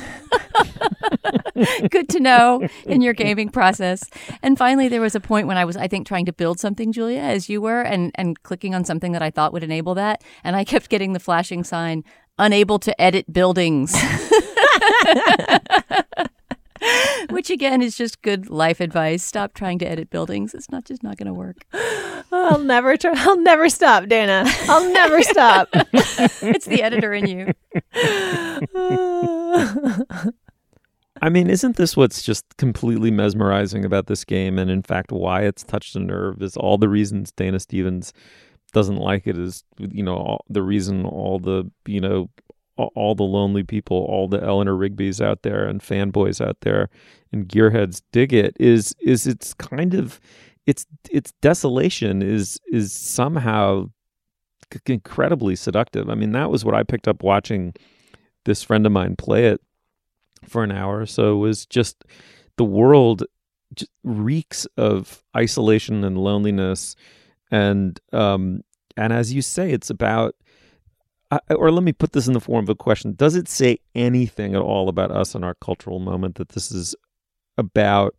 Good 1.89 2.07
to 2.09 2.19
know 2.19 2.67
in 2.85 3.01
your 3.01 3.13
gaming 3.13 3.49
process. 3.49 4.09
And 4.41 4.57
finally, 4.57 4.87
there 4.87 5.01
was 5.01 5.13
a 5.13 5.19
point 5.19 5.47
when 5.47 5.57
I 5.57 5.65
was, 5.65 5.75
I 5.75 5.87
think, 5.87 6.07
trying 6.07 6.25
to 6.25 6.33
build 6.33 6.59
something, 6.59 6.93
Julia, 6.93 7.19
as 7.19 7.49
you 7.49 7.61
were, 7.61 7.81
and, 7.81 8.11
and 8.15 8.41
clicking 8.43 8.73
on 8.73 8.85
something 8.85 9.11
that 9.11 9.21
I 9.21 9.29
thought 9.29 9.51
would 9.51 9.63
enable 9.63 9.93
that. 9.95 10.23
And 10.43 10.55
I 10.55 10.63
kept 10.63 10.89
getting 10.89 11.11
the 11.11 11.19
flashing 11.19 11.65
sign, 11.65 12.05
unable 12.39 12.79
to 12.79 13.01
edit 13.01 13.31
buildings. 13.31 13.93
Which 17.29 17.51
again 17.51 17.81
is 17.81 17.95
just 17.95 18.21
good 18.21 18.49
life 18.49 18.79
advice. 18.79 19.23
Stop 19.23 19.53
trying 19.53 19.79
to 19.79 19.87
edit 19.87 20.09
buildings. 20.09 20.53
It's 20.53 20.71
not 20.71 20.85
just 20.85 21.03
not 21.03 21.17
going 21.17 21.27
to 21.27 21.33
work. 21.33 21.57
I'll 22.31 22.59
never 22.59 22.97
try. 22.97 23.13
I'll 23.15 23.39
never 23.39 23.69
stop, 23.69 24.07
Dana. 24.07 24.45
I'll 24.67 24.91
never 24.91 25.21
stop. 25.23 25.69
it's 25.73 26.65
the 26.65 26.81
editor 26.81 27.13
in 27.13 27.27
you. 27.27 27.53
I 31.21 31.29
mean, 31.29 31.51
isn't 31.51 31.75
this 31.75 31.95
what's 31.95 32.23
just 32.23 32.45
completely 32.57 33.11
mesmerizing 33.11 33.85
about 33.85 34.07
this 34.07 34.23
game? 34.23 34.57
And 34.57 34.71
in 34.71 34.81
fact, 34.81 35.11
why 35.11 35.43
it's 35.43 35.63
touched 35.63 35.95
a 35.95 35.99
nerve 35.99 36.41
is 36.41 36.57
all 36.57 36.79
the 36.79 36.89
reasons 36.89 37.31
Dana 37.31 37.59
Stevens 37.59 38.11
doesn't 38.73 38.97
like 38.97 39.27
it 39.27 39.37
is, 39.37 39.63
you 39.77 40.01
know, 40.01 40.15
all, 40.15 40.45
the 40.49 40.63
reason 40.63 41.05
all 41.05 41.37
the, 41.37 41.69
you 41.85 42.01
know, 42.01 42.29
all 42.77 43.15
the 43.15 43.23
lonely 43.23 43.63
people, 43.63 43.97
all 44.09 44.27
the 44.27 44.41
Eleanor 44.41 44.75
Rigby's 44.75 45.21
out 45.21 45.43
there 45.43 45.67
and 45.67 45.81
fanboys 45.81 46.45
out 46.45 46.57
there 46.61 46.89
and 47.31 47.47
gearheads 47.47 48.01
dig 48.11 48.33
it 48.33 48.55
is 48.59 48.95
is 49.01 49.27
it's 49.27 49.53
kind 49.53 49.93
of 49.93 50.19
it's 50.65 50.85
its 51.09 51.31
desolation 51.41 52.21
is 52.21 52.59
is 52.71 52.91
somehow 52.91 53.87
incredibly 54.85 55.55
seductive. 55.55 56.09
I 56.09 56.15
mean, 56.15 56.31
that 56.31 56.49
was 56.49 56.63
what 56.63 56.75
I 56.75 56.83
picked 56.83 57.07
up 57.07 57.23
watching 57.23 57.73
this 58.45 58.63
friend 58.63 58.85
of 58.85 58.91
mine 58.91 59.15
play 59.15 59.47
it 59.47 59.61
for 60.47 60.63
an 60.63 60.71
hour 60.71 61.01
or 61.01 61.05
so 61.05 61.37
was 61.37 61.65
just 61.65 62.03
the 62.57 62.63
world 62.63 63.23
just 63.75 63.91
reeks 64.03 64.65
of 64.77 65.23
isolation 65.37 66.03
and 66.03 66.17
loneliness 66.17 66.95
and 67.51 67.99
um 68.11 68.61
and 68.97 69.13
as 69.13 69.31
you 69.31 69.41
say 69.41 69.71
it's 69.71 69.89
about 69.89 70.35
or 71.49 71.71
let 71.71 71.83
me 71.83 71.93
put 71.93 72.11
this 72.13 72.27
in 72.27 72.33
the 72.33 72.39
form 72.39 72.65
of 72.65 72.69
a 72.69 72.75
question. 72.75 73.13
Does 73.13 73.35
it 73.35 73.47
say 73.47 73.79
anything 73.95 74.55
at 74.55 74.61
all 74.61 74.89
about 74.89 75.11
us 75.11 75.35
and 75.35 75.45
our 75.45 75.55
cultural 75.55 75.99
moment 75.99 76.35
that 76.35 76.49
this 76.49 76.71
is 76.71 76.95
about 77.57 78.15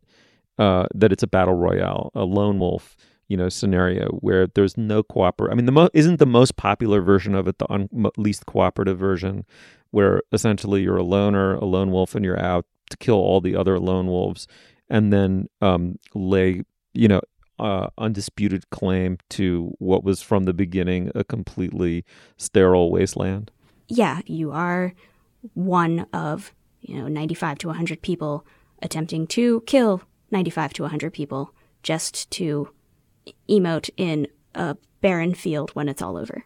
uh, 0.59 0.87
that 0.95 1.13
it's 1.13 1.23
a 1.23 1.27
battle 1.27 1.55
royale 1.55 2.11
a 2.15 2.25
lone 2.25 2.59
wolf 2.59 2.97
you 3.29 3.37
know 3.37 3.49
scenario 3.49 4.09
where 4.21 4.47
there's 4.47 4.77
no 4.77 5.03
cooperate 5.03 5.51
i 5.51 5.55
mean 5.55 5.65
the 5.65 5.73
mo- 5.73 5.89
isn't 5.95 6.19
the 6.19 6.27
most 6.27 6.57
popular 6.57 7.01
version 7.01 7.35
of 7.35 7.49
it 7.49 7.59
the 7.59 7.73
un- 7.73 7.89
least 8.17 8.45
cooperative 8.47 8.99
version 8.99 9.45
where 9.91 10.21
essentially 10.33 10.83
you're 10.83 10.99
a 10.99 11.03
loner 11.03 11.55
a 11.55 11.65
lone 11.65 11.91
wolf 11.91 12.15
and 12.15 12.25
you're 12.25 12.39
out 12.39 12.67
to 12.91 12.97
kill 12.99 13.15
all 13.17 13.41
the 13.41 13.57
other 13.57 13.79
lone 13.79 14.07
wolves 14.07 14.47
and 14.91 15.13
then 15.13 15.49
um, 15.63 15.99
lay 16.15 16.63
you 16.93 17.09
know 17.09 17.21
uh, 17.63 17.89
undisputed 17.97 18.69
claim 18.71 19.19
to 19.31 19.73
what 19.79 20.03
was 20.03 20.21
from 20.21 20.45
the 20.45 20.53
beginning 20.53 21.13
a 21.15 21.23
completely 21.23 22.05
sterile 22.37 22.91
wasteland? 22.91 23.53
Yeah, 23.87 24.21
you 24.27 24.51
are 24.51 24.95
one 25.55 26.07
of, 26.13 26.53
you 26.81 26.97
know, 26.99 27.07
95 27.07 27.59
to 27.59 27.69
100 27.69 28.03
people 28.03 28.45
attempting 28.83 29.29
to 29.29 29.63
kill 29.67 30.03
95 30.33 30.73
to 30.75 30.83
100 30.83 31.13
people 31.13 31.55
just 31.85 32.29
to 32.33 32.69
emote 33.49 33.91
in 33.97 34.27
a 34.55 34.77
barren 35.01 35.33
field 35.33 35.71
when 35.71 35.89
it's 35.89 36.03
all 36.03 36.17
over. 36.17 36.45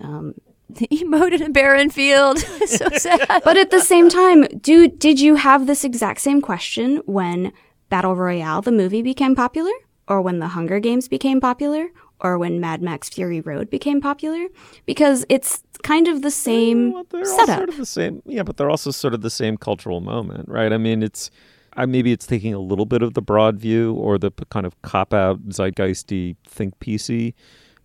Um, 0.00 0.34
emote 0.74 1.32
in 1.34 1.42
a 1.42 1.50
barren 1.50 1.90
field. 1.90 2.38
so 2.66 2.88
sad. 2.92 3.42
but 3.44 3.56
at 3.56 3.70
the 3.70 3.80
same 3.80 4.08
time, 4.08 4.42
do 4.60 4.88
did 4.88 5.20
you 5.20 5.36
have 5.36 5.66
this 5.66 5.82
exact 5.82 6.20
same 6.20 6.40
question 6.40 6.98
when 7.06 7.52
Battle 7.88 8.14
Royale 8.14 8.62
the 8.62 8.72
movie 8.72 9.02
became 9.02 9.34
popular? 9.34 9.72
Or 10.08 10.22
when 10.22 10.38
the 10.38 10.48
Hunger 10.48 10.80
Games 10.80 11.08
became 11.08 11.40
popular, 11.40 11.88
or 12.20 12.38
when 12.38 12.60
Mad 12.60 12.82
Max 12.82 13.08
Fury 13.08 13.40
Road 13.40 13.68
became 13.70 14.00
popular, 14.00 14.46
because 14.86 15.26
it's 15.28 15.62
kind 15.82 16.08
of 16.08 16.22
the 16.22 16.30
same 16.30 16.92
well, 16.92 17.04
they're 17.10 17.24
setup. 17.24 17.48
All 17.48 17.56
sort 17.56 17.68
of 17.68 17.76
the 17.76 17.86
same, 17.86 18.22
yeah, 18.24 18.42
but 18.42 18.56
they're 18.56 18.70
also 18.70 18.90
sort 18.90 19.14
of 19.14 19.20
the 19.20 19.30
same 19.30 19.56
cultural 19.56 20.00
moment, 20.00 20.48
right? 20.48 20.72
I 20.72 20.78
mean, 20.78 21.02
it's 21.02 21.30
uh, 21.76 21.86
maybe 21.86 22.12
it's 22.12 22.26
taking 22.26 22.54
a 22.54 22.58
little 22.58 22.86
bit 22.86 23.02
of 23.02 23.14
the 23.14 23.22
broad 23.22 23.58
view 23.58 23.94
or 23.94 24.18
the 24.18 24.30
kind 24.50 24.66
of 24.66 24.80
cop 24.82 25.12
out 25.12 25.48
zeitgeisty 25.48 26.36
think 26.46 26.78
piecey 26.78 27.34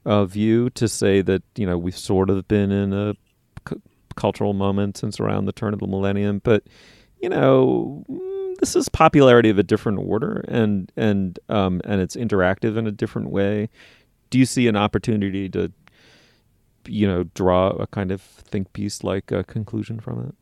uh, 0.05 0.25
view 0.25 0.69
to 0.71 0.87
say 0.87 1.21
that 1.21 1.43
you 1.55 1.65
know 1.65 1.77
we've 1.77 1.97
sort 1.97 2.29
of 2.29 2.47
been 2.47 2.71
in 2.71 2.93
a 2.93 3.13
c- 3.67 3.81
cultural 4.15 4.53
moment 4.53 4.97
since 4.97 5.19
around 5.19 5.45
the 5.45 5.51
turn 5.51 5.73
of 5.73 5.79
the 5.79 5.87
millennium, 5.87 6.39
but 6.43 6.63
you 7.21 7.29
know 7.29 8.05
this 8.61 8.75
is 8.75 8.87
popularity 8.87 9.49
of 9.49 9.59
a 9.59 9.63
different 9.63 9.99
order 9.99 10.45
and 10.47 10.91
and 10.95 11.37
um, 11.49 11.81
and 11.83 11.99
it's 11.99 12.15
interactive 12.15 12.77
in 12.77 12.87
a 12.87 12.91
different 12.91 13.29
way. 13.31 13.69
Do 14.29 14.39
you 14.39 14.45
see 14.45 14.67
an 14.67 14.77
opportunity 14.77 15.49
to 15.49 15.73
you 16.87 17.07
know 17.07 17.23
draw 17.35 17.69
a 17.71 17.87
kind 17.87 18.11
of 18.11 18.21
think 18.21 18.71
piece 18.71 19.03
like 19.03 19.31
a 19.31 19.43
conclusion 19.43 19.99
from 19.99 20.27
it? 20.27 20.35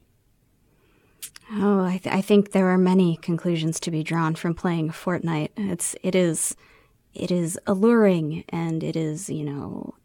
Oh, 1.51 1.83
I, 1.83 1.97
th- 1.97 2.13
I 2.13 2.21
think 2.21 2.51
there 2.51 2.67
are 2.67 2.77
many 2.77 3.17
conclusions 3.17 3.79
to 3.79 3.89
be 3.89 4.03
drawn 4.03 4.35
from 4.35 4.53
playing 4.53 4.89
Fortnite. 4.89 5.49
It's 5.57 5.95
it 6.03 6.13
is 6.13 6.55
it 7.13 7.31
is 7.31 7.57
alluring 7.65 8.43
and 8.49 8.83
it 8.83 8.95
is 8.95 9.29
you 9.29 9.45
know 9.45 9.95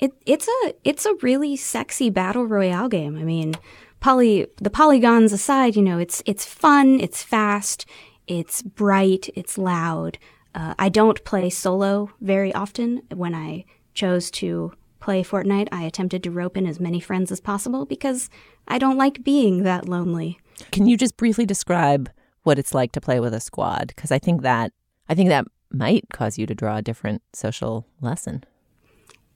it 0.00 0.12
it's 0.26 0.48
a 0.48 0.74
it's 0.82 1.06
a 1.06 1.14
really 1.22 1.56
sexy 1.56 2.10
battle 2.10 2.46
royale 2.46 2.88
game. 2.88 3.16
I 3.16 3.22
mean, 3.22 3.54
poly 4.00 4.46
the 4.56 4.70
polygons 4.70 5.32
aside, 5.32 5.76
you 5.76 5.82
know, 5.82 5.98
it's 5.98 6.22
it's 6.26 6.44
fun, 6.44 7.00
it's 7.00 7.22
fast, 7.22 7.86
it's 8.26 8.62
bright, 8.62 9.28
it's 9.34 9.56
loud. 9.56 10.18
Uh, 10.54 10.74
I 10.78 10.88
don't 10.88 11.22
play 11.24 11.48
solo 11.50 12.10
very 12.20 12.52
often. 12.52 13.02
When 13.14 13.34
I 13.34 13.64
chose 13.94 14.30
to 14.32 14.72
play 14.98 15.22
Fortnite, 15.22 15.68
I 15.72 15.82
attempted 15.82 16.22
to 16.24 16.30
rope 16.30 16.56
in 16.56 16.66
as 16.66 16.80
many 16.80 17.00
friends 17.00 17.30
as 17.30 17.40
possible 17.40 17.86
because 17.86 18.28
I 18.68 18.78
don't 18.78 18.98
like 18.98 19.24
being 19.24 19.62
that 19.62 19.88
lonely. 19.88 20.38
Can 20.72 20.86
you 20.86 20.96
just 20.96 21.16
briefly 21.16 21.46
describe 21.46 22.10
what 22.42 22.58
it's 22.58 22.74
like 22.74 22.92
to 22.92 23.00
play 23.00 23.20
with 23.20 23.34
a 23.34 23.40
squad? 23.40 23.88
Because 23.88 24.10
I 24.10 24.18
think 24.18 24.42
that 24.42 24.72
I 25.08 25.14
think 25.14 25.28
that 25.28 25.46
might 25.72 26.04
cause 26.12 26.38
you 26.38 26.46
to 26.46 26.54
draw 26.54 26.76
a 26.76 26.82
different 26.82 27.22
social 27.32 27.86
lesson. 28.00 28.44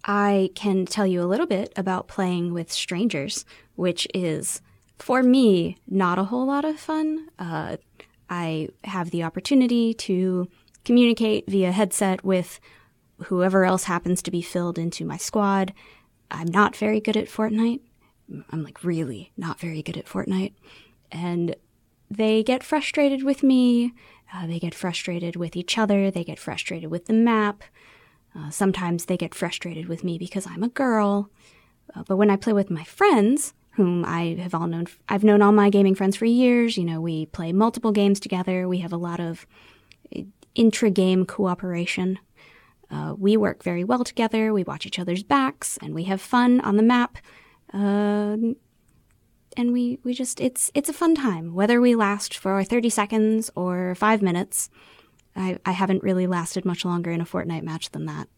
I 0.04 0.50
can 0.54 0.84
tell 0.84 1.06
you 1.06 1.22
a 1.22 1.26
little 1.26 1.46
bit 1.46 1.72
about 1.76 2.08
playing 2.08 2.52
with 2.52 2.70
strangers, 2.70 3.44
which 3.74 4.06
is, 4.12 4.60
for 4.98 5.22
me, 5.22 5.78
not 5.88 6.18
a 6.18 6.24
whole 6.24 6.46
lot 6.46 6.64
of 6.64 6.78
fun. 6.78 7.28
Uh, 7.38 7.78
I 8.28 8.68
have 8.84 9.10
the 9.10 9.22
opportunity 9.22 9.94
to 9.94 10.48
communicate 10.84 11.48
via 11.48 11.72
headset 11.72 12.24
with 12.24 12.60
whoever 13.24 13.64
else 13.64 13.84
happens 13.84 14.20
to 14.22 14.30
be 14.30 14.42
filled 14.42 14.78
into 14.78 15.04
my 15.04 15.16
squad. 15.16 15.72
I'm 16.30 16.48
not 16.48 16.76
very 16.76 17.00
good 17.00 17.16
at 17.16 17.28
Fortnite. 17.28 17.80
I'm 18.50 18.62
like 18.62 18.84
really 18.84 19.32
not 19.36 19.60
very 19.60 19.82
good 19.82 19.96
at 19.96 20.06
Fortnite. 20.06 20.52
And 21.12 21.56
they 22.10 22.42
get 22.42 22.62
frustrated 22.62 23.22
with 23.22 23.42
me. 23.42 23.94
Uh, 24.34 24.46
they 24.46 24.58
get 24.58 24.74
frustrated 24.74 25.36
with 25.36 25.56
each 25.56 25.78
other. 25.78 26.10
They 26.10 26.24
get 26.24 26.38
frustrated 26.38 26.90
with 26.90 27.06
the 27.06 27.12
map. 27.12 27.62
Uh, 28.36 28.50
sometimes 28.50 29.04
they 29.04 29.16
get 29.16 29.34
frustrated 29.34 29.88
with 29.88 30.02
me 30.02 30.18
because 30.18 30.46
I'm 30.46 30.62
a 30.62 30.68
girl. 30.68 31.30
Uh, 31.94 32.02
but 32.06 32.16
when 32.16 32.30
I 32.30 32.36
play 32.36 32.52
with 32.52 32.70
my 32.70 32.84
friends, 32.84 33.54
whom 33.74 34.04
I 34.04 34.36
have 34.40 34.54
all 34.54 34.66
known. 34.66 34.86
I've 35.08 35.24
known 35.24 35.42
all 35.42 35.52
my 35.52 35.68
gaming 35.68 35.94
friends 35.94 36.16
for 36.16 36.26
years. 36.26 36.76
You 36.76 36.84
know, 36.84 37.00
we 37.00 37.26
play 37.26 37.52
multiple 37.52 37.92
games 37.92 38.20
together. 38.20 38.68
We 38.68 38.78
have 38.78 38.92
a 38.92 38.96
lot 38.96 39.20
of 39.20 39.46
intra 40.54 40.90
game 40.90 41.26
cooperation. 41.26 42.18
Uh, 42.90 43.14
we 43.18 43.36
work 43.36 43.62
very 43.62 43.82
well 43.82 44.04
together. 44.04 44.52
We 44.52 44.62
watch 44.62 44.86
each 44.86 44.98
other's 44.98 45.22
backs, 45.22 45.78
and 45.82 45.94
we 45.94 46.04
have 46.04 46.20
fun 46.20 46.60
on 46.60 46.76
the 46.76 46.82
map. 46.82 47.18
Uh, 47.72 48.36
and 49.56 49.72
we, 49.72 49.98
we 50.04 50.14
just 50.14 50.40
it's 50.40 50.70
it's 50.74 50.88
a 50.88 50.92
fun 50.92 51.14
time. 51.14 51.54
Whether 51.54 51.80
we 51.80 51.94
last 51.94 52.36
for 52.36 52.62
thirty 52.62 52.90
seconds 52.90 53.50
or 53.56 53.94
five 53.96 54.22
minutes, 54.22 54.70
I, 55.36 55.58
I 55.66 55.72
haven't 55.72 56.02
really 56.02 56.26
lasted 56.26 56.64
much 56.64 56.84
longer 56.84 57.10
in 57.10 57.20
a 57.20 57.24
Fortnite 57.24 57.62
match 57.62 57.90
than 57.90 58.06
that. 58.06 58.28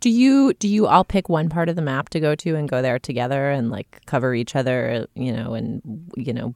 Do 0.00 0.10
you 0.10 0.52
do 0.54 0.68
you 0.68 0.86
all 0.86 1.04
pick 1.04 1.28
one 1.28 1.48
part 1.48 1.68
of 1.68 1.76
the 1.76 1.82
map 1.82 2.10
to 2.10 2.20
go 2.20 2.34
to 2.36 2.54
and 2.54 2.68
go 2.68 2.82
there 2.82 2.98
together 2.98 3.50
and 3.50 3.70
like 3.70 4.00
cover 4.06 4.34
each 4.34 4.54
other, 4.54 5.06
you 5.14 5.32
know, 5.32 5.54
and 5.54 5.82
you 6.16 6.32
know, 6.32 6.54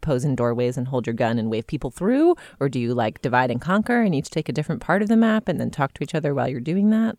pose 0.00 0.24
in 0.24 0.36
doorways 0.36 0.78
and 0.78 0.88
hold 0.88 1.06
your 1.06 1.14
gun 1.14 1.38
and 1.38 1.50
wave 1.50 1.66
people 1.66 1.90
through, 1.90 2.36
or 2.60 2.68
do 2.68 2.78
you 2.78 2.94
like 2.94 3.20
divide 3.20 3.50
and 3.50 3.60
conquer 3.60 4.00
and 4.00 4.14
each 4.14 4.30
take 4.30 4.48
a 4.48 4.52
different 4.52 4.80
part 4.80 5.02
of 5.02 5.08
the 5.08 5.16
map 5.16 5.48
and 5.48 5.60
then 5.60 5.70
talk 5.70 5.92
to 5.94 6.04
each 6.04 6.14
other 6.14 6.34
while 6.34 6.48
you're 6.48 6.60
doing 6.60 6.90
that? 6.90 7.18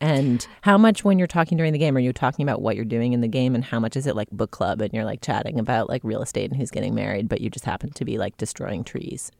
And 0.00 0.46
how 0.60 0.78
much 0.78 1.04
when 1.04 1.18
you're 1.18 1.26
talking 1.26 1.58
during 1.58 1.72
the 1.72 1.78
game 1.78 1.96
are 1.96 2.00
you 2.00 2.12
talking 2.12 2.44
about 2.44 2.62
what 2.62 2.76
you're 2.76 2.84
doing 2.84 3.14
in 3.14 3.20
the 3.20 3.26
game 3.26 3.56
and 3.56 3.64
how 3.64 3.80
much 3.80 3.96
is 3.96 4.06
it 4.06 4.14
like 4.14 4.30
book 4.30 4.52
club 4.52 4.80
and 4.80 4.92
you're 4.92 5.04
like 5.04 5.22
chatting 5.22 5.58
about 5.58 5.88
like 5.88 6.04
real 6.04 6.22
estate 6.22 6.50
and 6.50 6.60
who's 6.60 6.70
getting 6.70 6.94
married, 6.94 7.28
but 7.28 7.40
you 7.40 7.50
just 7.50 7.64
happen 7.64 7.90
to 7.90 8.04
be 8.04 8.16
like 8.16 8.36
destroying 8.36 8.84
trees? 8.84 9.32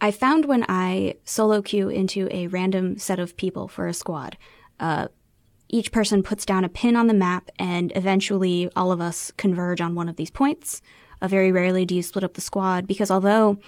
I 0.00 0.10
found 0.10 0.46
when 0.46 0.64
I 0.68 1.16
solo 1.24 1.60
queue 1.60 1.88
into 1.88 2.28
a 2.30 2.46
random 2.46 2.98
set 2.98 3.18
of 3.18 3.36
people 3.36 3.68
for 3.68 3.86
a 3.86 3.94
squad, 3.94 4.38
uh, 4.78 5.08
each 5.68 5.92
person 5.92 6.22
puts 6.22 6.44
down 6.44 6.64
a 6.64 6.68
pin 6.68 6.96
on 6.96 7.06
the 7.06 7.14
map, 7.14 7.50
and 7.58 7.92
eventually 7.94 8.70
all 8.74 8.90
of 8.90 9.00
us 9.00 9.30
converge 9.36 9.80
on 9.80 9.94
one 9.94 10.08
of 10.08 10.16
these 10.16 10.30
points. 10.30 10.82
Uh, 11.22 11.28
very 11.28 11.52
rarely 11.52 11.84
do 11.84 11.94
you 11.94 12.02
split 12.02 12.24
up 12.24 12.34
the 12.34 12.40
squad 12.40 12.86
because 12.86 13.10
although 13.10 13.58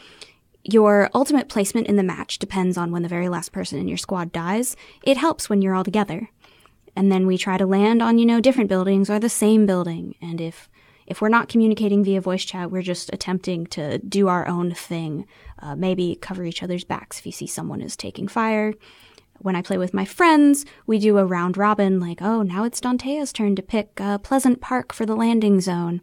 your 0.65 1.11
ultimate 1.15 1.49
placement 1.49 1.87
in 1.87 1.97
the 1.97 2.03
match 2.03 2.39
depends 2.39 2.77
on 2.77 2.93
when 2.93 3.03
the 3.03 3.09
very 3.09 3.29
last 3.29 3.53
person 3.53 3.79
in 3.79 3.89
your 3.89 3.97
squad 3.97 4.33
dies, 4.33 4.77
it 5.03 5.17
helps 5.17 5.49
when 5.49 5.61
you're 5.61 5.75
all 5.75 5.85
together. 5.85 6.31
And 6.97 7.11
then 7.11 7.27
we 7.27 7.39
try 7.39 7.59
to 7.59 7.67
land 7.67 8.03
on, 8.03 8.19
you 8.19 8.27
know, 8.27 8.41
different 8.41 8.69
buildings 8.69 9.11
or 9.11 9.19
the 9.19 9.29
same 9.29 9.67
building. 9.67 10.15
And 10.21 10.41
if 10.41 10.69
if 11.07 11.21
we're 11.21 11.29
not 11.29 11.49
communicating 11.49 12.05
via 12.05 12.21
voice 12.21 12.45
chat, 12.45 12.71
we're 12.71 12.83
just 12.83 13.11
attempting 13.13 13.67
to 13.67 13.99
do 13.99 14.29
our 14.29 14.47
own 14.47 14.73
thing. 14.73 15.27
Uh, 15.63 15.77
maybe 15.77 16.19
cover 16.21 16.45
each 16.45 16.63
other's 16.63 16.85
backs 16.85 17.21
if 17.21 17.27
you 17.27 17.33
see 17.33 17.47
someone 17.47 17.81
is 17.81 17.97
taking 17.97 18.27
fire. 18.27 18.75
When 19.39 19.57
I 19.57 19.63
play 19.63 19.79
with 19.79 19.95
my 19.95 20.05
friends, 20.05 20.67
we 20.87 20.99
do 20.99 21.19
a 21.19 21.25
round 21.25 21.57
robin, 21.57 22.01
like, 22.01 22.21
oh, 22.21 22.43
now 22.43 22.65
it's 22.65 22.81
Dante's 22.81 23.33
turn 23.33 23.57
to 23.57 23.63
pick 23.63 24.01
uh, 24.01 24.19
Pleasant 24.19 24.61
Park 24.61 24.93
for 24.93 25.07
the 25.07 25.17
landing 25.17 25.61
zone. 25.61 26.01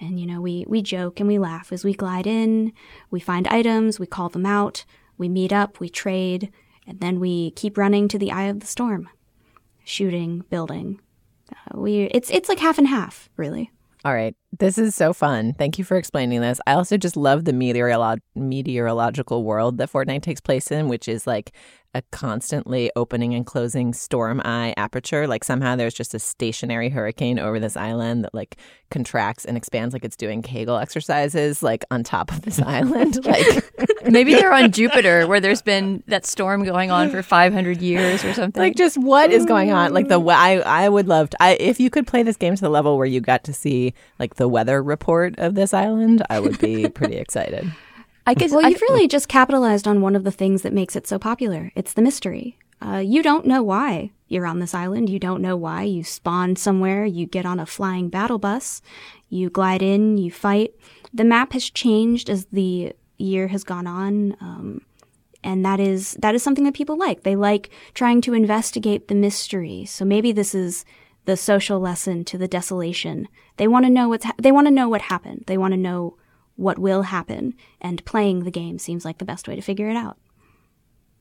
And, 0.00 0.20
you 0.20 0.26
know, 0.26 0.40
we, 0.40 0.64
we 0.68 0.80
joke 0.80 1.18
and 1.18 1.28
we 1.28 1.38
laugh 1.38 1.72
as 1.72 1.84
we 1.84 1.94
glide 1.94 2.26
in. 2.26 2.72
We 3.10 3.20
find 3.20 3.48
items, 3.48 3.98
we 3.98 4.06
call 4.06 4.28
them 4.28 4.46
out, 4.46 4.84
we 5.18 5.28
meet 5.28 5.52
up, 5.52 5.80
we 5.80 5.90
trade, 5.90 6.50
and 6.86 7.00
then 7.00 7.20
we 7.20 7.50
keep 7.52 7.76
running 7.76 8.08
to 8.08 8.18
the 8.18 8.32
eye 8.32 8.44
of 8.44 8.60
the 8.60 8.66
storm. 8.66 9.08
Shooting, 9.84 10.44
building. 10.48 11.00
Uh, 11.50 11.80
we, 11.80 12.04
it's, 12.04 12.30
it's 12.30 12.48
like 12.48 12.60
half 12.60 12.78
and 12.78 12.88
half, 12.88 13.28
really. 13.36 13.70
All 14.04 14.14
right. 14.14 14.34
This 14.58 14.78
is 14.78 14.94
so 14.94 15.12
fun. 15.12 15.54
Thank 15.54 15.78
you 15.78 15.84
for 15.84 15.96
explaining 15.96 16.40
this. 16.40 16.60
I 16.66 16.72
also 16.72 16.96
just 16.96 17.16
love 17.16 17.44
the 17.44 17.52
meteorolo- 17.52 18.20
meteorological 18.34 19.44
world 19.44 19.78
that 19.78 19.90
Fortnite 19.90 20.22
takes 20.22 20.40
place 20.40 20.70
in, 20.72 20.88
which 20.88 21.06
is 21.06 21.26
like 21.26 21.52
a 21.94 22.02
constantly 22.12 22.90
opening 22.94 23.34
and 23.34 23.44
closing 23.44 23.92
storm 23.92 24.40
eye 24.44 24.72
aperture. 24.76 25.26
Like 25.26 25.42
somehow 25.42 25.74
there's 25.74 25.94
just 25.94 26.14
a 26.14 26.18
stationary 26.20 26.88
hurricane 26.88 27.38
over 27.38 27.58
this 27.58 27.76
island 27.76 28.24
that 28.24 28.32
like 28.32 28.56
contracts 28.90 29.44
and 29.44 29.56
expands 29.56 29.92
like 29.92 30.04
it's 30.04 30.16
doing 30.16 30.40
Kegel 30.42 30.76
exercises 30.76 31.62
like 31.62 31.84
on 31.90 32.04
top 32.04 32.30
of 32.30 32.42
this 32.42 32.60
island. 32.66 33.18
Like 33.30 33.70
maybe 34.10 34.34
they're 34.34 34.52
on 34.52 34.72
Jupiter 34.72 35.26
where 35.26 35.40
there's 35.40 35.62
been 35.62 36.02
that 36.06 36.26
storm 36.26 36.64
going 36.64 36.90
on 36.90 37.10
for 37.10 37.22
500 37.22 37.80
years 37.80 38.24
or 38.24 38.32
something. 38.32 38.60
Like 38.60 38.74
just 38.76 38.98
what 38.98 39.30
is 39.30 39.44
going 39.44 39.70
on? 39.70 39.92
Like 39.92 40.08
the 40.08 40.18
mm. 40.18 40.32
I 40.32 40.60
I 40.60 40.88
would 40.88 41.06
love 41.06 41.30
to 41.30 41.36
I 41.40 41.52
if 41.60 41.78
you 41.78 41.90
could 41.90 42.06
play 42.06 42.22
this 42.22 42.36
game 42.36 42.56
to 42.56 42.60
the 42.60 42.70
level 42.70 42.96
where 42.96 43.06
you 43.06 43.20
got 43.20 43.44
to 43.44 43.52
see 43.52 43.94
like 44.18 44.34
the 44.40 44.48
weather 44.48 44.82
report 44.82 45.38
of 45.38 45.54
this 45.54 45.72
island, 45.72 46.24
I 46.30 46.40
would 46.40 46.58
be 46.58 46.88
pretty 46.98 47.16
excited. 47.16 47.70
I 48.26 48.34
guess 48.34 48.50
well, 48.50 48.68
you've 48.68 48.80
really 48.80 49.06
just 49.06 49.28
capitalized 49.28 49.86
on 49.86 50.00
one 50.00 50.16
of 50.16 50.24
the 50.24 50.32
things 50.32 50.62
that 50.62 50.72
makes 50.72 50.96
it 50.96 51.06
so 51.06 51.18
popular. 51.18 51.70
It's 51.74 51.92
the 51.92 52.02
mystery. 52.02 52.58
Uh, 52.80 53.02
you 53.04 53.22
don't 53.22 53.46
know 53.46 53.62
why 53.62 54.10
you're 54.28 54.46
on 54.46 54.58
this 54.58 54.74
island. 54.74 55.10
You 55.10 55.18
don't 55.18 55.42
know 55.42 55.56
why 55.56 55.82
you 55.82 56.02
spawn 56.02 56.56
somewhere. 56.56 57.04
You 57.04 57.26
get 57.26 57.44
on 57.44 57.60
a 57.60 57.66
flying 57.66 58.08
battle 58.08 58.38
bus. 58.38 58.80
You 59.28 59.50
glide 59.50 59.82
in. 59.82 60.16
You 60.16 60.30
fight. 60.30 60.74
The 61.12 61.24
map 61.24 61.52
has 61.52 61.68
changed 61.68 62.30
as 62.30 62.46
the 62.46 62.94
year 63.18 63.48
has 63.48 63.62
gone 63.62 63.86
on. 63.86 64.36
Um, 64.40 64.80
and 65.44 65.64
that 65.66 65.80
is 65.80 66.12
that 66.20 66.34
is 66.34 66.42
something 66.42 66.64
that 66.64 66.74
people 66.74 66.96
like. 66.96 67.24
They 67.24 67.36
like 67.36 67.68
trying 67.92 68.22
to 68.22 68.32
investigate 68.32 69.08
the 69.08 69.14
mystery. 69.14 69.84
So 69.84 70.06
maybe 70.06 70.32
this 70.32 70.54
is 70.54 70.86
the 71.24 71.36
social 71.36 71.80
lesson 71.80 72.24
to 72.24 72.38
the 72.38 72.48
desolation. 72.48 73.28
They 73.56 73.68
want 73.68 73.84
to 73.84 73.90
know 73.90 74.08
what's 74.08 74.24
ha- 74.24 74.34
they 74.38 74.52
want 74.52 74.66
to 74.66 74.72
know 74.72 74.88
what 74.88 75.02
happened. 75.02 75.44
They 75.46 75.58
want 75.58 75.72
to 75.72 75.78
know 75.78 76.16
what 76.56 76.78
will 76.78 77.02
happen, 77.02 77.54
and 77.80 78.04
playing 78.04 78.44
the 78.44 78.50
game 78.50 78.78
seems 78.78 79.04
like 79.04 79.18
the 79.18 79.24
best 79.24 79.48
way 79.48 79.56
to 79.56 79.62
figure 79.62 79.88
it 79.88 79.96
out. 79.96 80.18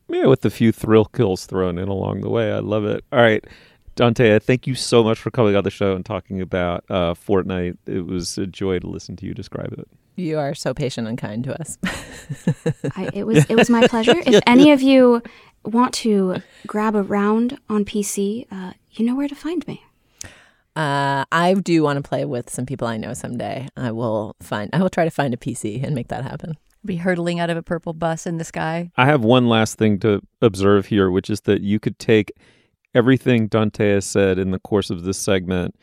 Yeah, 0.09 0.25
with 0.25 0.43
a 0.43 0.49
few 0.49 0.71
thrill 0.71 1.05
kills 1.05 1.45
thrown 1.45 1.77
in 1.77 1.87
along 1.87 2.21
the 2.21 2.29
way. 2.29 2.51
I 2.51 2.59
love 2.59 2.83
it. 2.85 3.05
All 3.11 3.19
right. 3.19 3.45
Dante, 3.95 4.39
thank 4.39 4.65
you 4.65 4.75
so 4.75 5.03
much 5.03 5.19
for 5.19 5.29
coming 5.29 5.55
on 5.55 5.63
the 5.63 5.69
show 5.69 5.93
and 5.93 6.05
talking 6.05 6.41
about 6.41 6.85
uh, 6.89 7.13
Fortnite. 7.13 7.77
It 7.85 8.05
was 8.05 8.37
a 8.37 8.47
joy 8.47 8.79
to 8.79 8.87
listen 8.87 9.15
to 9.17 9.25
you 9.25 9.33
describe 9.33 9.73
it. 9.73 9.87
You 10.15 10.39
are 10.39 10.53
so 10.55 10.73
patient 10.73 11.07
and 11.07 11.17
kind 11.17 11.43
to 11.43 11.59
us. 11.59 11.77
I, 12.95 13.09
it 13.13 13.25
was 13.25 13.45
it 13.49 13.55
was 13.55 13.69
my 13.69 13.87
pleasure. 13.87 14.15
If 14.25 14.41
any 14.47 14.71
of 14.71 14.81
you 14.81 15.21
want 15.63 15.93
to 15.95 16.37
grab 16.67 16.95
a 16.95 17.03
round 17.03 17.59
on 17.69 17.85
PC, 17.85 18.47
uh, 18.51 18.73
you 18.91 19.05
know 19.05 19.15
where 19.15 19.27
to 19.27 19.35
find 19.35 19.65
me. 19.67 19.83
Uh, 20.79 21.25
I 21.29 21.55
do 21.55 21.83
want 21.83 22.01
to 22.01 22.07
play 22.07 22.23
with 22.23 22.49
some 22.49 22.65
people 22.65 22.87
I 22.87 22.95
know 22.95 23.13
someday. 23.13 23.67
I 23.75 23.91
will 23.91 24.37
find. 24.41 24.69
I 24.71 24.81
will 24.81 24.89
try 24.89 25.03
to 25.03 25.11
find 25.11 25.33
a 25.33 25.37
PC 25.37 25.83
and 25.83 25.93
make 25.93 26.07
that 26.07 26.23
happen. 26.23 26.55
Be 26.85 26.95
hurtling 26.95 27.37
out 27.41 27.49
of 27.49 27.57
a 27.57 27.61
purple 27.61 27.91
bus 27.91 28.25
in 28.25 28.37
the 28.37 28.45
sky. 28.45 28.89
I 28.95 29.05
have 29.05 29.21
one 29.21 29.49
last 29.49 29.77
thing 29.77 29.99
to 29.99 30.21
observe 30.41 30.85
here, 30.85 31.11
which 31.11 31.29
is 31.29 31.41
that 31.41 31.59
you 31.59 31.81
could 31.81 31.99
take 31.99 32.31
everything 32.95 33.49
Dante 33.49 33.91
has 33.91 34.05
said 34.05 34.39
in 34.39 34.51
the 34.51 34.59
course 34.59 34.89
of 34.89 35.03
this 35.03 35.17
segment, 35.17 35.75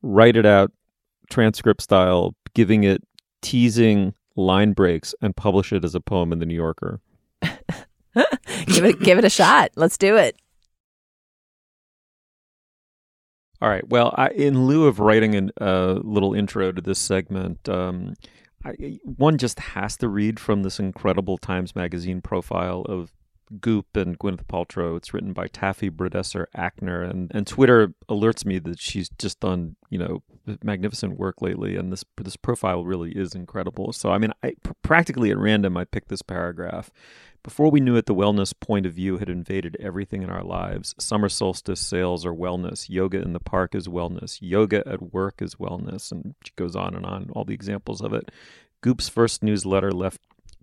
write 0.00 0.36
it 0.36 0.46
out 0.46 0.72
transcript 1.28 1.82
style, 1.82 2.34
giving 2.54 2.82
it 2.82 3.02
teasing 3.42 4.14
line 4.36 4.72
breaks, 4.72 5.14
and 5.20 5.36
publish 5.36 5.70
it 5.70 5.84
as 5.84 5.94
a 5.94 6.00
poem 6.00 6.32
in 6.32 6.38
the 6.38 6.46
New 6.46 6.54
Yorker. 6.54 7.02
give 7.42 8.86
it, 8.86 9.00
give 9.00 9.18
it 9.18 9.24
a 9.26 9.30
shot. 9.30 9.70
Let's 9.76 9.98
do 9.98 10.16
it. 10.16 10.40
All 13.62 13.68
right. 13.68 13.86
Well, 13.88 14.14
I, 14.16 14.28
in 14.30 14.66
lieu 14.66 14.86
of 14.86 15.00
writing 15.00 15.50
a 15.60 15.64
uh, 15.64 16.00
little 16.02 16.34
intro 16.34 16.72
to 16.72 16.80
this 16.80 16.98
segment, 16.98 17.68
um, 17.68 18.14
I, 18.64 18.98
one 19.04 19.36
just 19.36 19.58
has 19.58 19.96
to 19.98 20.08
read 20.08 20.40
from 20.40 20.62
this 20.62 20.78
incredible 20.78 21.36
Times 21.36 21.76
Magazine 21.76 22.22
profile 22.22 22.82
of 22.82 23.12
Goop 23.60 23.96
and 23.96 24.18
Gwyneth 24.18 24.46
Paltrow. 24.46 24.96
It's 24.96 25.12
written 25.12 25.32
by 25.32 25.46
Taffy 25.48 25.90
Brodesser 25.90 26.46
Akner, 26.56 27.08
and 27.08 27.30
and 27.34 27.46
Twitter 27.46 27.94
alerts 28.08 28.44
me 28.44 28.58
that 28.60 28.78
she's 28.78 29.08
just 29.18 29.40
done 29.40 29.76
you 29.88 29.98
know 29.98 30.22
magnificent 30.62 31.18
work 31.18 31.40
lately, 31.40 31.76
and 31.76 31.92
this 31.92 32.04
this 32.16 32.36
profile 32.36 32.84
really 32.84 33.12
is 33.12 33.34
incredible. 33.34 33.92
So 33.92 34.10
I 34.10 34.18
mean, 34.18 34.32
I, 34.42 34.54
practically 34.82 35.30
at 35.30 35.38
random, 35.38 35.76
I 35.76 35.84
picked 35.84 36.08
this 36.08 36.22
paragraph, 36.22 36.90
before 37.42 37.70
we 37.70 37.80
knew 37.80 37.96
it, 37.96 38.04
the 38.04 38.14
wellness 38.14 38.52
point 38.58 38.84
of 38.84 38.92
view 38.92 39.16
had 39.16 39.30
invaded 39.30 39.76
everything 39.80 40.22
in 40.22 40.28
our 40.28 40.44
lives. 40.44 40.94
Summer 40.98 41.28
solstice 41.28 41.80
sales 41.80 42.26
are 42.26 42.34
wellness. 42.34 42.90
Yoga 42.90 43.22
in 43.22 43.32
the 43.32 43.40
park 43.40 43.74
is 43.74 43.88
wellness. 43.88 44.38
Yoga 44.42 44.86
at 44.86 45.14
work 45.14 45.40
is 45.40 45.54
wellness. 45.54 46.12
And 46.12 46.34
she 46.44 46.52
goes 46.56 46.76
on 46.76 46.94
and 46.94 47.06
on, 47.06 47.30
all 47.32 47.44
the 47.44 47.54
examples 47.54 48.02
of 48.02 48.12
it. 48.12 48.30
Goop's 48.82 49.08
first 49.08 49.42
newsletter 49.42 49.90
left 49.90 50.20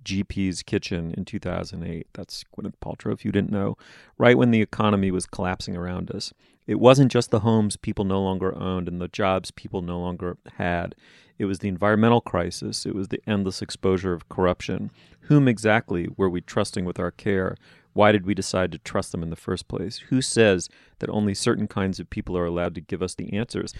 GP's 0.08 0.64
kitchen 0.64 1.14
in 1.18 1.26
2008. 1.26 2.08
That's 2.14 2.46
Gwyneth 2.56 2.76
Paltrow, 2.82 3.14
if 3.14 3.26
you 3.26 3.32
didn't 3.32 3.52
know, 3.52 3.78
right 4.18 4.38
when 4.38 4.52
the 4.52 4.62
economy 4.62 5.12
was 5.12 5.26
collapsing 5.26 5.76
around 5.76 6.10
us. 6.10 6.34
It 6.66 6.80
wasn't 6.80 7.12
just 7.12 7.30
the 7.30 7.42
homes 7.42 7.76
people 7.76 8.06
no 8.06 8.22
longer 8.22 8.58
owned 8.58 8.88
and 8.88 9.02
the 9.02 9.10
jobs 9.10 9.52
people 9.52 9.82
no 9.82 10.00
longer 10.00 10.38
had. 10.56 10.96
It 11.38 11.46
was 11.46 11.60
the 11.60 11.68
environmental 11.68 12.22
crisis. 12.22 12.86
It 12.86 12.96
was 12.96 13.10
the 13.10 13.22
endless 13.28 13.62
exposure 13.62 14.14
of 14.14 14.30
corruption. 14.30 14.92
Whom 15.22 15.48
exactly 15.48 16.08
were 16.16 16.30
we 16.30 16.40
trusting 16.40 16.86
with 16.86 17.00
our 17.00 17.12
care? 17.12 17.58
Why 17.92 18.12
did 18.12 18.26
we 18.26 18.34
decide 18.34 18.72
to 18.72 18.78
trust 18.78 19.12
them 19.12 19.24
in 19.24 19.30
the 19.30 19.36
first 19.36 19.68
place? 19.68 19.98
Who 20.10 20.22
says 20.22 20.70
that 21.00 21.10
only 21.10 21.34
certain 21.34 21.68
kinds 21.68 22.00
of 22.00 22.10
people 22.10 22.38
are 22.38 22.46
allowed 22.46 22.76
to 22.76 22.82
give 22.82 23.02
us 23.02 23.16
the 23.16 23.34
answers? 23.34 23.74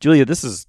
Julia, 0.00 0.24
this 0.24 0.44
is 0.44 0.66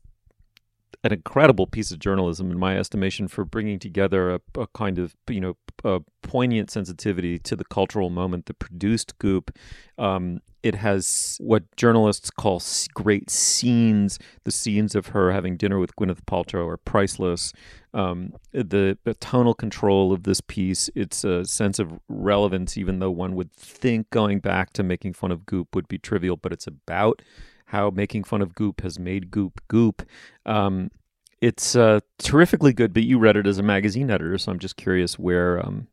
an 1.03 1.13
incredible 1.13 1.67
piece 1.67 1.91
of 1.91 1.99
journalism, 1.99 2.51
in 2.51 2.59
my 2.59 2.77
estimation, 2.77 3.27
for 3.27 3.45
bringing 3.45 3.79
together 3.79 4.35
a, 4.35 4.41
a 4.59 4.67
kind 4.67 4.99
of 4.99 5.15
you 5.29 5.41
know 5.41 5.57
a 5.83 6.01
poignant 6.21 6.71
sensitivity 6.71 7.37
to 7.39 7.55
the 7.55 7.65
cultural 7.65 8.09
moment 8.09 8.45
that 8.45 8.59
produced 8.59 9.17
Goop. 9.19 9.55
Um, 9.97 10.41
it 10.65 10.73
has 10.73 11.37
what 11.39 11.63
journalists 11.75 12.31
call 12.31 12.59
great 12.95 13.29
scenes. 13.29 14.17
The 14.45 14.51
scenes 14.51 14.95
of 14.95 15.07
her 15.07 15.31
having 15.31 15.57
dinner 15.57 15.77
with 15.77 15.95
Gwyneth 15.95 16.25
Paltrow 16.25 16.67
are 16.67 16.77
priceless. 16.77 17.53
Um, 17.93 18.33
the, 18.51 18.97
the, 19.03 19.13
tonal 19.13 19.53
control 19.53 20.11
of 20.11 20.23
this 20.23 20.41
piece, 20.41 20.89
its 20.95 21.23
a 21.23 21.45
sense 21.45 21.77
of 21.77 21.99
relevance, 22.09 22.77
even 22.79 22.97
though 22.97 23.11
one 23.11 23.35
would 23.35 23.53
think 23.53 24.09
going 24.09 24.39
back 24.39 24.73
to 24.73 24.83
making 24.83 25.13
fun 25.13 25.31
of 25.31 25.45
Goop 25.45 25.75
would 25.75 25.87
be 25.87 25.99
trivial, 25.99 26.35
but 26.35 26.51
it's 26.51 26.67
about 26.67 27.21
how 27.65 27.89
making 27.89 28.23
fun 28.23 28.41
of 28.41 28.55
Goop 28.55 28.81
has 28.81 28.99
made 28.99 29.31
Goop 29.31 29.61
Goop. 29.67 30.03
Um, 30.45 30.91
it's 31.41 31.75
uh, 31.75 31.99
terrifically 32.17 32.73
good, 32.73 32.93
but 32.93 33.03
you 33.03 33.19
read 33.19 33.37
it 33.37 33.47
as 33.47 33.57
a 33.57 33.63
magazine 33.63 34.09
editor, 34.09 34.37
so 34.37 34.51
I'm 34.51 34.59
just 34.59 34.77
curious 34.77 35.19
where 35.19 35.63
um, 35.65 35.87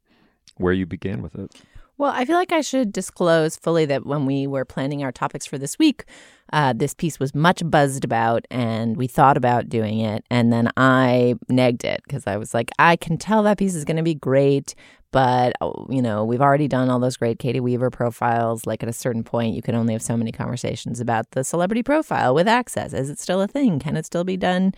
where 0.56 0.72
you 0.72 0.86
began 0.86 1.22
with 1.22 1.34
it. 1.34 1.50
Well, 1.98 2.12
I 2.12 2.24
feel 2.24 2.36
like 2.36 2.52
I 2.52 2.62
should 2.62 2.90
disclose 2.90 3.56
fully 3.56 3.84
that 3.86 4.06
when 4.06 4.26
we 4.26 4.46
were 4.46 4.64
planning 4.64 5.04
our 5.04 5.12
topics 5.12 5.46
for 5.46 5.58
this 5.58 5.78
week, 5.78 6.04
uh, 6.52 6.72
this 6.72 6.94
piece 6.94 7.20
was 7.20 7.34
much 7.34 7.62
buzzed 7.64 8.04
about, 8.04 8.46
and 8.50 8.96
we 8.96 9.06
thought 9.06 9.36
about 9.36 9.68
doing 9.68 10.00
it. 10.00 10.24
And 10.30 10.52
then 10.52 10.70
I 10.76 11.36
negged 11.50 11.84
it 11.84 12.00
because 12.04 12.26
I 12.26 12.38
was 12.38 12.54
like, 12.54 12.70
I 12.78 12.96
can 12.96 13.18
tell 13.18 13.42
that 13.42 13.58
piece 13.58 13.74
is 13.74 13.84
going 13.84 13.98
to 13.98 14.02
be 14.02 14.14
great, 14.14 14.74
but 15.12 15.52
oh, 15.60 15.86
you 15.88 16.02
know, 16.02 16.24
we've 16.24 16.42
already 16.42 16.66
done 16.66 16.90
all 16.90 16.98
those 16.98 17.16
great 17.16 17.38
Caity 17.38 17.60
Weaver 17.60 17.90
profiles. 17.90 18.66
Like 18.66 18.82
at 18.82 18.88
a 18.88 18.92
certain 18.92 19.22
point, 19.22 19.54
you 19.54 19.62
can 19.62 19.74
only 19.74 19.92
have 19.92 20.02
so 20.02 20.16
many 20.16 20.32
conversations 20.32 20.98
about 20.98 21.30
the 21.30 21.44
celebrity 21.44 21.82
profile 21.82 22.34
with 22.34 22.48
access. 22.48 22.92
Is 22.92 23.08
it 23.08 23.20
still 23.20 23.40
a 23.40 23.46
thing? 23.46 23.78
Can 23.78 23.96
it 23.96 24.06
still 24.06 24.24
be 24.24 24.36
done? 24.36 24.72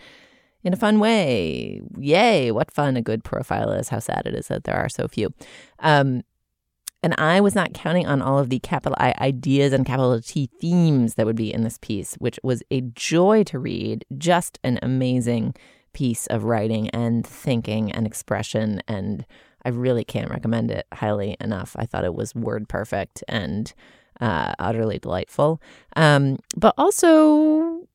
in 0.65 0.73
a 0.73 0.77
fun 0.77 0.99
way. 0.99 1.79
Yay, 1.97 2.51
what 2.51 2.71
fun 2.71 2.97
a 2.97 3.01
good 3.01 3.23
profile 3.23 3.71
is. 3.71 3.89
How 3.89 3.99
sad 3.99 4.23
it 4.25 4.33
is 4.33 4.47
that 4.47 4.63
there 4.63 4.75
are 4.75 4.89
so 4.89 5.07
few. 5.07 5.31
Um, 5.79 6.23
and 7.03 7.13
I 7.19 7.39
was 7.39 7.53
not 7.53 7.75
counting 7.75 8.07
on 8.07 8.19
all 8.19 8.39
of 8.39 8.49
the 8.49 8.57
capital 8.59 8.95
I 8.99 9.13
ideas 9.19 9.73
and 9.73 9.85
capital 9.85 10.19
T 10.19 10.49
themes 10.59 11.13
that 11.13 11.27
would 11.27 11.35
be 11.35 11.53
in 11.53 11.61
this 11.61 11.77
piece, 11.79 12.15
which 12.15 12.39
was 12.41 12.63
a 12.71 12.81
joy 12.81 13.43
to 13.43 13.59
read. 13.59 14.05
Just 14.17 14.57
an 14.63 14.79
amazing 14.81 15.53
piece 15.93 16.25
of 16.27 16.45
writing 16.45 16.89
and 16.89 17.25
thinking 17.25 17.91
and 17.91 18.07
expression. 18.07 18.81
And 18.87 19.23
I 19.65 19.69
really 19.69 20.03
can't 20.03 20.29
recommend 20.29 20.71
it 20.71 20.85
highly 20.93 21.35
enough. 21.41 21.75
I 21.77 21.85
thought 21.85 22.05
it 22.05 22.13
was 22.13 22.35
word 22.35 22.69
perfect 22.69 23.23
and 23.27 23.73
uh, 24.21 24.53
utterly 24.59 24.99
delightful. 24.99 25.61
Um, 25.95 26.37
but 26.55 26.75
also 26.77 27.87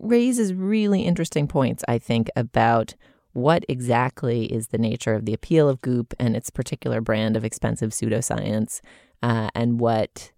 raises 0.00 0.54
really 0.54 1.02
interesting 1.02 1.48
points, 1.48 1.84
I 1.88 1.98
think, 1.98 2.30
about 2.36 2.94
what 3.32 3.64
exactly 3.68 4.44
is 4.46 4.68
the 4.68 4.78
nature 4.78 5.14
of 5.14 5.26
the 5.26 5.34
appeal 5.34 5.68
of 5.68 5.80
Goop 5.80 6.14
and 6.20 6.36
its 6.36 6.50
particular 6.50 7.00
brand 7.00 7.36
of 7.36 7.44
expensive 7.44 7.90
pseudoscience, 7.90 8.80
uh, 9.22 9.50
and 9.54 9.80
what 9.80 10.30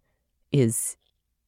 is 0.50 0.96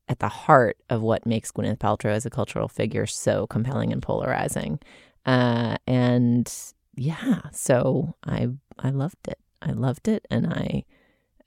at 0.09 0.19
the 0.19 0.29
heart 0.29 0.77
of 0.91 1.01
what 1.01 1.27
makes 1.27 1.51
Gwyneth 1.51 1.79
Paltrow 1.79 2.11
as 2.11 2.27
a 2.27 2.31
cultural 2.31 2.69
figure 2.69 3.07
so 3.07 3.47
compelling 3.47 3.93
and 3.93 4.03
polarizing. 4.03 4.79
Uh, 5.25 5.77
and 5.87 6.53
yeah, 6.99 7.41
so 7.53 8.15
I 8.25 8.49
I 8.79 8.91
loved 8.91 9.29
it. 9.29 9.39
I 9.63 9.73
loved 9.73 10.09
it, 10.09 10.27
and 10.31 10.47
I 10.47 10.85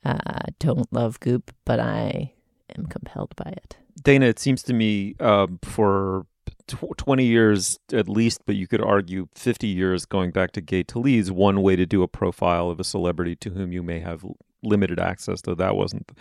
uh, 0.04 0.52
don't 0.60 0.91
love 0.91 1.20
Goop, 1.20 1.54
but 1.66 1.80
I 1.80 2.34
am 2.78 2.86
compelled 2.88 3.36
by 3.36 3.52
it. 3.52 3.78
Dana, 4.02 4.28
it 4.28 4.39
seems 4.39 4.64
to 4.64 4.74
me 4.74 5.16
uh, 5.20 5.47
for 5.64 6.26
20 6.68 7.26
years 7.26 7.80
at 7.93 8.08
least, 8.10 8.41
but 8.45 8.56
you 8.56 8.68
could 8.68 8.82
argue 8.82 9.28
50 9.36 9.68
years 9.68 10.06
going 10.06 10.32
back 10.32 10.52
to 10.54 10.62
Gay 10.62 10.84
Talese, 10.84 11.32
one 11.32 11.62
way 11.62 11.76
to 11.76 11.86
do 11.86 12.04
a 12.04 12.08
profile 12.08 12.70
of 12.70 12.80
a 12.80 12.84
celebrity 12.84 13.36
to 13.38 13.52
whom 13.52 13.72
you 13.72 13.84
may 13.84 13.99
have 13.99 14.26
limited 14.64 14.99
access, 14.99 15.41
though 15.41 15.55
that 15.55 15.76
wasn't 15.76 16.12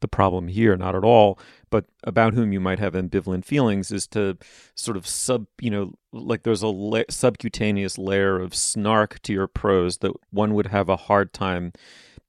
the 0.00 0.08
problem 0.08 0.48
here, 0.48 0.76
not 0.76 0.94
at 0.94 1.04
all, 1.04 1.38
but 1.70 1.86
about 2.02 2.34
whom 2.34 2.52
you 2.52 2.60
might 2.60 2.78
have 2.78 2.94
ambivalent 2.94 3.44
feelings 3.44 3.90
is 3.90 4.06
to 4.08 4.36
sort 4.74 4.96
of 4.96 5.06
sub, 5.06 5.46
you 5.60 5.70
know, 5.70 5.94
like 6.12 6.42
there's 6.42 6.62
a 6.62 6.68
la- 6.68 7.02
subcutaneous 7.08 7.96
layer 7.96 8.40
of 8.40 8.54
snark 8.54 9.20
to 9.22 9.32
your 9.32 9.46
prose 9.46 9.98
that 9.98 10.12
one 10.30 10.54
would 10.54 10.66
have 10.66 10.88
a 10.88 10.96
hard 10.96 11.32
time 11.32 11.72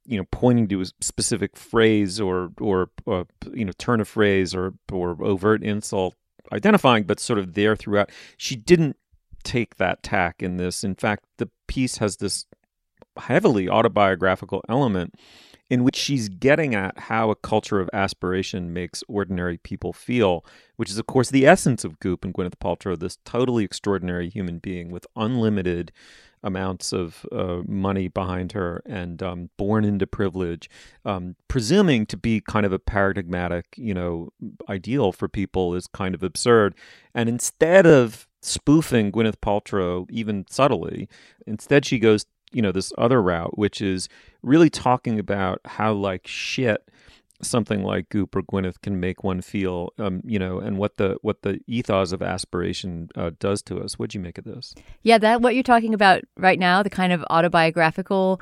you 0.08 0.20
know 0.20 0.26
pointing 0.30 0.68
to 0.68 0.82
a 0.82 0.86
specific 1.02 1.58
phrase 1.58 2.22
or 2.22 2.52
or, 2.62 2.92
or 3.08 3.22
uh, 3.22 3.24
you 3.56 3.66
know 3.66 3.72
turn 3.80 4.00
of 4.00 4.08
phrase 4.08 4.54
or 4.54 4.76
or 4.92 5.18
overt 5.20 5.64
insult 5.64 6.14
identifying, 6.52 7.04
but 7.04 7.20
sort 7.20 7.40
of 7.40 7.54
there 7.54 7.76
throughout. 7.76 8.12
She 8.38 8.56
didn't 8.56 8.98
take 9.44 9.76
that 9.76 10.04
tack 10.04 10.42
in 10.42 10.58
this. 10.58 10.84
In 10.84 10.96
fact, 10.96 11.26
the 11.38 11.50
piece 11.68 11.98
has 11.98 12.18
this 12.18 12.46
heavily 13.18 13.70
autobiographical 13.70 14.64
element 14.68 15.16
in 15.70 15.84
which 15.84 15.96
she's 15.96 16.30
getting 16.30 16.76
at 16.76 16.98
how 16.98 17.32
a 17.32 17.36
culture 17.36 17.80
of 17.80 17.90
aspiration 17.92 18.72
makes 18.72 19.04
ordinary 19.08 19.58
people 19.58 19.94
feel, 19.94 20.46
which 20.76 20.92
is, 20.92 20.98
of 20.98 21.08
course, 21.08 21.30
the 21.30 21.48
essence 21.48 21.84
of 21.84 22.00
Goop 22.00 22.24
and 22.24 22.34
Gwyneth 22.34 22.60
Paltrow, 22.60 22.98
this 22.98 23.18
totally 23.26 23.64
extraordinary 23.64 24.30
human 24.30 24.60
being 24.60 24.92
with 24.92 25.08
unlimited 25.16 25.92
amounts 26.44 26.94
of 26.94 27.26
uh, 27.32 27.62
money 27.68 28.08
behind 28.08 28.52
her 28.52 28.84
and 28.86 29.24
um, 29.24 29.50
born 29.58 29.84
into 29.84 30.06
privilege, 30.06 30.70
um, 31.04 31.36
presuming 31.48 32.06
to 32.06 32.16
be 32.16 32.40
kind 32.40 32.68
of 32.68 32.72
a 32.72 32.78
paradigmatic, 32.78 33.66
you 33.76 33.96
know, 33.96 34.30
ideal 34.70 35.12
for 35.12 35.28
people 35.28 35.74
is 35.74 35.88
kind 35.88 36.14
of 36.14 36.22
absurd. 36.22 36.76
And 37.16 37.28
instead 37.28 37.88
of 37.88 38.28
spoofing 38.44 39.12
Gwyneth 39.12 39.42
Paltrow 39.42 40.06
even 40.12 40.46
subtly, 40.48 41.10
instead 41.48 41.84
she 41.84 41.98
goes, 41.98 42.28
you 42.52 42.62
know, 42.62 42.72
this 42.72 42.94
other 42.98 43.22
route, 43.22 43.58
which 43.58 43.82
is 43.82 44.10
really 44.42 44.70
talking 44.70 45.20
about 45.20 45.60
how 45.66 45.94
like 45.94 46.28
shit 46.28 46.88
something 47.42 47.84
like 47.84 48.10
Goop 48.10 48.36
or 48.36 48.42
Gwyneth 48.42 48.82
can 48.82 49.00
make 49.00 49.24
one 49.24 49.42
feel, 49.42 49.94
um, 50.00 50.22
you 50.26 50.40
know, 50.40 50.60
and 50.60 50.78
what 50.78 50.98
the 50.98 51.18
what 51.22 51.42
the 51.42 51.60
ethos 51.68 52.12
of 52.12 52.22
aspiration 52.22 53.10
uh, 53.16 53.32
does 53.40 53.62
to 53.64 53.80
us. 53.80 54.00
What'd 54.00 54.16
you 54.16 54.22
make 54.22 54.38
of 54.38 54.46
this? 54.46 54.74
Yeah, 55.04 55.18
that 55.20 55.42
what 55.42 55.54
you're 55.54 55.64
talking 55.64 55.94
about 55.94 56.24
right 56.38 56.60
now, 56.60 56.84
the 56.84 56.90
kind 56.90 57.12
of 57.12 57.24
autobiographical, 57.30 58.42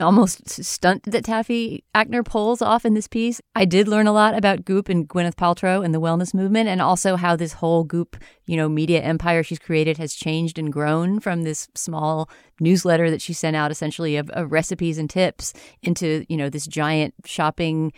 almost 0.00 0.48
stunt 0.64 1.04
that 1.04 1.24
Taffy 1.24 1.84
Akner 1.94 2.24
pulls 2.24 2.62
off 2.62 2.84
in 2.84 2.94
this 2.94 3.08
piece. 3.08 3.40
I 3.54 3.64
did 3.64 3.88
learn 3.88 4.06
a 4.06 4.12
lot 4.12 4.36
about 4.36 4.64
Goop 4.64 4.88
and 4.88 5.08
Gwyneth 5.08 5.34
Paltrow 5.34 5.84
and 5.84 5.94
the 5.94 6.00
wellness 6.00 6.34
movement, 6.34 6.68
and 6.68 6.80
also 6.80 7.16
how 7.16 7.36
this 7.36 7.54
whole 7.54 7.84
Goop, 7.84 8.16
you 8.46 8.56
know, 8.56 8.68
media 8.68 9.00
empire 9.00 9.42
she's 9.42 9.58
created 9.58 9.98
has 9.98 10.14
changed 10.14 10.58
and 10.58 10.72
grown 10.72 11.20
from 11.20 11.42
this 11.42 11.68
small 11.74 12.28
newsletter 12.60 13.10
that 13.10 13.22
she 13.22 13.32
sent 13.32 13.56
out, 13.56 13.70
essentially 13.70 14.16
of, 14.16 14.30
of 14.30 14.52
recipes 14.52 14.98
and 14.98 15.08
tips, 15.10 15.52
into 15.82 16.24
you 16.28 16.36
know 16.36 16.48
this 16.48 16.66
giant 16.66 17.14
shopping 17.24 17.92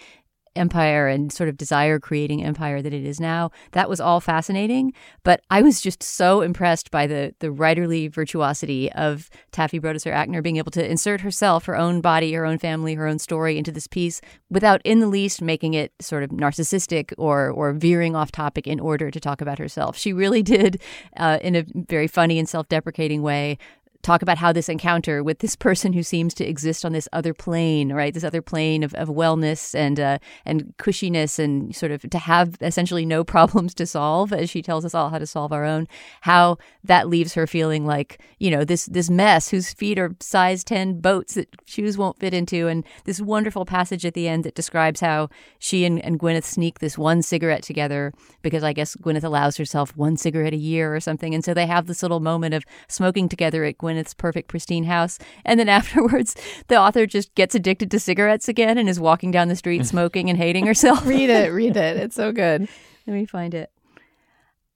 empire 0.61 1.09
and 1.09 1.33
sort 1.33 1.49
of 1.49 1.57
desire 1.57 1.99
creating 1.99 2.45
empire 2.45 2.83
that 2.83 2.93
it 2.93 3.05
is 3.05 3.19
now. 3.19 3.51
That 3.73 3.89
was 3.89 4.01
all 4.01 4.21
fascinating, 4.21 4.93
but 5.25 5.43
I 5.51 5.63
was 5.63 5.81
just 5.81 6.03
so 6.03 6.43
impressed 6.43 6.91
by 6.91 7.07
the 7.07 7.35
the 7.41 7.49
writerly 7.49 8.13
virtuosity 8.13 8.93
of 8.93 9.31
Taffy 9.51 9.81
Brodesser 9.81 10.15
Akner 10.15 10.43
being 10.43 10.59
able 10.59 10.71
to 10.73 10.89
insert 10.89 11.23
herself, 11.23 11.65
her 11.65 11.77
own 11.77 12.01
body, 12.01 12.33
her 12.35 12.45
own 12.45 12.59
family, 12.59 12.95
her 12.95 13.07
own 13.07 13.19
story 13.19 13.57
into 13.59 13.73
this 13.73 13.87
piece 13.87 14.21
without 14.51 14.81
in 14.85 15.01
the 15.01 15.09
least 15.09 15.41
making 15.43 15.75
it 15.75 15.93
sort 16.01 16.23
of 16.23 16.31
narcissistic 16.31 17.13
or 17.19 17.51
or 17.51 17.73
veering 17.73 18.15
off 18.15 18.31
topic 18.31 18.67
in 18.67 18.79
order 18.79 19.11
to 19.11 19.19
talk 19.19 19.41
about 19.41 19.59
herself. 19.59 19.97
She 19.97 20.13
really 20.13 20.43
did, 20.55 20.81
uh, 21.17 21.39
in 21.43 21.57
a 21.57 21.65
very 21.75 22.07
funny 22.07 22.39
and 22.39 22.49
self 22.49 22.69
deprecating 22.69 23.23
way, 23.23 23.59
talk 24.03 24.23
about 24.23 24.39
how 24.39 24.53
this 24.53 24.69
encounter 24.69 25.23
with 25.23 25.41
this 25.41 25.55
person 25.55 25.93
who 25.93 26.03
seems 26.03 26.33
to 26.35 26.45
exist 26.45 26.85
on 26.85 26.93
this 26.93 27.09
other 27.13 27.35
plane, 27.35 27.93
right? 27.93 28.15
This 28.15 28.25
other 28.25 28.41
plane 28.41 28.83
of, 28.83 28.95
of 28.95 29.09
wellness 29.09 29.75
and 29.75 30.01
uh, 30.01 30.19
and 30.47 30.75
cushiness, 30.79 31.39
and 31.39 31.75
sort 31.75 31.93
of 31.93 32.03
to 32.11 32.19
have 32.19 32.57
essentially 32.61 33.05
no 33.05 33.25
problems 33.31 33.75
to 33.75 33.87
solve, 33.87 34.33
as 34.33 34.49
she 34.49 34.63
tells 34.63 34.85
us 34.85 34.95
all 34.95 35.11
how 35.11 35.19
to 35.19 35.27
solve 35.27 35.53
our 35.53 35.65
own. 35.65 35.87
How 36.23 36.59
that 36.85 37.09
leaves 37.09 37.35
her 37.35 37.47
feeling 37.47 37.85
like 37.85 38.21
you 38.39 38.51
know 38.51 38.65
this 38.65 38.87
this 38.87 39.11
mess 39.11 39.51
whose 39.51 39.73
feet 39.73 39.99
are 39.99 40.15
size 40.21 40.65
ten 40.65 41.01
boats 41.01 41.35
that 41.35 41.49
shoes 41.67 41.99
won't 41.99 42.19
fit 42.19 42.33
into, 42.33 42.69
and 42.69 42.85
this 43.05 43.21
wonderful 43.21 43.67
passage 43.67 44.07
at 44.07 44.15
the 44.15 44.29
end 44.29 44.45
that 44.45 44.55
describes 44.55 45.01
how 45.01 45.29
she 45.59 45.85
and, 45.85 46.03
and 46.05 46.19
Gwyneth 46.19 46.45
sneak 46.45 46.79
this 46.79 46.97
one 46.97 47.23
cigarette 47.23 47.63
together 47.63 48.13
because 48.43 48.65
I 48.65 48.73
guess 48.73 48.97
Gwyneth 48.97 49.25
allows 49.25 49.57
herself 49.57 49.97
one 49.97 50.17
cigarette 50.17 50.55
a 50.55 50.59
year 50.59 50.95
or 50.95 51.01
something, 51.01 51.35
and 51.35 51.45
so 51.45 51.53
they 51.53 51.67
have 51.67 51.87
this 51.87 52.03
little 52.03 52.21
moment 52.21 52.55
of 52.55 52.65
smoking 52.89 53.29
together 53.29 53.65
at 53.65 53.77
Gwyneth 53.77 53.90
Gwyneth's 53.91 54.15
perfect, 54.15 54.49
pristine 54.49 54.85
house. 54.85 55.19
And 55.45 55.59
then 55.59 55.69
afterwards, 55.81 56.37
the 56.69 56.77
author 56.77 57.07
just 57.07 57.35
gets 57.35 57.55
addicted 57.55 57.91
to 57.91 58.01
cigarettes 58.01 58.49
again 58.49 58.79
and 58.79 58.89
is 58.89 59.01
walking 59.01 59.31
down 59.31 59.49
the 59.49 59.57
street 59.57 59.85
smoking 59.91 60.31
and 60.31 60.39
hating 60.39 60.67
herself. 60.67 61.05
read 61.07 61.31
it, 61.31 61.53
read 61.53 61.77
it. 61.77 61.97
It's 61.97 62.17
so 62.17 62.33
good. 62.33 62.69
Let 63.07 63.15
me 63.15 63.27
find 63.27 63.55
it. 63.55 63.71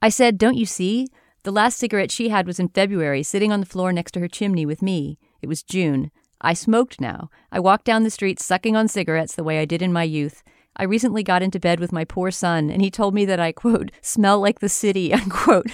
I 0.02 0.08
said, 0.08 0.38
Don't 0.38 0.56
you 0.56 0.66
see? 0.66 1.08
The 1.44 1.52
last 1.52 1.78
cigarette 1.78 2.10
she 2.10 2.30
had 2.30 2.46
was 2.46 2.58
in 2.58 2.68
February, 2.68 3.22
sitting 3.22 3.52
on 3.52 3.60
the 3.60 3.66
floor 3.66 3.92
next 3.92 4.12
to 4.12 4.20
her 4.20 4.28
chimney 4.28 4.64
with 4.64 4.80
me. 4.80 5.18
It 5.42 5.46
was 5.46 5.62
June. 5.62 6.10
I 6.40 6.54
smoked 6.54 7.00
now. 7.00 7.30
I 7.52 7.60
walked 7.60 7.84
down 7.84 8.02
the 8.02 8.10
street 8.10 8.40
sucking 8.40 8.76
on 8.76 8.88
cigarettes 8.88 9.34
the 9.34 9.44
way 9.44 9.60
I 9.60 9.66
did 9.66 9.82
in 9.82 9.92
my 9.92 10.04
youth. 10.04 10.42
I 10.76 10.84
recently 10.84 11.22
got 11.22 11.42
into 11.42 11.60
bed 11.60 11.80
with 11.80 11.92
my 11.92 12.04
poor 12.04 12.30
son, 12.30 12.70
and 12.70 12.82
he 12.82 12.90
told 12.90 13.14
me 13.14 13.24
that 13.26 13.38
I, 13.38 13.52
quote, 13.52 13.92
smell 14.00 14.40
like 14.40 14.60
the 14.60 14.68
city, 14.68 15.12
unquote. 15.12 15.66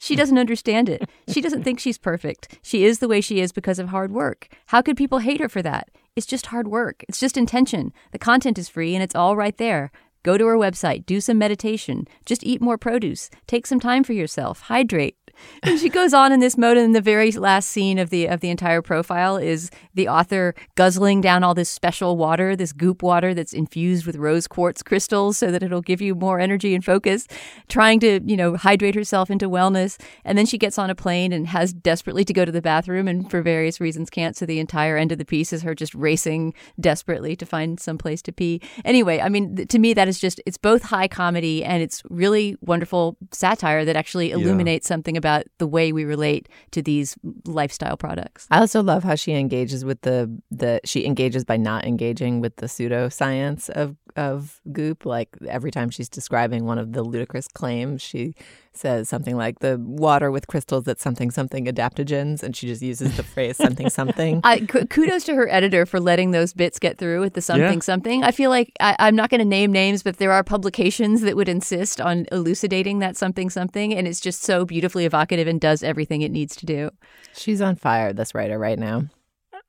She 0.00 0.16
doesn't 0.16 0.38
understand 0.38 0.88
it. 0.88 1.08
She 1.28 1.40
doesn't 1.40 1.62
think 1.62 1.78
she's 1.78 1.98
perfect. 1.98 2.58
She 2.62 2.84
is 2.84 2.98
the 2.98 3.08
way 3.08 3.20
she 3.20 3.40
is 3.40 3.52
because 3.52 3.78
of 3.78 3.88
hard 3.88 4.12
work. 4.12 4.48
How 4.66 4.82
could 4.82 4.96
people 4.96 5.18
hate 5.18 5.40
her 5.40 5.48
for 5.48 5.62
that? 5.62 5.90
It's 6.16 6.26
just 6.26 6.46
hard 6.46 6.68
work. 6.68 7.04
It's 7.08 7.20
just 7.20 7.36
intention. 7.36 7.92
The 8.12 8.18
content 8.18 8.58
is 8.58 8.68
free 8.68 8.94
and 8.94 9.02
it's 9.02 9.14
all 9.14 9.36
right 9.36 9.56
there. 9.56 9.90
Go 10.22 10.38
to 10.38 10.46
her 10.46 10.56
website, 10.56 11.04
do 11.04 11.20
some 11.20 11.36
meditation, 11.36 12.08
just 12.24 12.44
eat 12.44 12.62
more 12.62 12.78
produce, 12.78 13.28
take 13.46 13.66
some 13.66 13.78
time 13.78 14.02
for 14.04 14.14
yourself, 14.14 14.60
hydrate, 14.62 15.18
and 15.62 15.78
she 15.78 15.88
goes 15.88 16.12
on 16.14 16.32
in 16.32 16.40
this 16.40 16.56
mode 16.56 16.76
and 16.76 16.94
the 16.94 17.00
very 17.00 17.30
last 17.32 17.68
scene 17.68 17.98
of 17.98 18.10
the 18.10 18.26
of 18.26 18.40
the 18.40 18.50
entire 18.50 18.82
profile 18.82 19.36
is 19.36 19.70
the 19.94 20.08
author 20.08 20.54
guzzling 20.74 21.20
down 21.20 21.42
all 21.42 21.54
this 21.54 21.68
special 21.68 22.16
water 22.16 22.56
this 22.56 22.72
goop 22.72 23.02
water 23.02 23.34
that's 23.34 23.52
infused 23.52 24.06
with 24.06 24.16
rose 24.16 24.46
quartz 24.46 24.82
crystals 24.82 25.38
so 25.38 25.50
that 25.50 25.62
it'll 25.62 25.80
give 25.80 26.00
you 26.00 26.14
more 26.14 26.38
energy 26.40 26.74
and 26.74 26.84
focus 26.84 27.26
trying 27.68 28.00
to 28.00 28.20
you 28.24 28.36
know 28.36 28.56
hydrate 28.56 28.94
herself 28.94 29.30
into 29.30 29.48
wellness 29.48 30.00
and 30.24 30.36
then 30.36 30.46
she 30.46 30.58
gets 30.58 30.78
on 30.78 30.90
a 30.90 30.94
plane 30.94 31.32
and 31.32 31.48
has 31.48 31.72
desperately 31.72 32.24
to 32.24 32.32
go 32.32 32.44
to 32.44 32.52
the 32.52 32.62
bathroom 32.62 33.08
and 33.08 33.30
for 33.30 33.42
various 33.42 33.80
reasons 33.80 34.10
can't 34.10 34.36
so 34.36 34.46
the 34.46 34.58
entire 34.58 34.96
end 34.96 35.12
of 35.12 35.18
the 35.18 35.24
piece 35.24 35.52
is 35.52 35.62
her 35.62 35.74
just 35.74 35.94
racing 35.94 36.52
desperately 36.80 37.36
to 37.36 37.46
find 37.46 37.80
some 37.80 37.98
place 37.98 38.22
to 38.22 38.32
pee 38.32 38.60
anyway 38.84 39.20
i 39.20 39.28
mean 39.28 39.66
to 39.66 39.78
me 39.78 39.94
that 39.94 40.08
is 40.08 40.18
just 40.18 40.40
it's 40.46 40.58
both 40.58 40.82
high 40.82 41.08
comedy 41.08 41.64
and 41.64 41.82
it's 41.82 42.02
really 42.10 42.56
wonderful 42.60 43.16
satire 43.32 43.84
that 43.84 43.96
actually 43.96 44.30
illuminates 44.30 44.86
yeah. 44.86 44.94
something 44.94 45.16
about 45.24 45.44
the 45.56 45.66
way 45.66 45.90
we 45.90 46.04
relate 46.04 46.50
to 46.72 46.82
these 46.82 47.16
lifestyle 47.46 47.96
products. 47.96 48.46
I 48.50 48.58
also 48.58 48.82
love 48.82 49.04
how 49.04 49.14
she 49.14 49.32
engages 49.32 49.82
with 49.82 50.02
the 50.02 50.30
the 50.50 50.80
she 50.84 51.06
engages 51.06 51.44
by 51.44 51.56
not 51.56 51.86
engaging 51.86 52.40
with 52.40 52.56
the 52.56 52.66
pseudoscience 52.66 53.70
of 53.70 53.96
of 54.16 54.60
goop. 54.72 55.04
Like 55.06 55.30
every 55.46 55.70
time 55.70 55.90
she's 55.90 56.08
describing 56.08 56.64
one 56.64 56.78
of 56.78 56.92
the 56.92 57.02
ludicrous 57.02 57.48
claims, 57.48 58.02
she 58.02 58.34
says 58.72 59.08
something 59.08 59.36
like 59.36 59.60
the 59.60 59.78
water 59.78 60.30
with 60.30 60.46
crystals 60.46 60.84
that 60.84 61.00
something 61.00 61.30
something 61.30 61.66
adaptogens, 61.66 62.42
and 62.42 62.56
she 62.56 62.66
just 62.66 62.82
uses 62.82 63.16
the 63.16 63.22
phrase 63.22 63.56
something 63.56 63.88
something. 63.90 64.40
I, 64.44 64.60
kudos 64.60 65.24
to 65.24 65.34
her 65.34 65.48
editor 65.48 65.86
for 65.86 66.00
letting 66.00 66.32
those 66.32 66.52
bits 66.52 66.78
get 66.78 66.98
through 66.98 67.20
with 67.20 67.34
the 67.34 67.42
something 67.42 67.78
yeah. 67.78 67.80
something. 67.80 68.24
I 68.24 68.30
feel 68.30 68.50
like 68.50 68.72
I, 68.80 68.96
I'm 68.98 69.16
not 69.16 69.30
going 69.30 69.40
to 69.40 69.44
name 69.44 69.72
names, 69.72 70.02
but 70.02 70.18
there 70.18 70.32
are 70.32 70.44
publications 70.44 71.20
that 71.22 71.36
would 71.36 71.48
insist 71.48 72.00
on 72.00 72.26
elucidating 72.32 72.98
that 73.00 73.16
something 73.16 73.50
something, 73.50 73.94
and 73.94 74.08
it's 74.08 74.20
just 74.20 74.42
so 74.42 74.64
beautifully 74.64 75.04
evocative 75.04 75.48
and 75.48 75.60
does 75.60 75.82
everything 75.82 76.22
it 76.22 76.30
needs 76.30 76.56
to 76.56 76.66
do. 76.66 76.90
She's 77.34 77.60
on 77.60 77.76
fire, 77.76 78.12
this 78.12 78.34
writer, 78.34 78.58
right 78.58 78.78
now. 78.78 79.04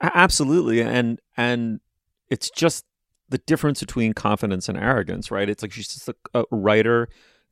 Absolutely, 0.02 0.82
and 0.82 1.20
and 1.38 1.80
it's 2.30 2.50
just 2.50 2.86
the 3.30 3.38
difference 3.40 3.80
between 3.80 4.14
confidence 4.14 4.70
and 4.70 4.78
arrogance, 4.78 5.32
right? 5.32 5.50
It's 5.50 5.64
like 5.64 5.72
she's 5.72 5.88
just 5.88 6.10
a, 6.10 6.16
a 6.34 6.46
writer 6.52 7.08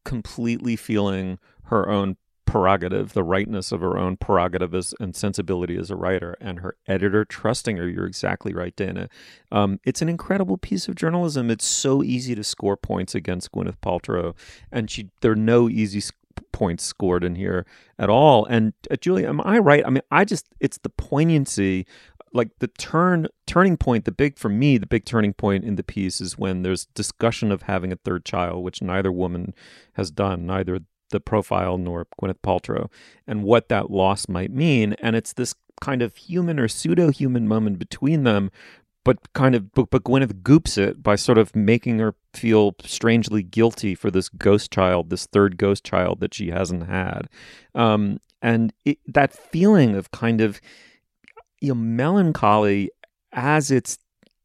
completely 0.05 0.75
feeling 0.75 1.39
her 1.65 1.89
own 1.89 2.17
prerogative, 2.45 3.13
the 3.13 3.23
rightness 3.23 3.71
of 3.71 3.81
her 3.81 3.97
own 3.97 4.17
prerogative 4.17 4.75
as, 4.75 4.93
and 4.99 5.15
sensibility 5.15 5.75
as 5.77 5.89
a 5.89 5.95
writer, 5.95 6.35
and 6.39 6.59
her 6.59 6.75
editor 6.87 7.25
trusting 7.25 7.77
her. 7.77 7.87
You're 7.87 8.05
exactly 8.05 8.53
right, 8.53 8.75
Dana. 8.75 9.09
Um, 9.51 9.79
it's 9.83 10.01
an 10.01 10.09
incredible 10.09 10.57
piece 10.57 10.87
of 10.87 10.95
journalism. 10.95 11.49
It's 11.49 11.65
so 11.65 12.03
easy 12.03 12.35
to 12.35 12.43
score 12.43 12.77
points 12.77 13.15
against 13.15 13.51
Gwyneth 13.51 13.77
Paltrow, 13.81 14.35
and 14.71 14.91
she 14.91 15.09
there 15.21 15.31
are 15.31 15.35
no 15.35 15.69
easy 15.69 16.01
points 16.51 16.83
scored 16.83 17.23
in 17.23 17.35
here 17.35 17.65
at 17.97 18.09
all. 18.09 18.45
And 18.45 18.73
uh, 18.91 18.95
Julia, 18.97 19.27
am 19.27 19.41
I 19.41 19.59
right? 19.59 19.83
I 19.85 19.89
mean, 19.89 20.03
I 20.11 20.25
just 20.25 20.47
it's 20.59 20.77
the 20.77 20.89
poignancy 20.89 21.85
like 22.33 22.49
the 22.59 22.67
turn 22.67 23.27
turning 23.45 23.77
point 23.77 24.05
the 24.05 24.11
big 24.11 24.37
for 24.37 24.49
me 24.49 24.77
the 24.77 24.87
big 24.87 25.05
turning 25.05 25.33
point 25.33 25.63
in 25.63 25.75
the 25.75 25.83
piece 25.83 26.19
is 26.19 26.37
when 26.37 26.63
there's 26.63 26.85
discussion 26.87 27.51
of 27.51 27.63
having 27.63 27.91
a 27.91 27.97
third 27.97 28.25
child 28.25 28.63
which 28.63 28.81
neither 28.81 29.11
woman 29.11 29.53
has 29.93 30.11
done 30.11 30.45
neither 30.45 30.79
the 31.13 31.19
profile 31.21 31.77
nor 31.77 32.07
Gwyneth 32.19 32.41
Paltrow 32.43 32.89
and 33.25 33.43
what 33.43 33.69
that 33.69 33.89
loss 33.89 34.27
might 34.27 34.51
mean. 34.51 34.93
And 34.93 35.15
it's 35.15 35.31
this 35.31 35.55
kind 35.79 36.01
of 36.01 36.15
human 36.17 36.59
or 36.59 36.67
pseudo 36.67 37.09
human 37.09 37.47
moment 37.47 37.79
between 37.79 38.23
them 38.23 38.51
but 39.05 39.33
kind 39.33 39.53
of 39.53 39.71
but, 39.73 39.89
but 39.89 40.03
Gwyneth 40.03 40.43
goops 40.43 40.77
it 40.77 41.03
by 41.03 41.15
sort 41.15 41.37
of 41.37 41.55
making 41.55 41.99
her 41.99 42.15
feel 42.33 42.73
strangely 42.83 43.43
guilty 43.43 43.95
for 43.95 44.09
this 44.09 44.29
ghost 44.29 44.71
child, 44.71 45.09
this 45.09 45.25
third 45.25 45.57
ghost 45.57 45.83
child 45.83 46.21
that 46.21 46.33
she 46.33 46.51
hasn't 46.51 46.87
had, 46.87 47.27
um, 47.75 48.19
and 48.41 48.71
it, 48.85 48.99
that 49.05 49.33
feeling 49.33 49.95
of 49.95 50.11
kind 50.11 50.39
of 50.39 50.61
you 51.63 51.69
know, 51.69 51.75
melancholy 51.75 52.91
as 53.31 53.71
it's 53.71 53.97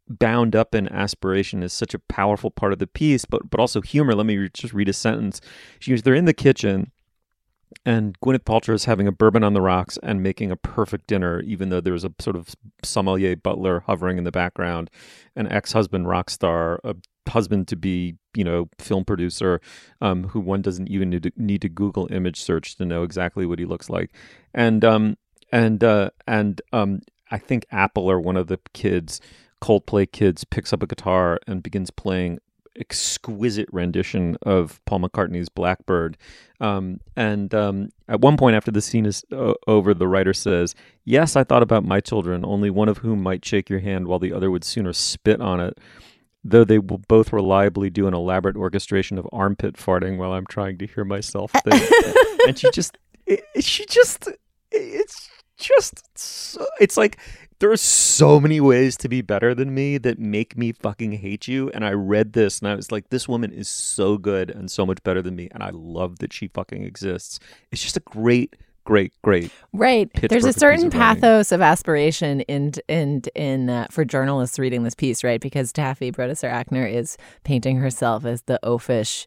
bound 0.09 0.55
up 0.55 0.75
in 0.75 0.89
aspiration 0.89 1.63
is 1.65 1.73
such 1.73 1.93
a 1.93 1.99
powerful 1.99 2.51
part 2.51 2.73
of 2.73 2.79
the 2.79 2.87
piece, 2.87 3.25
but 3.25 3.51
but 3.51 3.61
also 3.61 3.83
humor. 3.83 4.15
Let 4.15 4.25
me 4.25 4.37
re- 4.37 4.51
just 4.55 4.73
read 4.73 4.89
a 4.89 4.93
sentence. 4.93 5.41
She 5.81 5.95
they're 5.97 6.15
in 6.15 6.27
the 6.27 6.33
kitchen, 6.33 6.93
and 7.85 8.19
Gwyneth 8.21 8.45
Paltrow 8.45 8.75
is 8.75 8.85
having 8.85 9.09
a 9.09 9.13
bourbon 9.13 9.43
on 9.43 9.53
the 9.53 9.61
rocks 9.61 9.99
and 10.01 10.23
making 10.23 10.53
a 10.53 10.57
perfect 10.57 11.09
dinner, 11.09 11.41
even 11.41 11.71
though 11.71 11.81
there's 11.81 12.05
a 12.05 12.15
sort 12.21 12.37
of 12.37 12.55
sommelier 12.85 13.35
butler 13.35 13.81
hovering 13.81 14.17
in 14.17 14.25
the 14.25 14.31
background, 14.31 14.89
an 15.35 15.51
ex-husband 15.51 16.09
rock 16.09 16.31
star, 16.31 16.81
a 16.85 16.95
husband 17.29 17.67
to 17.69 17.77
be, 17.77 18.15
you 18.35 18.45
know, 18.45 18.69
film 18.79 19.05
producer, 19.05 19.61
um, 20.01 20.29
who 20.29 20.39
one 20.39 20.63
doesn't 20.63 20.89
even 20.89 21.11
need 21.11 21.25
to, 21.25 21.33
need 21.37 21.63
to 21.63 21.69
Google 21.69 22.07
image 22.13 22.41
search 22.41 22.77
to 22.77 22.87
know 22.87 23.03
exactly 23.03 23.45
what 23.45 23.59
he 23.59 23.65
looks 23.65 23.91
like, 23.91 24.13
and 24.55 24.85
um, 24.85 25.17
and 25.53 25.83
uh, 25.83 26.11
and 26.27 26.61
um, 26.73 27.01
I 27.31 27.39
think 27.39 27.67
Apple 27.71 28.11
or 28.11 28.21
one 28.21 28.37
of 28.37 28.49
the 28.49 28.59
kids, 28.73 29.21
Coldplay 29.63 30.11
kids, 30.11 30.45
picks 30.45 30.73
up 30.73 30.83
a 30.83 30.87
guitar 30.87 31.39
and 31.47 31.63
begins 31.63 31.91
playing 31.91 32.41
exquisite 32.79 33.69
rendition 33.73 34.37
of 34.43 34.81
Paul 34.85 35.01
McCartney's 35.01 35.49
Blackbird. 35.49 36.17
Um, 36.61 37.01
and 37.17 37.53
um, 37.55 37.91
at 38.09 38.21
one 38.21 38.37
point 38.37 38.57
after 38.57 38.71
the 38.71 38.81
scene 38.81 39.07
is 39.07 39.25
uh, 39.33 39.55
over, 39.67 39.95
the 39.95 40.09
writer 40.09 40.33
says, 40.33 40.75
"Yes, 41.05 41.37
I 41.37 41.45
thought 41.45 41.63
about 41.63 41.85
my 41.85 42.01
children, 42.01 42.45
only 42.45 42.71
one 42.71 42.89
of 42.89 42.99
whom 42.99 43.23
might 43.23 43.45
shake 43.45 43.69
your 43.71 43.81
hand, 43.81 44.07
while 44.07 44.19
the 44.19 44.33
other 44.33 44.51
would 44.51 44.65
sooner 44.65 44.93
spit 44.93 45.41
on 45.41 45.61
it." 45.61 45.79
Though 46.45 46.65
they 46.65 46.79
will 46.79 46.99
both 47.09 47.33
reliably 47.33 47.91
do 47.91 48.07
an 48.07 48.15
elaborate 48.15 48.57
orchestration 48.57 49.19
of 49.19 49.29
armpit 49.33 49.75
farting 49.75 50.19
while 50.19 50.33
I'm 50.33 50.47
trying 50.47 50.79
to 50.79 50.87
hear 50.87 51.05
myself 51.05 51.53
think, 51.53 51.91
and 52.47 52.59
she 52.59 52.71
just, 52.71 52.97
it, 53.27 53.43
she 53.61 53.85
just, 53.87 54.29
it's 54.71 55.29
just 55.59 56.19
so, 56.19 56.67
it's 56.81 56.97
like 56.97 57.19
there 57.61 57.71
are 57.71 57.77
so 57.77 58.39
many 58.41 58.61
ways 58.61 58.97
to 58.99 59.09
be 59.09 59.21
better 59.21 59.55
than 59.55 59.75
me 59.75 59.99
that 59.99 60.19
make 60.19 60.57
me 60.57 60.73
fucking 60.73 61.13
hate 61.13 61.49
you. 61.49 61.71
And 61.71 61.85
i 61.85 61.93
read 61.93 62.33
this 62.33 62.61
and 62.61 62.69
i 62.69 62.75
was 62.75 62.93
like 62.93 63.11
this 63.11 63.29
woman 63.29 63.53
is 63.53 63.69
so 63.69 64.17
good 64.17 64.51
and 64.51 64.71
so 64.71 64.87
much 64.87 65.03
better 65.03 65.23
than 65.23 65.37
me. 65.37 65.49
And 65.53 65.63
i 65.63 65.71
love 65.71 66.21
that 66.21 66.33
she 66.33 66.49
fucking 66.49 66.85
exists. 66.85 67.39
It's 67.71 67.83
just 67.83 67.97
a 67.97 68.01
great 68.01 68.55
great 68.85 69.13
great 69.23 69.53
right. 69.75 70.09
there's 70.31 70.47
a 70.47 70.53
certain 70.53 70.87
of 70.87 70.93
pathos 70.93 71.53
of 71.53 71.61
aspiration 71.61 72.41
in 72.43 72.73
in 72.89 73.21
in 73.35 73.69
uh, 73.69 73.87
for 73.91 74.03
journalists 74.03 74.59
reading 74.59 74.83
this 74.83 74.95
piece 74.95 75.23
right? 75.23 75.43
Because 75.43 75.75
taffy 75.75 76.11
brodesser-akner 76.11 76.91
is 76.91 77.19
painting 77.45 77.77
herself 77.77 78.25
as 78.25 78.43
the 78.43 78.59
oafish 78.63 79.27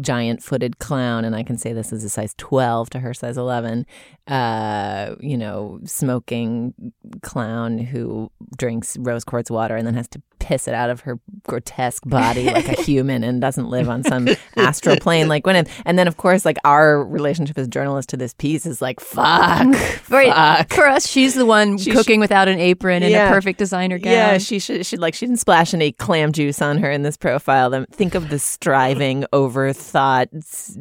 giant 0.00 0.42
footed 0.42 0.78
clown, 0.78 1.24
and 1.24 1.34
I 1.34 1.42
can 1.42 1.58
say 1.58 1.72
this 1.72 1.92
is 1.92 2.04
a 2.04 2.08
size 2.08 2.34
12 2.38 2.90
to 2.90 3.00
her 3.00 3.14
size 3.14 3.36
11, 3.36 3.86
uh, 4.26 5.14
you 5.20 5.36
know, 5.36 5.80
smoking 5.84 6.74
clown 7.22 7.78
who 7.78 8.30
drinks 8.56 8.96
rose 8.98 9.24
quartz 9.24 9.50
water 9.50 9.76
and 9.76 9.86
then 9.86 9.94
has 9.94 10.08
to 10.08 10.22
piss 10.48 10.66
it 10.66 10.72
out 10.72 10.88
of 10.88 11.00
her 11.00 11.20
grotesque 11.46 12.02
body 12.06 12.46
like 12.46 12.66
a 12.68 12.82
human 12.82 13.22
and 13.22 13.38
doesn't 13.38 13.68
live 13.68 13.86
on 13.86 14.02
some 14.02 14.26
astral 14.56 14.96
plane 14.96 15.28
like 15.28 15.44
Gwyneth. 15.44 15.68
And 15.84 15.98
then, 15.98 16.08
of 16.08 16.16
course, 16.16 16.46
like 16.46 16.56
our 16.64 17.04
relationship 17.04 17.58
as 17.58 17.68
journalists 17.68 18.08
to 18.12 18.16
this 18.16 18.32
piece 18.32 18.64
is 18.64 18.80
like, 18.80 18.98
fuck. 18.98 19.66
right. 20.08 20.32
Fuck. 20.32 20.72
For 20.72 20.86
us, 20.86 21.06
she's 21.06 21.34
the 21.34 21.44
one 21.44 21.76
she 21.76 21.90
cooking 21.90 22.18
without 22.18 22.48
an 22.48 22.58
apron 22.58 23.02
in 23.02 23.12
yeah. 23.12 23.28
a 23.28 23.30
perfect 23.30 23.58
designer 23.58 23.98
gown. 23.98 24.14
Yeah, 24.14 24.38
she 24.38 24.58
should, 24.58 24.86
she 24.86 24.96
like, 24.96 25.12
she 25.12 25.26
didn't 25.26 25.38
splash 25.38 25.74
any 25.74 25.92
clam 25.92 26.32
juice 26.32 26.62
on 26.62 26.78
her 26.78 26.90
in 26.90 27.02
this 27.02 27.18
profile. 27.18 27.68
Then 27.68 27.84
think 27.92 28.14
of 28.14 28.30
the 28.30 28.38
striving, 28.38 29.26
overthought 29.34 30.28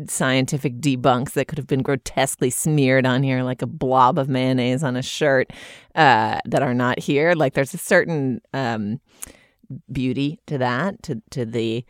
scientific 0.09 0.77
debunks 0.77 1.33
that 1.33 1.49
could 1.49 1.57
have 1.57 1.67
been 1.67 1.81
grotesquely 1.81 2.51
smeared 2.51 3.05
on 3.05 3.21
here 3.21 3.43
like 3.43 3.61
a 3.61 3.67
blob 3.67 4.17
of 4.17 4.29
mayonnaise 4.29 4.81
on 4.81 4.95
a 4.95 5.01
shirt 5.01 5.51
uh, 5.95 6.39
that 6.45 6.61
are 6.61 6.73
not 6.73 6.99
here. 6.99 7.33
Like 7.33 7.53
there's 7.53 7.73
a 7.73 7.77
certain 7.77 8.39
um, 8.53 9.01
beauty 9.91 10.39
to 10.47 10.57
that, 10.57 11.03
to 11.03 11.21
to 11.31 11.45
the 11.45 11.85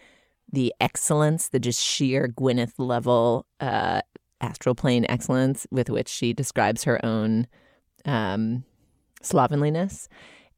the 0.51 0.73
excellence, 0.79 1.49
the 1.49 1.59
just 1.59 1.81
sheer 1.81 2.27
Gwyneth 2.27 2.73
level 2.77 3.45
uh, 3.59 4.01
astral 4.41 4.75
plane 4.75 5.05
excellence 5.09 5.67
with 5.71 5.89
which 5.89 6.07
she 6.07 6.33
describes 6.33 6.83
her 6.83 7.03
own 7.05 7.47
um, 8.05 8.63
slovenliness. 9.21 10.07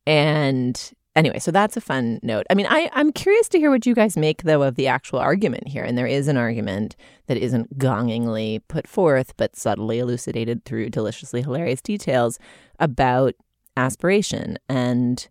And 0.06 0.80
anyway, 1.16 1.40
so 1.40 1.52
that's 1.52 1.78
a 1.78 1.82
fun 1.82 2.20
note. 2.22 2.46
I 2.50 2.54
mean, 2.54 2.68
I, 2.70 2.90
I'm 2.94 3.12
curious 3.12 3.50
to 3.50 3.58
hear 3.58 3.72
what 3.72 3.86
you 3.86 3.96
guys 3.96 4.18
make, 4.18 4.44
though, 4.44 4.64
of 4.64 4.76
the 4.76 4.88
actual 4.88 5.20
argument 5.20 5.68
here. 5.68 5.84
And 5.84 5.98
there 5.98 6.08
is 6.08 6.28
an 6.28 6.38
argument 6.38 6.96
that 7.28 7.38
isn't 7.38 7.78
gongingly 7.78 8.62
put 8.68 8.88
forth, 8.88 9.36
but 9.38 9.56
subtly 9.56 10.00
elucidated 10.00 10.66
through 10.66 10.90
deliciously 10.90 11.42
hilarious 11.42 11.82
details 11.82 12.40
about 12.80 13.34
aspiration 13.76 14.58
and 14.68 15.28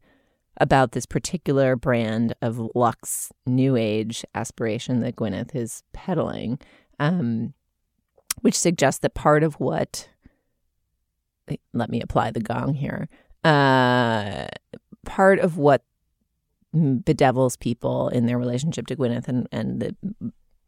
about 0.59 0.93
this 0.93 1.07
particular 1.07 1.77
brand 1.77 2.35
of 2.43 2.61
luxe 2.75 3.33
new 3.47 3.77
age 3.77 4.25
aspiration 4.35 5.01
that 5.01 5.17
Gwyneth 5.17 5.55
is 5.55 5.83
peddling. 5.93 6.59
Um, 6.99 7.55
which 8.41 8.59
suggests 8.59 9.01
that 9.01 9.15
part 9.15 9.43
of 9.43 9.55
what 9.55 10.09
let 11.73 11.89
me 11.89 12.01
apply 12.01 12.31
the 12.31 12.41
gong 12.41 12.75
here. 12.75 13.09
Uh, 13.43 14.47
part 15.07 15.39
of 15.39 15.57
what 15.57 15.83
bedevils 16.75 17.57
people 17.57 18.09
in 18.11 18.27
their 18.27 18.39
relationship 18.39 18.87
to 18.87 18.97
Gwyneth 18.97 19.29
and 19.29 19.49
and 19.51 19.81
that 19.81 19.97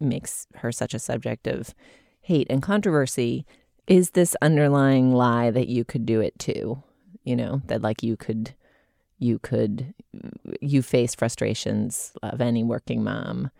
makes 0.00 0.46
her 0.56 0.72
such 0.72 0.94
a 0.94 0.98
subject 0.98 1.46
of 1.46 1.74
hate 2.22 2.46
and 2.48 2.62
controversy 2.62 3.44
is 3.86 4.10
this 4.10 4.34
underlying 4.40 5.12
lie 5.12 5.50
that 5.50 5.68
you 5.68 5.84
could 5.84 6.06
do 6.06 6.20
it 6.20 6.38
too. 6.38 6.82
You 7.24 7.36
know 7.36 7.60
that 7.66 7.82
like 7.82 8.02
you 8.02 8.16
could 8.16 8.54
you 9.20 9.38
could 9.38 9.94
you 10.60 10.82
face 10.82 11.14
frustrations 11.14 12.12
of 12.22 12.40
any 12.40 12.64
working 12.64 13.04
mom 13.04 13.50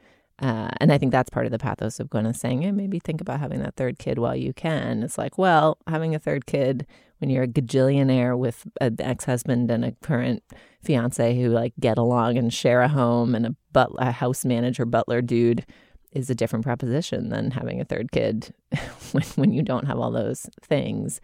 uh, 0.40 0.70
and 0.78 0.90
I 0.90 0.96
think 0.96 1.12
that's 1.12 1.28
part 1.30 1.44
of 1.44 1.52
the 1.52 1.58
pathos 1.58 2.00
of 2.00 2.08
Gwyneth 2.08 2.36
saying, 2.36 2.62
hey, 2.62 2.72
maybe 2.72 2.98
think 2.98 3.20
about 3.20 3.40
having 3.40 3.60
that 3.60 3.76
third 3.76 3.98
kid 3.98 4.18
while 4.18 4.34
you 4.34 4.54
can. 4.54 5.02
It's 5.02 5.18
like, 5.18 5.36
well, 5.36 5.76
having 5.86 6.14
a 6.14 6.18
third 6.18 6.46
kid 6.46 6.86
when 7.18 7.28
you're 7.28 7.42
a 7.42 7.48
gajillionaire 7.48 8.38
with 8.38 8.66
an 8.80 8.96
ex 9.00 9.26
husband 9.26 9.70
and 9.70 9.84
a 9.84 9.92
current 10.00 10.42
fiance 10.82 11.36
who 11.36 11.50
like 11.50 11.74
get 11.78 11.98
along 11.98 12.38
and 12.38 12.54
share 12.54 12.80
a 12.80 12.88
home 12.88 13.34
and 13.34 13.46
a, 13.46 13.56
but- 13.72 13.90
a 13.98 14.12
house 14.12 14.46
manager 14.46 14.86
butler 14.86 15.20
dude 15.20 15.66
is 16.12 16.30
a 16.30 16.34
different 16.34 16.64
proposition 16.64 17.28
than 17.28 17.50
having 17.50 17.78
a 17.78 17.84
third 17.84 18.10
kid 18.10 18.54
when, 19.12 19.24
when 19.36 19.52
you 19.52 19.62
don't 19.62 19.86
have 19.86 19.98
all 19.98 20.10
those 20.10 20.48
things. 20.62 21.20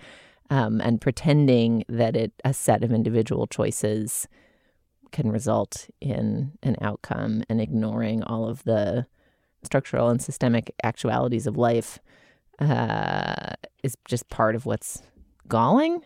Um, 0.49 0.81
and 0.81 1.01
pretending 1.01 1.85
that 1.89 2.15
it 2.15 2.33
a 2.45 2.55
set 2.55 2.85
of 2.85 2.93
individual 2.93 3.49
choices 3.49 4.29
can 5.11 5.33
result 5.33 5.89
in 6.01 6.53
an 6.63 6.77
outcome 6.81 7.43
and 7.49 7.61
ignoring 7.61 8.23
all 8.23 8.49
of 8.49 8.63
the 8.65 9.07
structural 9.65 10.09
and 10.09 10.23
systemic 10.23 10.73
actualities 10.85 11.47
of 11.47 11.57
life 11.57 11.99
uh, 12.61 13.55
is 13.83 13.97
just 14.07 14.29
part 14.29 14.55
of 14.55 14.67
what's 14.67 15.03
galling. 15.49 16.03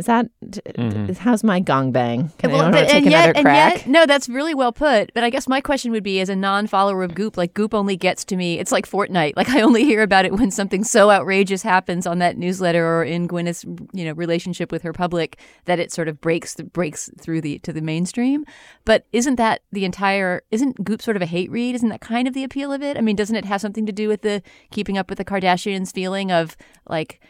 Is 0.00 0.06
that 0.06 0.30
mm-hmm. 0.42 1.12
how's 1.12 1.44
my 1.44 1.60
gong 1.60 1.92
bang? 1.92 2.32
Can 2.38 2.50
well, 2.52 2.70
but, 2.70 2.88
take 2.88 3.02
and 3.02 3.10
yet, 3.10 3.36
and 3.36 3.46
yet, 3.46 3.86
no, 3.86 4.06
that's 4.06 4.30
really 4.30 4.54
well 4.54 4.72
put. 4.72 5.12
But 5.12 5.24
I 5.24 5.28
guess 5.28 5.46
my 5.46 5.60
question 5.60 5.92
would 5.92 6.02
be, 6.02 6.20
as 6.20 6.30
a 6.30 6.34
non-follower 6.34 7.02
of 7.02 7.14
Goop, 7.14 7.36
like 7.36 7.52
Goop 7.52 7.74
only 7.74 7.98
gets 7.98 8.24
to 8.24 8.36
me. 8.36 8.58
It's 8.58 8.72
like 8.72 8.88
Fortnite. 8.88 9.34
Like 9.36 9.50
I 9.54 9.60
only 9.60 9.84
hear 9.84 10.00
about 10.00 10.24
it 10.24 10.32
when 10.32 10.50
something 10.50 10.84
so 10.84 11.10
outrageous 11.10 11.62
happens 11.62 12.06
on 12.06 12.18
that 12.20 12.38
newsletter 12.38 12.82
or 12.82 13.04
in 13.04 13.28
Gwyneth's, 13.28 13.66
you 13.92 14.06
know, 14.06 14.12
relationship 14.12 14.72
with 14.72 14.80
her 14.80 14.94
public 14.94 15.38
that 15.66 15.78
it 15.78 15.92
sort 15.92 16.08
of 16.08 16.18
breaks 16.18 16.54
breaks 16.56 17.10
through 17.20 17.42
the 17.42 17.58
to 17.58 17.74
the 17.74 17.82
mainstream. 17.82 18.46
But 18.86 19.04
isn't 19.12 19.36
that 19.36 19.60
the 19.70 19.84
entire? 19.84 20.44
Isn't 20.50 20.82
Goop 20.82 21.02
sort 21.02 21.16
of 21.16 21.22
a 21.22 21.26
hate 21.26 21.50
read? 21.50 21.74
Isn't 21.74 21.90
that 21.90 22.00
kind 22.00 22.26
of 22.26 22.32
the 22.32 22.42
appeal 22.42 22.72
of 22.72 22.82
it? 22.82 22.96
I 22.96 23.02
mean, 23.02 23.16
doesn't 23.16 23.36
it 23.36 23.44
have 23.44 23.60
something 23.60 23.84
to 23.84 23.92
do 23.92 24.08
with 24.08 24.22
the 24.22 24.42
keeping 24.70 24.96
up 24.96 25.10
with 25.10 25.18
the 25.18 25.26
Kardashians 25.26 25.92
feeling 25.92 26.32
of 26.32 26.56
like 26.88 27.20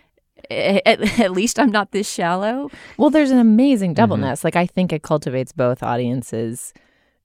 at, 0.51 0.87
at, 1.21 1.33
least 1.33 1.59
I'm 1.59 1.71
not 1.71 1.93
this 1.93 2.11
shallow. 2.11 2.71
Well, 2.97 3.11
there's 3.11 3.31
an 3.31 3.39
amazing 3.39 3.91
mm-hmm. 3.91 3.97
doubleness. 3.97 4.41
Mm-hmm. 4.41 4.47
Like 4.47 4.57
I 4.57 4.67
think 4.67 4.93
it 4.93 5.03
cultivates 5.03 5.53
both 5.53 5.83
audiences 5.83 6.73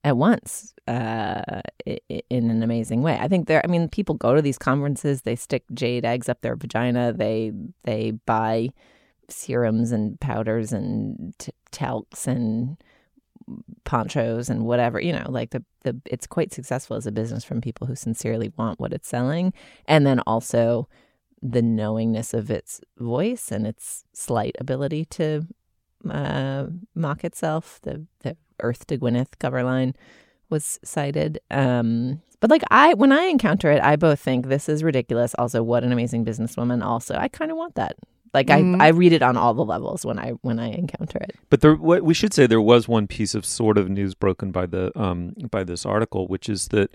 at 0.03 0.18
once 0.18 0.74
uh, 0.88 1.61
in 1.86 2.51
an 2.51 2.61
amazing 2.61 3.01
way. 3.01 3.18
I 3.20 3.28
think 3.28 3.47
there. 3.47 3.61
I 3.63 3.68
mean, 3.68 3.89
people 3.89 4.16
go 4.16 4.36
to 4.36 4.41
these 4.41 4.57
conferences. 4.57 5.24
They 5.24 5.36
stick 5.36 5.63
jade 5.74 6.05
eggs 6.05 6.30
up 6.30 6.41
their 6.41 6.55
vagina. 6.55 7.13
They 7.13 7.51
they 7.84 8.11
buy 8.26 8.70
serums 9.30 9.91
and 9.91 10.20
powders 10.20 10.72
and 10.72 11.34
t- 11.39 11.51
talcs 11.72 12.28
and 12.28 12.78
ponchos 13.84 14.49
and 14.49 14.66
whatever 14.66 14.99
you 14.99 15.13
know 15.13 15.26
like 15.30 15.51
the, 15.51 15.63
the 15.84 15.99
it's 16.05 16.26
quite 16.26 16.51
successful 16.51 16.95
as 16.97 17.05
a 17.05 17.11
business 17.11 17.43
from 17.43 17.61
people 17.61 17.86
who 17.86 17.95
sincerely 17.95 18.51
want 18.57 18.80
what 18.80 18.93
it's 18.93 19.07
selling 19.07 19.53
and 19.88 20.05
then 20.05 20.20
also 20.22 20.88
the 21.52 21.62
knowingness 21.62 22.34
of 22.34 22.50
its 22.50 22.82
voice 22.98 23.52
and 23.52 23.68
its 23.68 24.04
slight 24.14 24.56
ability 24.60 25.06
to 25.06 25.48
uh, 26.10 26.68
mock 26.96 27.24
itself. 27.24 27.80
The 27.84 28.06
the 28.22 28.38
Earth 28.62 28.88
to 28.88 28.98
Gwyneth 28.98 29.38
cover 29.39 29.64
line 29.64 29.96
was 30.50 30.80
cited. 30.84 31.39
Um, 31.52 32.22
but 32.39 32.50
like 32.50 32.64
I, 32.70 32.93
when 32.93 33.12
I 33.12 33.24
encounter 33.24 33.72
it, 33.72 33.82
I 33.82 33.96
both 33.96 34.20
think 34.20 34.48
this 34.48 34.70
is 34.70 34.84
ridiculous. 34.84 35.34
Also, 35.36 35.64
what 35.64 35.84
an 35.84 35.91
amazing 35.91 36.26
businesswoman. 36.26 36.84
Also, 36.84 37.16
I 37.16 37.28
kind 37.28 37.52
of 37.52 37.58
want 37.58 37.76
that. 37.76 37.96
Like 38.34 38.48
mm-hmm. 38.48 38.82
I, 38.82 38.88
I 38.88 38.89
read 38.89 39.14
it 39.14 39.24
on 39.24 39.38
all 39.38 39.54
the 39.54 39.64
levels 39.64 40.06
when 40.06 40.20
I 40.20 40.32
when 40.41 40.60
I 40.60 40.68
encounter 40.72 41.20
it. 41.20 41.36
But 41.50 41.62
there, 41.62 41.76
what 41.76 42.04
we 42.04 42.14
should 42.14 42.34
say, 42.34 42.48
there 42.48 42.62
was 42.62 42.88
one 42.88 43.08
piece 43.08 43.34
of 43.34 43.46
sort 43.46 43.78
of 43.78 43.89
news 43.89 44.14
broken 44.14 44.52
by 44.52 44.66
the 44.66 44.91
um 45.00 45.34
by 45.50 45.64
this 45.64 45.86
article, 45.86 46.28
which 46.28 46.50
is 46.50 46.68
that 46.70 46.93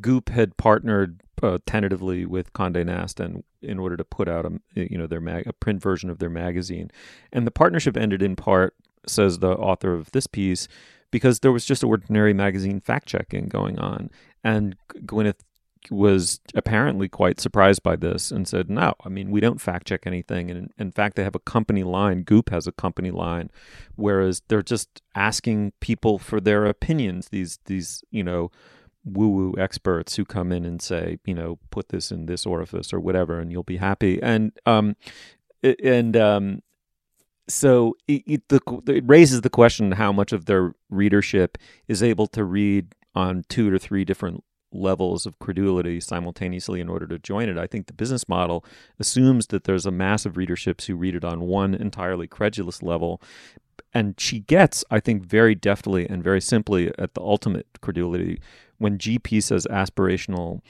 Goop 0.00 0.28
had 0.28 0.56
partnered 0.56 1.20
uh, 1.42 1.58
tentatively 1.66 2.26
with 2.26 2.52
Condé 2.52 2.84
Nast 2.84 3.20
and 3.20 3.42
in 3.62 3.78
order 3.78 3.96
to 3.96 4.04
put 4.04 4.28
out 4.28 4.46
a 4.46 4.52
you 4.74 4.98
know 4.98 5.06
their 5.06 5.20
mag- 5.20 5.46
a 5.46 5.52
print 5.52 5.82
version 5.82 6.10
of 6.10 6.18
their 6.18 6.30
magazine, 6.30 6.90
and 7.32 7.46
the 7.46 7.50
partnership 7.50 7.96
ended 7.96 8.22
in 8.22 8.36
part, 8.36 8.74
says 9.06 9.38
the 9.38 9.52
author 9.52 9.94
of 9.94 10.10
this 10.12 10.26
piece, 10.26 10.68
because 11.10 11.40
there 11.40 11.52
was 11.52 11.64
just 11.64 11.84
ordinary 11.84 12.34
magazine 12.34 12.80
fact 12.80 13.08
checking 13.08 13.46
going 13.48 13.78
on, 13.78 14.10
and 14.44 14.76
Gwyneth 15.06 15.40
was 15.90 16.40
apparently 16.54 17.08
quite 17.08 17.40
surprised 17.40 17.82
by 17.82 17.96
this 17.96 18.30
and 18.30 18.46
said, 18.46 18.70
"No, 18.70 18.94
I 19.04 19.08
mean 19.08 19.30
we 19.30 19.40
don't 19.40 19.60
fact 19.60 19.86
check 19.88 20.06
anything." 20.06 20.50
And 20.50 20.58
in, 20.58 20.70
in 20.78 20.92
fact, 20.92 21.16
they 21.16 21.24
have 21.24 21.34
a 21.34 21.40
company 21.40 21.82
line. 21.82 22.22
Goop 22.22 22.50
has 22.50 22.66
a 22.66 22.72
company 22.72 23.10
line, 23.10 23.50
whereas 23.96 24.42
they're 24.48 24.62
just 24.62 25.02
asking 25.14 25.72
people 25.80 26.18
for 26.18 26.40
their 26.40 26.66
opinions. 26.66 27.28
These 27.30 27.58
these 27.66 28.04
you 28.10 28.22
know 28.22 28.50
woo 29.04 29.28
woo 29.28 29.54
experts 29.58 30.16
who 30.16 30.24
come 30.24 30.52
in 30.52 30.64
and 30.64 30.80
say, 30.80 31.18
you 31.24 31.34
know, 31.34 31.58
put 31.70 31.88
this 31.88 32.10
in 32.10 32.26
this 32.26 32.46
orifice 32.46 32.92
or 32.92 33.00
whatever, 33.00 33.38
and 33.38 33.50
you'll 33.50 33.62
be 33.62 33.78
happy. 33.78 34.22
And 34.22 34.52
um, 34.66 34.96
and 35.62 36.16
um, 36.16 36.62
so 37.48 37.96
it, 38.08 38.22
it, 38.26 38.48
the, 38.48 38.60
it 38.88 39.04
raises 39.06 39.40
the 39.40 39.50
question 39.50 39.92
how 39.92 40.12
much 40.12 40.32
of 40.32 40.46
their 40.46 40.74
readership 40.90 41.58
is 41.88 42.02
able 42.02 42.26
to 42.28 42.44
read 42.44 42.94
on 43.14 43.44
two 43.48 43.70
to 43.70 43.78
three 43.78 44.04
different 44.04 44.42
levels 44.74 45.26
of 45.26 45.38
credulity 45.38 46.00
simultaneously 46.00 46.80
in 46.80 46.88
order 46.88 47.06
to 47.06 47.18
join 47.18 47.48
it. 47.48 47.58
I 47.58 47.66
think 47.66 47.86
the 47.86 47.92
business 47.92 48.28
model 48.28 48.64
assumes 48.98 49.48
that 49.48 49.64
there's 49.64 49.84
a 49.84 49.90
massive 49.90 50.34
readerships 50.34 50.86
who 50.86 50.96
read 50.96 51.14
it 51.14 51.24
on 51.24 51.40
one 51.42 51.74
entirely 51.74 52.26
credulous 52.26 52.82
level. 52.82 53.20
And 53.92 54.18
she 54.18 54.40
gets, 54.40 54.84
I 54.90 55.00
think, 55.00 55.24
very 55.26 55.54
deftly 55.54 56.08
and 56.08 56.24
very 56.24 56.40
simply 56.40 56.90
at 56.98 57.12
the 57.12 57.20
ultimate 57.20 57.66
credulity 57.82 58.40
when 58.82 58.98
GP 58.98 59.42
says 59.42 59.66
aspirational, 59.70 60.60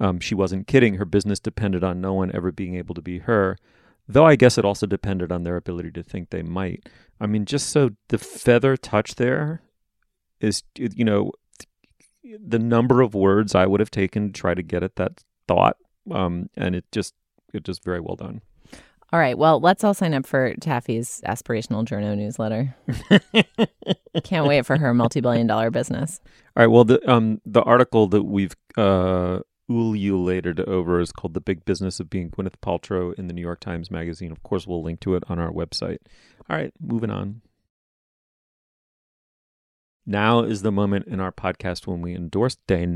um, 0.00 0.20
she 0.20 0.34
wasn't 0.34 0.66
kidding. 0.66 0.94
Her 0.94 1.04
business 1.04 1.38
depended 1.38 1.84
on 1.84 2.00
no 2.00 2.14
one 2.14 2.30
ever 2.34 2.50
being 2.50 2.76
able 2.76 2.94
to 2.94 3.02
be 3.02 3.20
her. 3.20 3.58
Though 4.08 4.26
I 4.26 4.36
guess 4.36 4.56
it 4.56 4.64
also 4.64 4.86
depended 4.86 5.30
on 5.30 5.44
their 5.44 5.56
ability 5.56 5.90
to 5.92 6.02
think 6.02 6.30
they 6.30 6.42
might. 6.42 6.88
I 7.20 7.26
mean, 7.26 7.44
just 7.44 7.68
so 7.68 7.90
the 8.08 8.18
feather 8.18 8.76
touch 8.76 9.16
there 9.16 9.60
is, 10.40 10.62
you 10.76 11.04
know, 11.04 11.32
the 12.24 12.58
number 12.58 13.02
of 13.02 13.14
words 13.14 13.54
I 13.54 13.66
would 13.66 13.80
have 13.80 13.90
taken 13.90 14.32
to 14.32 14.40
try 14.40 14.54
to 14.54 14.62
get 14.62 14.82
at 14.82 14.96
that 14.96 15.24
thought. 15.46 15.76
Um, 16.10 16.48
and 16.56 16.74
it 16.74 16.86
just, 16.90 17.14
it 17.52 17.64
just 17.64 17.84
very 17.84 18.00
well 18.00 18.16
done. 18.16 18.40
All 19.10 19.18
right. 19.18 19.38
Well, 19.38 19.58
let's 19.58 19.82
all 19.84 19.94
sign 19.94 20.12
up 20.12 20.26
for 20.26 20.54
Taffy's 20.60 21.22
aspirational 21.26 21.84
journal 21.84 22.14
newsletter. 22.14 22.76
Can't 24.24 24.46
wait 24.46 24.66
for 24.66 24.76
her 24.76 24.92
multi-billion 24.92 25.46
dollar 25.46 25.70
business. 25.70 26.20
All 26.56 26.62
right. 26.62 26.66
Well, 26.66 26.84
the 26.84 27.10
um 27.10 27.40
the 27.46 27.62
article 27.62 28.06
that 28.08 28.24
we've 28.24 28.54
uh 28.76 29.40
ululated 29.70 30.60
over 30.60 31.00
is 31.00 31.10
called 31.12 31.32
"The 31.32 31.40
Big 31.40 31.64
Business 31.64 32.00
of 32.00 32.10
Being 32.10 32.30
Gwyneth 32.30 32.56
Paltrow" 32.62 33.14
in 33.14 33.28
the 33.28 33.34
New 33.34 33.40
York 33.40 33.60
Times 33.60 33.90
Magazine. 33.90 34.30
Of 34.30 34.42
course, 34.42 34.66
we'll 34.66 34.82
link 34.82 35.00
to 35.00 35.14
it 35.14 35.24
on 35.28 35.38
our 35.38 35.50
website. 35.50 35.98
All 36.48 36.56
right, 36.56 36.72
moving 36.78 37.10
on. 37.10 37.40
Now 40.04 40.40
is 40.40 40.62
the 40.62 40.72
moment 40.72 41.06
in 41.06 41.20
our 41.20 41.32
podcast 41.32 41.86
when 41.86 42.00
we 42.00 42.14
endorse 42.14 42.56
Dana. 42.66 42.86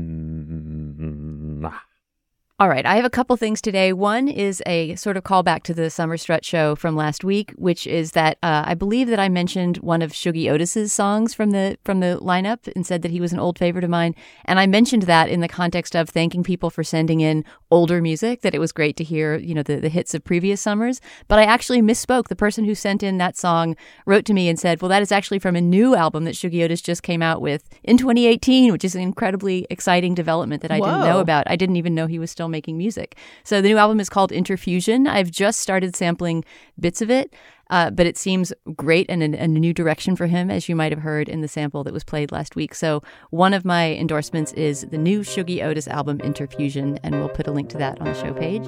All 2.59 2.69
right, 2.69 2.85
I 2.85 2.97
have 2.97 3.03
a 3.03 3.09
couple 3.09 3.35
things 3.35 3.63
today. 3.63 3.93
One 3.93 4.27
is 4.27 4.61
a 4.67 4.93
sort 4.93 5.17
of 5.17 5.23
callback 5.23 5.63
to 5.63 5.73
the 5.73 5.89
Summer 5.89 6.17
Strut 6.17 6.45
show 6.45 6.75
from 6.75 6.95
last 6.95 7.23
week, 7.23 7.51
which 7.57 7.87
is 7.87 8.11
that 8.11 8.37
uh, 8.43 8.61
I 8.67 8.75
believe 8.75 9.07
that 9.07 9.19
I 9.19 9.27
mentioned 9.27 9.77
one 9.77 10.03
of 10.03 10.11
Shuggie 10.11 10.51
Otis's 10.51 10.93
songs 10.93 11.33
from 11.33 11.49
the 11.49 11.79
from 11.83 11.99
the 11.99 12.19
lineup 12.21 12.71
and 12.75 12.85
said 12.85 13.01
that 13.01 13.09
he 13.09 13.19
was 13.19 13.33
an 13.33 13.39
old 13.39 13.57
favorite 13.57 13.83
of 13.83 13.89
mine. 13.89 14.13
And 14.45 14.59
I 14.59 14.67
mentioned 14.67 15.01
that 15.03 15.29
in 15.29 15.39
the 15.39 15.47
context 15.47 15.95
of 15.95 16.09
thanking 16.09 16.43
people 16.43 16.69
for 16.69 16.83
sending 16.83 17.21
in 17.21 17.43
older 17.71 18.03
music, 18.03 18.41
that 18.41 18.53
it 18.53 18.59
was 18.59 18.71
great 18.71 18.97
to 18.97 19.03
hear, 19.03 19.35
you 19.35 19.55
know, 19.55 19.63
the, 19.63 19.77
the 19.77 19.89
hits 19.89 20.13
of 20.13 20.23
previous 20.23 20.61
summers. 20.61 21.01
But 21.27 21.39
I 21.39 21.45
actually 21.45 21.81
misspoke. 21.81 22.27
The 22.27 22.35
person 22.35 22.65
who 22.65 22.75
sent 22.75 23.01
in 23.01 23.17
that 23.17 23.35
song 23.35 23.75
wrote 24.05 24.25
to 24.25 24.33
me 24.33 24.47
and 24.47 24.59
said, 24.59 24.79
"Well, 24.79 24.89
that 24.89 25.01
is 25.01 25.11
actually 25.11 25.39
from 25.39 25.55
a 25.55 25.61
new 25.61 25.95
album 25.95 26.23
that 26.25 26.35
Shuggie 26.35 26.63
Otis 26.63 26.81
just 26.81 27.01
came 27.01 27.23
out 27.23 27.41
with 27.41 27.67
in 27.83 27.97
2018, 27.97 28.71
which 28.71 28.85
is 28.85 28.93
an 28.93 29.01
incredibly 29.01 29.65
exciting 29.71 30.13
development 30.13 30.61
that 30.61 30.71
I 30.71 30.77
Whoa. 30.77 30.85
didn't 30.85 31.05
know 31.05 31.19
about. 31.19 31.45
I 31.49 31.55
didn't 31.55 31.77
even 31.77 31.95
know 31.95 32.05
he 32.05 32.19
was 32.19 32.29
still." 32.29 32.42
Still 32.43 32.49
making 32.49 32.77
music. 32.77 33.15
So 33.45 33.61
the 33.61 33.69
new 33.69 33.77
album 33.77 34.01
is 34.01 34.09
called 34.09 34.31
Interfusion. 34.31 35.07
I've 35.07 35.31
just 35.31 35.61
started 35.61 35.95
sampling 35.95 36.43
bits 36.77 37.01
of 37.01 37.09
it. 37.09 37.33
Uh, 37.69 37.89
but 37.89 38.05
it 38.05 38.17
seems 38.17 38.51
great 38.75 39.05
and 39.09 39.23
a, 39.23 39.43
a 39.43 39.47
new 39.47 39.73
direction 39.73 40.17
for 40.17 40.27
him, 40.27 40.51
as 40.51 40.67
you 40.67 40.75
might 40.75 40.91
have 40.91 41.01
heard 41.01 41.29
in 41.29 41.39
the 41.39 41.47
sample 41.47 41.83
that 41.85 41.93
was 41.93 42.03
played 42.03 42.31
last 42.31 42.57
week. 42.57 42.75
So, 42.75 43.01
one 43.31 43.53
of 43.53 43.63
my 43.63 43.93
endorsements 43.95 44.51
is 44.53 44.81
the 44.91 44.97
new 44.97 45.21
Shuggie 45.21 45.63
Otis 45.63 45.87
album, 45.87 46.17
Interfusion, 46.19 46.99
and 47.03 47.15
we'll 47.15 47.29
put 47.29 47.47
a 47.47 47.51
link 47.51 47.69
to 47.69 47.77
that 47.77 47.99
on 48.01 48.07
the 48.07 48.13
show 48.13 48.33
page. 48.33 48.67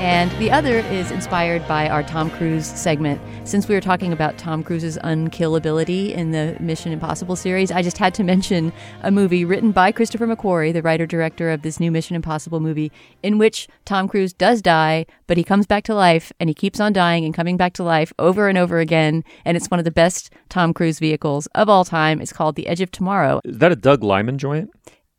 And 0.00 0.30
the 0.38 0.50
other 0.50 0.78
is 0.78 1.10
inspired 1.10 1.68
by 1.68 1.86
our 1.86 2.02
Tom 2.02 2.30
Cruise 2.30 2.64
segment. 2.64 3.20
Since 3.44 3.68
we 3.68 3.74
were 3.74 3.82
talking 3.82 4.14
about 4.14 4.38
Tom 4.38 4.62
Cruise's 4.62 4.96
unkillability 5.04 6.10
in 6.12 6.30
the 6.30 6.56
Mission 6.58 6.90
Impossible 6.90 7.36
series, 7.36 7.70
I 7.70 7.82
just 7.82 7.98
had 7.98 8.14
to 8.14 8.24
mention 8.24 8.72
a 9.02 9.10
movie 9.10 9.44
written 9.44 9.72
by 9.72 9.92
Christopher 9.92 10.26
McQuarrie, 10.26 10.72
the 10.72 10.80
writer 10.80 11.04
director 11.04 11.50
of 11.50 11.60
this 11.60 11.78
new 11.78 11.90
Mission 11.90 12.16
Impossible 12.16 12.60
movie, 12.60 12.90
in 13.22 13.36
which 13.36 13.68
Tom 13.84 14.08
Cruise 14.08 14.32
does 14.32 14.62
die, 14.62 15.04
but 15.26 15.36
he 15.36 15.44
comes 15.44 15.66
back 15.66 15.84
to 15.84 15.94
life 15.94 16.32
and 16.40 16.48
he 16.48 16.54
keeps 16.54 16.80
on 16.80 16.94
dying 16.94 17.26
and 17.26 17.34
coming 17.34 17.58
back 17.58 17.74
to 17.74 17.82
life 17.82 18.10
over 18.18 18.48
and 18.48 18.56
over 18.56 18.78
again. 18.78 19.22
And 19.44 19.54
it's 19.54 19.70
one 19.70 19.80
of 19.80 19.84
the 19.84 19.90
best 19.90 20.32
Tom 20.48 20.72
Cruise 20.72 20.98
vehicles 20.98 21.46
of 21.54 21.68
all 21.68 21.84
time. 21.84 22.22
It's 22.22 22.32
called 22.32 22.56
The 22.56 22.68
Edge 22.68 22.80
of 22.80 22.90
Tomorrow. 22.90 23.42
Is 23.44 23.58
that 23.58 23.70
a 23.70 23.76
Doug 23.76 24.02
Liman 24.02 24.38
joint? 24.38 24.70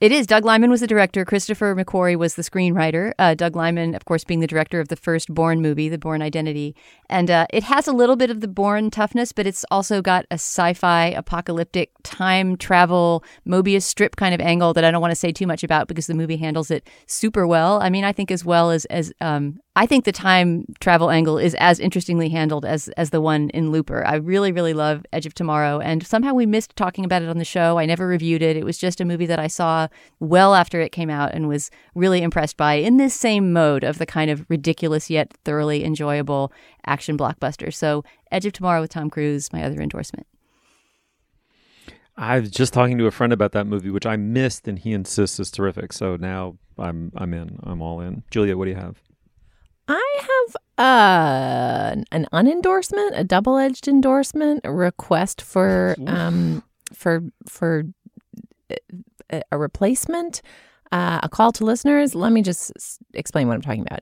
It 0.01 0.11
is. 0.11 0.25
Doug 0.25 0.45
Liman 0.45 0.71
was 0.71 0.79
the 0.79 0.87
director. 0.87 1.23
Christopher 1.23 1.75
McQuarrie 1.75 2.15
was 2.15 2.33
the 2.33 2.41
screenwriter. 2.41 3.13
Uh, 3.19 3.35
Doug 3.35 3.55
Liman, 3.55 3.93
of 3.93 4.05
course, 4.05 4.23
being 4.23 4.39
the 4.39 4.47
director 4.47 4.79
of 4.79 4.87
the 4.87 4.95
first 4.95 5.31
Bourne 5.31 5.61
movie, 5.61 5.89
The 5.89 5.99
Bourne 5.99 6.23
Identity. 6.23 6.75
And 7.07 7.29
uh, 7.29 7.45
it 7.53 7.61
has 7.65 7.87
a 7.87 7.93
little 7.93 8.15
bit 8.15 8.31
of 8.31 8.41
the 8.41 8.47
Bourne 8.47 8.89
toughness, 8.89 9.31
but 9.31 9.45
it's 9.45 9.63
also 9.69 10.01
got 10.01 10.25
a 10.31 10.39
sci 10.39 10.73
fi, 10.73 11.09
apocalyptic, 11.09 11.91
time 12.01 12.57
travel, 12.57 13.23
Mobius 13.47 13.83
strip 13.83 14.15
kind 14.15 14.33
of 14.33 14.41
angle 14.41 14.73
that 14.73 14.83
I 14.83 14.89
don't 14.89 15.01
want 15.01 15.11
to 15.11 15.15
say 15.15 15.31
too 15.31 15.45
much 15.45 15.63
about 15.63 15.87
because 15.87 16.07
the 16.07 16.15
movie 16.15 16.37
handles 16.37 16.71
it 16.71 16.89
super 17.05 17.45
well. 17.45 17.79
I 17.79 17.91
mean, 17.91 18.03
I 18.03 18.11
think 18.11 18.31
as 18.31 18.43
well 18.43 18.71
as, 18.71 18.85
as 18.85 19.13
um, 19.21 19.59
I 19.75 19.85
think 19.85 20.03
the 20.03 20.11
time 20.11 20.65
travel 20.81 21.09
angle 21.09 21.37
is 21.37 21.55
as 21.55 21.79
interestingly 21.79 22.27
handled 22.27 22.65
as 22.65 22.89
as 22.97 23.11
the 23.11 23.21
one 23.21 23.49
in 23.51 23.71
Looper. 23.71 24.05
I 24.05 24.15
really, 24.15 24.51
really 24.51 24.73
love 24.73 25.05
Edge 25.13 25.25
of 25.25 25.33
Tomorrow, 25.33 25.79
and 25.79 26.05
somehow 26.05 26.33
we 26.33 26.45
missed 26.45 26.75
talking 26.75 27.05
about 27.05 27.21
it 27.21 27.29
on 27.29 27.37
the 27.37 27.45
show. 27.45 27.79
I 27.79 27.85
never 27.85 28.05
reviewed 28.05 28.41
it. 28.41 28.57
It 28.57 28.65
was 28.65 28.77
just 28.77 28.99
a 28.99 29.05
movie 29.05 29.27
that 29.27 29.39
I 29.39 29.47
saw 29.47 29.87
well 30.19 30.55
after 30.55 30.81
it 30.81 30.91
came 30.91 31.09
out 31.09 31.33
and 31.33 31.47
was 31.47 31.69
really 31.95 32.21
impressed 32.21 32.57
by 32.57 32.75
in 32.75 32.97
this 32.97 33.13
same 33.13 33.53
mode 33.53 33.83
of 33.83 33.97
the 33.97 34.05
kind 34.05 34.31
of 34.31 34.45
ridiculous 34.49 35.09
yet 35.09 35.33
thoroughly 35.45 35.83
enjoyable 35.83 36.51
action 36.85 37.17
blockbuster. 37.17 37.73
So 37.73 38.03
Edge 38.31 38.45
of 38.45 38.53
Tomorrow 38.53 38.81
with 38.81 38.91
Tom 38.91 39.09
Cruise, 39.09 39.51
my 39.51 39.63
other 39.63 39.81
endorsement. 39.81 40.27
I 42.17 42.39
was 42.39 42.51
just 42.51 42.73
talking 42.73 42.97
to 42.97 43.07
a 43.07 43.11
friend 43.11 43.33
about 43.33 43.53
that 43.53 43.65
movie, 43.65 43.89
which 43.89 44.05
I 44.05 44.15
missed, 44.15 44.67
and 44.67 44.77
he 44.77 44.93
insists 44.93 45.39
is 45.39 45.49
terrific. 45.49 45.93
So 45.93 46.17
now 46.17 46.57
I'm 46.77 47.11
I'm 47.15 47.33
in. 47.33 47.59
I'm 47.63 47.81
all 47.81 48.01
in. 48.01 48.23
Julia, 48.29 48.57
what 48.57 48.65
do 48.65 48.71
you 48.71 48.77
have? 48.77 49.01
I 49.87 50.19
have 50.19 50.55
uh, 50.77 52.01
an 52.11 52.27
unendorsement, 52.31 53.11
a 53.13 53.23
double-edged 53.23 53.87
endorsement, 53.87 54.61
a 54.63 54.71
request 54.71 55.41
for 55.41 55.95
um, 56.07 56.63
for 56.93 57.23
for 57.47 57.85
uh, 58.69 58.75
a 59.51 59.57
replacement, 59.57 60.41
uh, 60.91 61.19
a 61.23 61.29
call 61.29 61.51
to 61.53 61.65
listeners. 61.65 62.15
Let 62.15 62.31
me 62.31 62.41
just 62.41 62.71
explain 63.13 63.47
what 63.47 63.55
I'm 63.55 63.61
talking 63.61 63.81
about. 63.81 64.01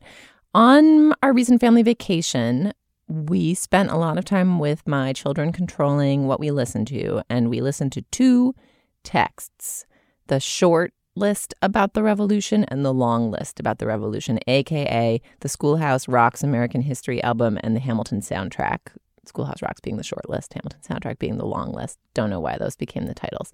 On 0.53 1.13
our 1.21 1.33
recent 1.33 1.61
family 1.61 1.83
vacation, 1.83 2.73
we 3.07 3.53
spent 3.53 3.91
a 3.91 3.97
lot 3.97 4.17
of 4.17 4.25
time 4.25 4.59
with 4.59 4.87
my 4.87 5.13
children 5.13 5.51
controlling 5.51 6.27
what 6.27 6.39
we 6.39 6.51
listened 6.51 6.87
to, 6.87 7.21
and 7.29 7.49
we 7.49 7.61
listened 7.61 7.91
to 7.93 8.01
two 8.11 8.55
texts 9.03 9.85
the 10.27 10.39
short 10.39 10.93
list 11.15 11.53
about 11.61 11.93
the 11.93 12.03
revolution 12.03 12.63
and 12.65 12.85
the 12.85 12.93
long 12.93 13.31
list 13.31 13.59
about 13.59 13.79
the 13.79 13.87
revolution, 13.87 14.39
aka 14.47 15.21
the 15.41 15.49
Schoolhouse 15.49 16.07
Rocks 16.07 16.43
American 16.43 16.81
History 16.81 17.21
album 17.23 17.59
and 17.61 17.75
the 17.75 17.79
Hamilton 17.79 18.21
soundtrack. 18.21 18.79
Schoolhouse 19.25 19.61
Rocks 19.61 19.81
being 19.81 19.97
the 19.97 20.03
short 20.03 20.29
list, 20.29 20.53
Hamilton 20.53 20.79
soundtrack 20.81 21.19
being 21.19 21.37
the 21.37 21.45
long 21.45 21.71
list. 21.73 21.99
Don't 22.13 22.29
know 22.29 22.39
why 22.39 22.57
those 22.57 22.75
became 22.75 23.05
the 23.05 23.13
titles. 23.13 23.51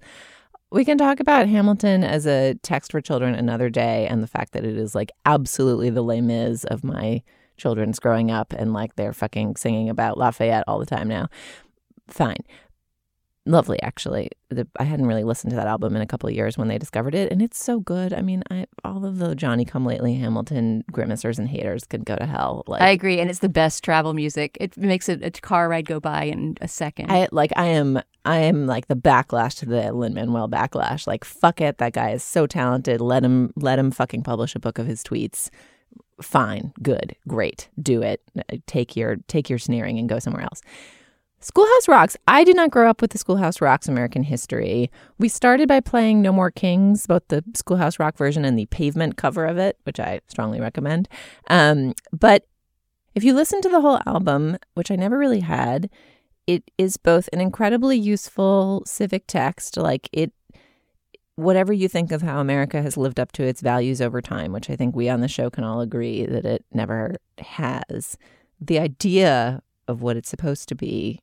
We 0.70 0.84
can 0.84 0.98
talk 0.98 1.20
about 1.20 1.48
Hamilton 1.48 2.02
as 2.02 2.26
a 2.26 2.54
text 2.62 2.90
for 2.90 3.00
children 3.00 3.34
another 3.34 3.70
day 3.70 4.06
and 4.08 4.22
the 4.22 4.26
fact 4.26 4.52
that 4.52 4.64
it 4.64 4.76
is 4.76 4.94
like 4.94 5.12
absolutely 5.24 5.90
the 5.90 6.02
Les 6.02 6.20
Mis 6.20 6.64
of 6.64 6.82
my 6.82 7.22
children's 7.56 8.00
growing 8.00 8.30
up 8.30 8.52
and 8.52 8.72
like 8.72 8.96
they're 8.96 9.12
fucking 9.12 9.56
singing 9.56 9.88
about 9.88 10.18
Lafayette 10.18 10.64
all 10.66 10.78
the 10.78 10.86
time 10.86 11.08
now. 11.08 11.28
Fine. 12.08 12.44
Lovely, 13.48 13.80
actually. 13.80 14.28
The, 14.50 14.66
I 14.76 14.82
hadn't 14.82 15.06
really 15.06 15.22
listened 15.22 15.50
to 15.50 15.56
that 15.56 15.68
album 15.68 15.94
in 15.94 16.02
a 16.02 16.06
couple 16.06 16.28
of 16.28 16.34
years 16.34 16.58
when 16.58 16.66
they 16.66 16.78
discovered 16.78 17.14
it, 17.14 17.30
and 17.30 17.40
it's 17.40 17.62
so 17.62 17.78
good. 17.78 18.12
I 18.12 18.20
mean, 18.20 18.42
I, 18.50 18.66
all 18.84 19.06
of 19.06 19.18
the 19.18 19.36
Johnny 19.36 19.64
Come 19.64 19.86
Lately 19.86 20.16
Hamilton 20.16 20.82
grimacers 20.90 21.38
and 21.38 21.48
haters 21.48 21.84
could 21.84 22.04
go 22.04 22.16
to 22.16 22.26
hell. 22.26 22.64
Like, 22.66 22.82
I 22.82 22.88
agree, 22.88 23.20
and 23.20 23.30
it's 23.30 23.38
the 23.38 23.48
best 23.48 23.84
travel 23.84 24.14
music. 24.14 24.58
It 24.60 24.76
makes 24.76 25.08
a, 25.08 25.12
a 25.24 25.30
car 25.30 25.68
ride 25.68 25.86
go 25.86 26.00
by 26.00 26.24
in 26.24 26.56
a 26.60 26.66
second. 26.66 27.12
I 27.12 27.28
like 27.30 27.52
I 27.54 27.66
am 27.66 28.02
I 28.26 28.38
am 28.38 28.66
like 28.66 28.88
the 28.88 28.96
backlash 28.96 29.56
to 29.60 29.66
the 29.66 29.92
Lin 29.92 30.14
Manuel 30.14 30.48
backlash. 30.48 31.06
Like 31.06 31.24
fuck 31.24 31.60
it, 31.60 31.78
that 31.78 31.92
guy 31.92 32.10
is 32.10 32.22
so 32.22 32.46
talented. 32.46 33.00
Let 33.00 33.24
him 33.24 33.52
let 33.56 33.78
him 33.78 33.90
fucking 33.90 34.22
publish 34.22 34.54
a 34.54 34.60
book 34.60 34.78
of 34.78 34.86
his 34.86 35.02
tweets. 35.02 35.48
Fine, 36.20 36.72
good, 36.82 37.14
great, 37.28 37.68
do 37.80 38.02
it. 38.02 38.22
Take 38.66 38.96
your 38.96 39.16
take 39.28 39.48
your 39.48 39.58
sneering 39.58 39.98
and 39.98 40.08
go 40.08 40.18
somewhere 40.18 40.42
else. 40.42 40.60
Schoolhouse 41.40 41.86
Rocks. 41.86 42.16
I 42.26 42.44
did 42.44 42.56
not 42.56 42.70
grow 42.70 42.90
up 42.90 43.00
with 43.00 43.12
the 43.12 43.18
Schoolhouse 43.18 43.60
Rocks 43.60 43.88
American 43.88 44.22
history. 44.22 44.90
We 45.18 45.28
started 45.28 45.68
by 45.68 45.80
playing 45.80 46.22
No 46.22 46.32
More 46.32 46.50
Kings, 46.50 47.06
both 47.06 47.28
the 47.28 47.44
Schoolhouse 47.54 47.98
Rock 48.00 48.16
version 48.16 48.44
and 48.44 48.58
the 48.58 48.66
pavement 48.66 49.16
cover 49.16 49.44
of 49.44 49.58
it, 49.58 49.78
which 49.84 50.00
I 50.00 50.20
strongly 50.26 50.60
recommend. 50.60 51.08
Um, 51.48 51.92
but 52.10 52.46
if 53.14 53.22
you 53.22 53.34
listen 53.34 53.60
to 53.60 53.68
the 53.68 53.80
whole 53.80 54.00
album, 54.06 54.56
which 54.74 54.90
I 54.90 54.96
never 54.96 55.18
really 55.18 55.40
had, 55.40 55.90
it 56.46 56.70
is 56.78 56.96
both 56.96 57.28
an 57.32 57.40
incredibly 57.40 57.98
useful 57.98 58.82
civic 58.86 59.26
text, 59.26 59.76
like 59.76 60.08
it 60.12 60.32
whatever 61.34 61.72
you 61.72 61.86
think 61.86 62.12
of 62.12 62.22
how 62.22 62.40
America 62.40 62.80
has 62.80 62.96
lived 62.96 63.20
up 63.20 63.30
to 63.32 63.42
its 63.42 63.60
values 63.60 64.00
over 64.00 64.22
time, 64.22 64.52
which 64.52 64.70
I 64.70 64.76
think 64.76 64.96
we 64.96 65.08
on 65.10 65.20
the 65.20 65.28
show 65.28 65.50
can 65.50 65.64
all 65.64 65.82
agree 65.82 66.24
that 66.24 66.46
it 66.46 66.64
never 66.72 67.16
has. 67.38 68.16
The 68.58 68.78
idea 68.78 69.62
of 69.86 70.00
what 70.00 70.16
it's 70.16 70.30
supposed 70.30 70.66
to 70.70 70.74
be 70.74 71.20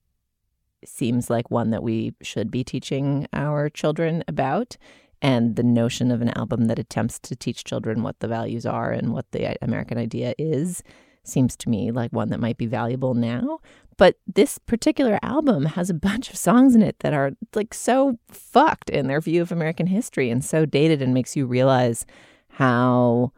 seems 0.85 1.29
like 1.29 1.49
one 1.49 1.71
that 1.71 1.81
we 1.81 2.13
should 2.21 2.51
be 2.51 2.63
teaching 2.63 3.27
our 3.33 3.69
children 3.69 4.23
about. 4.27 4.77
And 5.21 5.55
the 5.55 5.63
notion 5.63 6.11
of 6.11 6.21
an 6.21 6.37
album 6.37 6.65
that 6.65 6.77
attempts 6.77 7.17
to 7.19 7.35
teach 7.35 7.63
children 7.63 8.03
what 8.03 8.19
the 8.19 8.27
values 8.27 8.65
are 8.65 8.91
and 8.91 9.13
what 9.13 9.31
the 9.31 9.51
uh, 9.51 9.53
American 9.61 9.97
idea 9.97 10.35
is 10.37 10.83
seems 11.23 11.55
to 11.57 11.69
me 11.69 11.91
like 11.91 12.11
one 12.11 12.29
that 12.29 12.39
might 12.39 12.57
be 12.57 12.65
valuable 12.65 13.13
now. 13.13 13.59
But 13.97 14.17
this 14.27 14.57
particular 14.57 15.19
album 15.21 15.65
has 15.65 15.89
a 15.89 15.93
bunch 16.09 16.29
of 16.29 16.35
songs 16.35 16.75
in 16.75 16.81
it 16.81 16.99
that 16.99 17.13
are 17.13 17.31
like 17.53 17.73
so 17.73 18.17
fucked 18.29 18.89
in 18.89 19.07
their 19.07 19.21
view 19.21 19.41
of 19.41 19.51
American 19.51 19.87
history 19.87 20.29
and 20.29 20.43
so 20.43 20.65
dated 20.65 21.01
and 21.01 21.13
makes 21.13 21.35
you 21.35 21.45
realize 21.45 22.05
how 22.49 23.31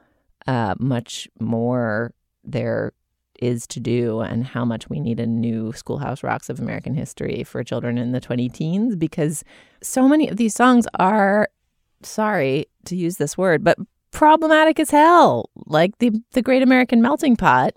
uh, 0.47 0.75
much 0.79 1.27
more 1.39 2.13
there 2.43 2.93
is 3.39 3.67
to 3.67 3.79
do 3.79 4.21
and 4.21 4.45
how 4.45 4.63
much 4.63 4.89
we 4.89 4.99
need 4.99 5.19
a 5.19 5.25
new 5.25 5.73
Schoolhouse 5.73 6.23
Rocks 6.23 6.49
of 6.49 6.59
American 6.59 6.93
history 6.93 7.43
for 7.43 7.63
children 7.63 7.97
in 7.97 8.11
the 8.11 8.21
20 8.21 8.49
teens 8.49 8.95
because 8.95 9.43
so 9.81 10.07
many 10.07 10.29
of 10.29 10.37
these 10.37 10.55
songs 10.55 10.87
are, 10.99 11.49
sorry 12.01 12.67
to 12.85 12.95
use 12.95 13.17
this 13.17 13.37
word, 13.37 13.63
but 13.63 13.77
problematic 14.15 14.79
as 14.79 14.89
hell. 14.89 15.49
Like 15.65 15.97
the, 15.99 16.11
the 16.31 16.41
Great 16.41 16.63
American 16.63 17.01
Melting 17.01 17.35
Pot 17.35 17.75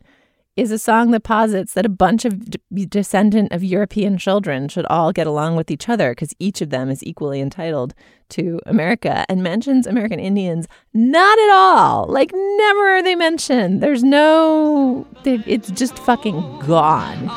is 0.57 0.71
a 0.73 0.79
song 0.79 1.11
that 1.11 1.23
posits 1.23 1.75
that 1.75 1.87
a 1.87 1.89
bunch 1.89 2.25
of 2.25 2.51
d- 2.51 2.87
descendant 2.87 3.53
of 3.53 3.63
European 3.63 4.19
children 4.19 4.69
should 4.69 4.87
all 4.87 5.13
get 5.13 5.27
along 5.27 5.57
with 5.57 5.71
each 5.71 5.89
other 5.89 6.13
because 6.13 6.35
each 6.39 6.61
of 6.61 6.71
them 6.71 6.91
is 6.91 7.03
equally 7.05 7.41
entitled 7.41 7.95
to 8.29 8.61
America 8.67 9.25
and 9.29 9.43
mentions 9.43 9.87
American 9.87 10.19
Indians 10.21 10.67
not 10.95 11.39
at 11.39 11.51
all. 11.51 12.07
Like 12.07 12.33
never 12.33 12.97
are 12.97 13.03
they 13.03 13.15
mentioned. 13.15 13.81
There's 13.81 14.05
no 14.05 15.07
it's 15.25 15.71
just 15.71 15.99
fucking 15.99 16.61
gone. 16.67 17.29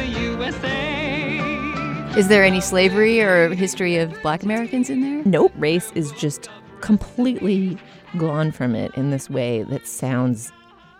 The 0.00 0.20
USA. 0.20 2.18
Is 2.18 2.28
there 2.28 2.42
any 2.42 2.60
slavery 2.60 3.20
or 3.20 3.54
history 3.54 3.96
of 3.98 4.20
black 4.22 4.42
Americans 4.42 4.88
in 4.88 5.00
there? 5.00 5.22
Nope, 5.24 5.52
race 5.56 5.92
is 5.94 6.10
just 6.12 6.48
completely 6.80 7.76
gone 8.16 8.50
from 8.50 8.74
it 8.74 8.92
in 8.96 9.10
this 9.10 9.28
way 9.28 9.62
that 9.64 9.86
sounds 9.86 10.52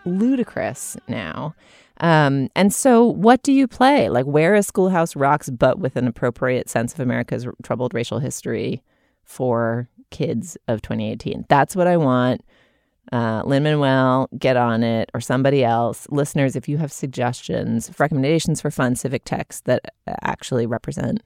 ludicrous 0.05 0.96
now. 1.09 1.55
Um, 2.01 2.48
and 2.55 2.72
so, 2.72 3.05
what 3.05 3.42
do 3.42 3.53
you 3.53 3.66
play? 3.66 4.09
Like, 4.09 4.26
where 4.26 4.55
is 4.55 4.66
Schoolhouse 4.66 5.16
Rocks, 5.16 5.51
but 5.51 5.78
with 5.78 5.96
an 5.96 6.07
appropriate 6.07 6.68
sense 6.70 6.92
of 6.94 7.01
America's 7.01 7.46
r- 7.46 7.55
troubled 7.62 7.92
racial 7.92 8.18
history 8.18 8.82
for 9.22 9.88
kids 10.11 10.57
of 10.68 10.80
2018? 10.82 11.46
That's 11.48 11.74
what 11.76 11.86
I 11.86 11.96
want. 11.96 12.42
Uh, 13.13 13.43
Lin 13.45 13.65
Manuel, 13.65 14.29
get 14.39 14.57
on 14.57 14.83
it, 14.83 15.11
or 15.15 15.21
somebody 15.21 15.65
else. 15.65 16.07
Listeners, 16.11 16.55
if 16.55 16.69
you 16.69 16.79
have 16.79 16.93
suggestions, 16.93 17.91
recommendations 17.99 18.61
for 18.61 18.71
fun 18.71 18.95
civic 18.95 19.25
texts 19.25 19.63
that 19.63 19.95
uh, 20.07 20.15
actually 20.23 20.67
represent 20.67 21.23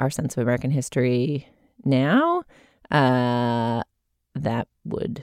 our 0.00 0.08
sense 0.08 0.36
of 0.36 0.42
American 0.42 0.70
history 0.70 1.46
now, 1.84 2.44
uh, 2.90 3.82
that 4.34 4.68
would 4.84 5.22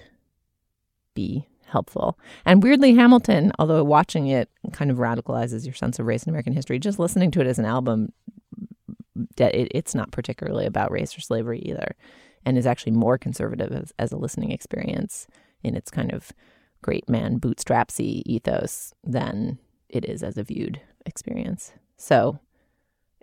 be 1.15 1.47
helpful. 1.67 2.19
And 2.45 2.61
weirdly, 2.61 2.93
Hamilton, 2.93 3.51
although 3.57 3.83
watching 3.83 4.27
it 4.27 4.49
kind 4.73 4.91
of 4.91 4.97
radicalizes 4.97 5.65
your 5.65 5.73
sense 5.73 5.97
of 5.97 6.05
race 6.05 6.23
in 6.23 6.29
American 6.29 6.53
history, 6.53 6.77
just 6.77 6.99
listening 6.99 7.31
to 7.31 7.41
it 7.41 7.47
as 7.47 7.57
an 7.57 7.65
album 7.65 8.13
it, 9.37 9.71
it's 9.71 9.95
not 9.95 10.11
particularly 10.11 10.65
about 10.65 10.91
race 10.91 11.17
or 11.17 11.21
slavery 11.21 11.59
either, 11.59 11.95
and 12.45 12.57
is 12.57 12.65
actually 12.65 12.91
more 12.91 13.17
conservative 13.17 13.71
as, 13.71 13.93
as 13.97 14.11
a 14.11 14.17
listening 14.17 14.51
experience 14.51 15.27
in 15.65 15.75
its 15.75 15.89
kind 15.91 16.13
of 16.13 16.31
great 16.81 17.09
man 17.09 17.39
bootstrapsy 17.39 18.21
ethos 18.25 18.93
than 19.03 19.57
it 19.89 20.05
is 20.05 20.23
as 20.23 20.37
a 20.37 20.43
viewed 20.43 20.79
experience. 21.05 21.73
So 21.97 22.39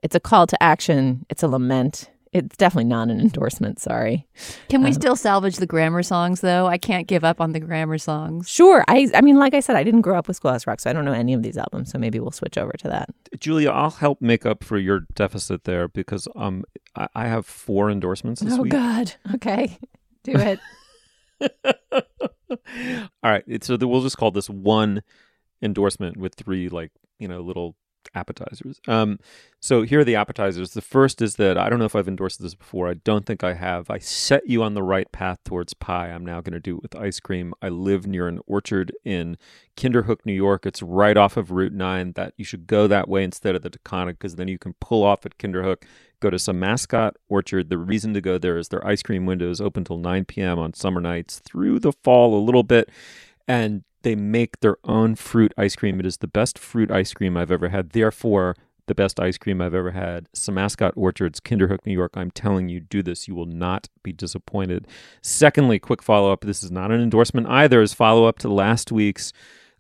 it's 0.02 0.14
a 0.16 0.20
call 0.20 0.46
to 0.48 0.62
action. 0.62 1.24
It's 1.30 1.42
a 1.42 1.48
lament. 1.48 2.10
It's 2.32 2.56
definitely 2.56 2.88
not 2.88 3.10
an 3.10 3.20
endorsement. 3.20 3.78
Sorry. 3.78 4.26
Can 4.70 4.80
we 4.82 4.88
Um, 4.88 4.94
still 4.94 5.16
salvage 5.16 5.56
the 5.56 5.66
grammar 5.66 6.02
songs 6.02 6.40
though? 6.40 6.66
I 6.66 6.78
can't 6.78 7.06
give 7.06 7.24
up 7.24 7.40
on 7.42 7.52
the 7.52 7.60
grammar 7.60 7.98
songs. 7.98 8.48
Sure. 8.48 8.82
I 8.88 9.08
I 9.14 9.20
mean, 9.20 9.36
like 9.36 9.52
I 9.54 9.60
said, 9.60 9.76
I 9.76 9.84
didn't 9.84 10.00
grow 10.00 10.18
up 10.18 10.28
with 10.28 10.38
Schoolhouse 10.38 10.66
Rock, 10.66 10.80
so 10.80 10.88
I 10.88 10.94
don't 10.94 11.04
know 11.04 11.12
any 11.12 11.34
of 11.34 11.42
these 11.42 11.58
albums. 11.58 11.90
So 11.92 11.98
maybe 11.98 12.18
we'll 12.18 12.30
switch 12.30 12.56
over 12.56 12.72
to 12.72 12.88
that. 12.88 13.10
Julia, 13.38 13.70
I'll 13.70 13.90
help 13.90 14.22
make 14.22 14.46
up 14.46 14.64
for 14.64 14.78
your 14.78 15.00
deficit 15.14 15.64
there 15.64 15.88
because 15.88 16.26
um 16.34 16.64
I, 16.96 17.06
I 17.14 17.26
have 17.28 17.44
four 17.46 17.90
endorsements 17.90 18.40
this 18.40 18.54
oh 18.54 18.62
week. 18.62 18.72
God. 18.72 19.12
Okay. 19.34 19.78
Do 20.24 20.32
it. 20.32 20.58
All 23.22 23.30
right, 23.30 23.64
so 23.64 23.76
we'll 23.80 24.02
just 24.02 24.18
call 24.18 24.30
this 24.30 24.50
one 24.50 25.02
endorsement 25.62 26.16
with 26.16 26.34
three 26.34 26.68
like 26.68 26.90
you 27.18 27.28
know 27.28 27.40
little 27.40 27.76
appetizers. 28.14 28.80
Um, 28.88 29.18
so 29.60 29.82
here 29.82 30.00
are 30.00 30.04
the 30.04 30.16
appetizers. 30.16 30.72
The 30.72 30.80
first 30.80 31.22
is 31.22 31.36
that 31.36 31.56
I 31.56 31.68
don't 31.68 31.78
know 31.78 31.84
if 31.84 31.94
I've 31.94 32.08
endorsed 32.08 32.42
this 32.42 32.54
before. 32.54 32.88
I 32.88 32.94
don't 32.94 33.24
think 33.26 33.44
I 33.44 33.54
have. 33.54 33.90
I 33.90 33.98
set 33.98 34.48
you 34.48 34.62
on 34.62 34.74
the 34.74 34.82
right 34.82 35.10
path 35.12 35.38
towards 35.44 35.74
pie. 35.74 36.10
I'm 36.10 36.24
now 36.24 36.40
going 36.40 36.52
to 36.52 36.60
do 36.60 36.76
it 36.76 36.82
with 36.82 36.96
ice 36.96 37.20
cream. 37.20 37.54
I 37.62 37.68
live 37.68 38.06
near 38.06 38.28
an 38.28 38.40
orchard 38.46 38.92
in 39.04 39.38
Kinderhook, 39.76 40.24
New 40.24 40.32
York. 40.32 40.66
It's 40.66 40.82
right 40.82 41.16
off 41.16 41.36
of 41.36 41.50
Route 41.50 41.72
Nine. 41.72 42.12
That 42.12 42.34
you 42.36 42.44
should 42.44 42.66
go 42.66 42.86
that 42.86 43.08
way 43.08 43.24
instead 43.24 43.54
of 43.54 43.62
the 43.62 43.70
Taconic 43.70 44.12
because 44.18 44.36
then 44.36 44.48
you 44.48 44.58
can 44.58 44.74
pull 44.80 45.02
off 45.02 45.24
at 45.24 45.38
Kinderhook 45.38 45.84
go 46.22 46.30
to 46.30 46.38
Samascott 46.38 47.12
orchard. 47.28 47.68
The 47.68 47.78
reason 47.78 48.14
to 48.14 48.20
go 48.20 48.38
there 48.38 48.56
is 48.56 48.68
their 48.68 48.86
ice 48.86 49.02
cream 49.02 49.26
window 49.26 49.50
is 49.50 49.60
open 49.60 49.84
till 49.84 49.98
9 49.98 50.24
p.m. 50.24 50.58
on 50.58 50.72
summer 50.72 51.00
nights 51.00 51.40
through 51.40 51.80
the 51.80 51.92
fall 51.92 52.34
a 52.34 52.42
little 52.42 52.62
bit. 52.62 52.88
And 53.46 53.84
they 54.02 54.14
make 54.14 54.60
their 54.60 54.76
own 54.84 55.14
fruit 55.16 55.52
ice 55.58 55.76
cream. 55.76 56.00
It 56.00 56.06
is 56.06 56.18
the 56.18 56.26
best 56.26 56.58
fruit 56.58 56.90
ice 56.90 57.12
cream 57.12 57.36
I've 57.36 57.50
ever 57.50 57.68
had. 57.68 57.90
Therefore, 57.90 58.56
the 58.86 58.94
best 58.94 59.20
ice 59.20 59.38
cream 59.38 59.60
I've 59.60 59.74
ever 59.74 59.92
had. 59.92 60.28
Samascott 60.32 60.92
orchards, 60.96 61.40
Kinderhook, 61.40 61.84
New 61.86 61.92
York. 61.92 62.12
I'm 62.14 62.30
telling 62.30 62.68
you, 62.68 62.80
do 62.80 63.02
this. 63.02 63.28
You 63.28 63.34
will 63.34 63.46
not 63.46 63.88
be 64.02 64.12
disappointed. 64.12 64.86
Secondly, 65.22 65.78
quick 65.78 66.02
follow 66.02 66.32
up. 66.32 66.42
This 66.42 66.62
is 66.62 66.70
not 66.70 66.90
an 66.90 67.00
endorsement 67.00 67.48
either. 67.48 67.82
Is 67.82 67.94
follow 67.94 68.26
up 68.26 68.38
to 68.40 68.48
last 68.48 68.90
week's 68.90 69.32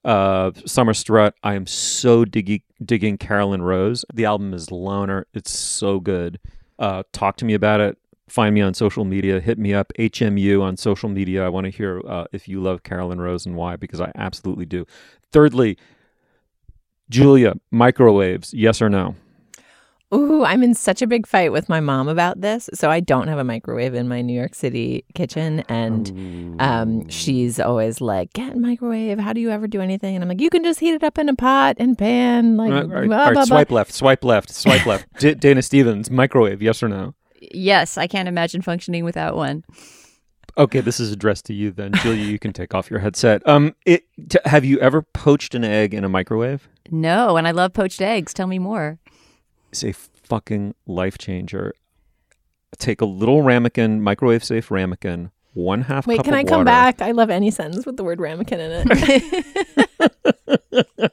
uh, 0.04 0.52
Summer 0.66 0.94
Strut. 0.94 1.34
I 1.42 1.54
am 1.54 1.66
so 1.66 2.24
digging, 2.24 2.62
digging 2.84 3.18
Caroline 3.18 3.62
Rose. 3.62 4.04
The 4.12 4.24
album 4.24 4.54
is 4.54 4.70
Loner. 4.70 5.26
It's 5.34 5.50
so 5.50 6.00
good. 6.00 6.38
Uh, 6.78 7.02
talk 7.12 7.36
to 7.38 7.44
me 7.44 7.54
about 7.54 7.80
it. 7.80 7.98
Find 8.28 8.54
me 8.54 8.60
on 8.62 8.74
social 8.74 9.04
media. 9.04 9.40
Hit 9.40 9.58
me 9.58 9.74
up, 9.74 9.92
HMU 9.98 10.62
on 10.62 10.76
social 10.76 11.08
media. 11.08 11.44
I 11.44 11.48
want 11.48 11.66
to 11.66 11.70
hear 11.70 12.00
uh, 12.06 12.24
if 12.32 12.48
you 12.48 12.62
love 12.62 12.82
Caroline 12.82 13.18
Rose 13.18 13.44
and 13.44 13.56
why, 13.56 13.76
because 13.76 14.00
I 14.00 14.10
absolutely 14.14 14.64
do. 14.64 14.86
Thirdly, 15.32 15.76
Julia, 17.10 17.54
microwaves, 17.70 18.54
yes 18.54 18.80
or 18.80 18.88
no? 18.88 19.16
Ooh, 20.14 20.44
I'm 20.44 20.62
in 20.62 20.74
such 20.74 21.00
a 21.00 21.06
big 21.06 21.26
fight 21.26 21.52
with 21.52 21.68
my 21.68 21.80
mom 21.80 22.06
about 22.08 22.40
this. 22.42 22.68
So 22.74 22.90
I 22.90 23.00
don't 23.00 23.28
have 23.28 23.38
a 23.38 23.44
microwave 23.44 23.94
in 23.94 24.08
my 24.08 24.20
New 24.20 24.38
York 24.38 24.54
City 24.54 25.04
kitchen. 25.14 25.60
And 25.68 26.60
um, 26.60 27.08
she's 27.08 27.58
always 27.58 28.00
like, 28.00 28.32
get 28.34 28.54
a 28.54 28.58
microwave. 28.58 29.18
How 29.18 29.32
do 29.32 29.40
you 29.40 29.50
ever 29.50 29.66
do 29.66 29.80
anything? 29.80 30.14
And 30.14 30.22
I'm 30.22 30.28
like, 30.28 30.40
you 30.40 30.50
can 30.50 30.62
just 30.64 30.80
heat 30.80 30.92
it 30.94 31.02
up 31.02 31.16
in 31.18 31.28
a 31.30 31.34
pot 31.34 31.76
and 31.78 31.96
pan. 31.96 32.56
Like, 32.58 32.72
All 32.72 32.74
right, 32.74 32.82
all 32.84 32.88
right, 33.00 33.06
blah, 33.08 33.16
all 33.18 33.24
right, 33.24 33.32
blah, 33.32 33.44
blah. 33.44 33.56
swipe 33.56 33.70
left, 33.70 33.92
swipe 33.92 34.24
left, 34.24 34.50
swipe 34.50 34.84
left. 34.84 35.06
D- 35.18 35.34
Dana 35.34 35.62
Stevens, 35.62 36.10
microwave, 36.10 36.60
yes 36.60 36.82
or 36.82 36.88
no? 36.88 37.14
Yes, 37.40 37.96
I 37.96 38.06
can't 38.06 38.28
imagine 38.28 38.60
functioning 38.62 39.04
without 39.04 39.34
one. 39.34 39.64
Okay, 40.58 40.80
this 40.80 41.00
is 41.00 41.10
addressed 41.10 41.46
to 41.46 41.54
you 41.54 41.70
then, 41.70 41.92
Julia. 41.94 42.22
You 42.24 42.38
can 42.38 42.52
take 42.52 42.74
off 42.74 42.90
your 42.90 43.00
headset. 43.00 43.46
Um, 43.48 43.74
it, 43.86 44.04
t- 44.28 44.38
have 44.44 44.66
you 44.66 44.78
ever 44.80 45.00
poached 45.00 45.54
an 45.54 45.64
egg 45.64 45.94
in 45.94 46.04
a 46.04 46.08
microwave? 46.10 46.68
No, 46.90 47.38
and 47.38 47.48
I 47.48 47.52
love 47.52 47.72
poached 47.72 48.02
eggs. 48.02 48.34
Tell 48.34 48.46
me 48.46 48.58
more. 48.58 48.98
It's 49.72 49.82
a 49.82 49.92
fucking 49.92 50.74
life 50.86 51.16
changer. 51.16 51.74
Take 52.76 53.00
a 53.00 53.06
little 53.06 53.40
ramekin, 53.42 54.02
microwave 54.02 54.44
safe 54.44 54.70
ramekin, 54.70 55.30
one 55.54 55.82
half 55.82 56.04
cup. 56.04 56.08
Wait, 56.08 56.22
can 56.24 56.34
I 56.34 56.44
come 56.44 56.58
water. 56.58 56.64
back? 56.66 57.00
I 57.00 57.12
love 57.12 57.30
any 57.30 57.50
sentence 57.50 57.86
with 57.86 57.96
the 57.96 58.04
word 58.04 58.20
ramekin 58.20 58.60
in 58.60 58.86
it. 58.90 59.88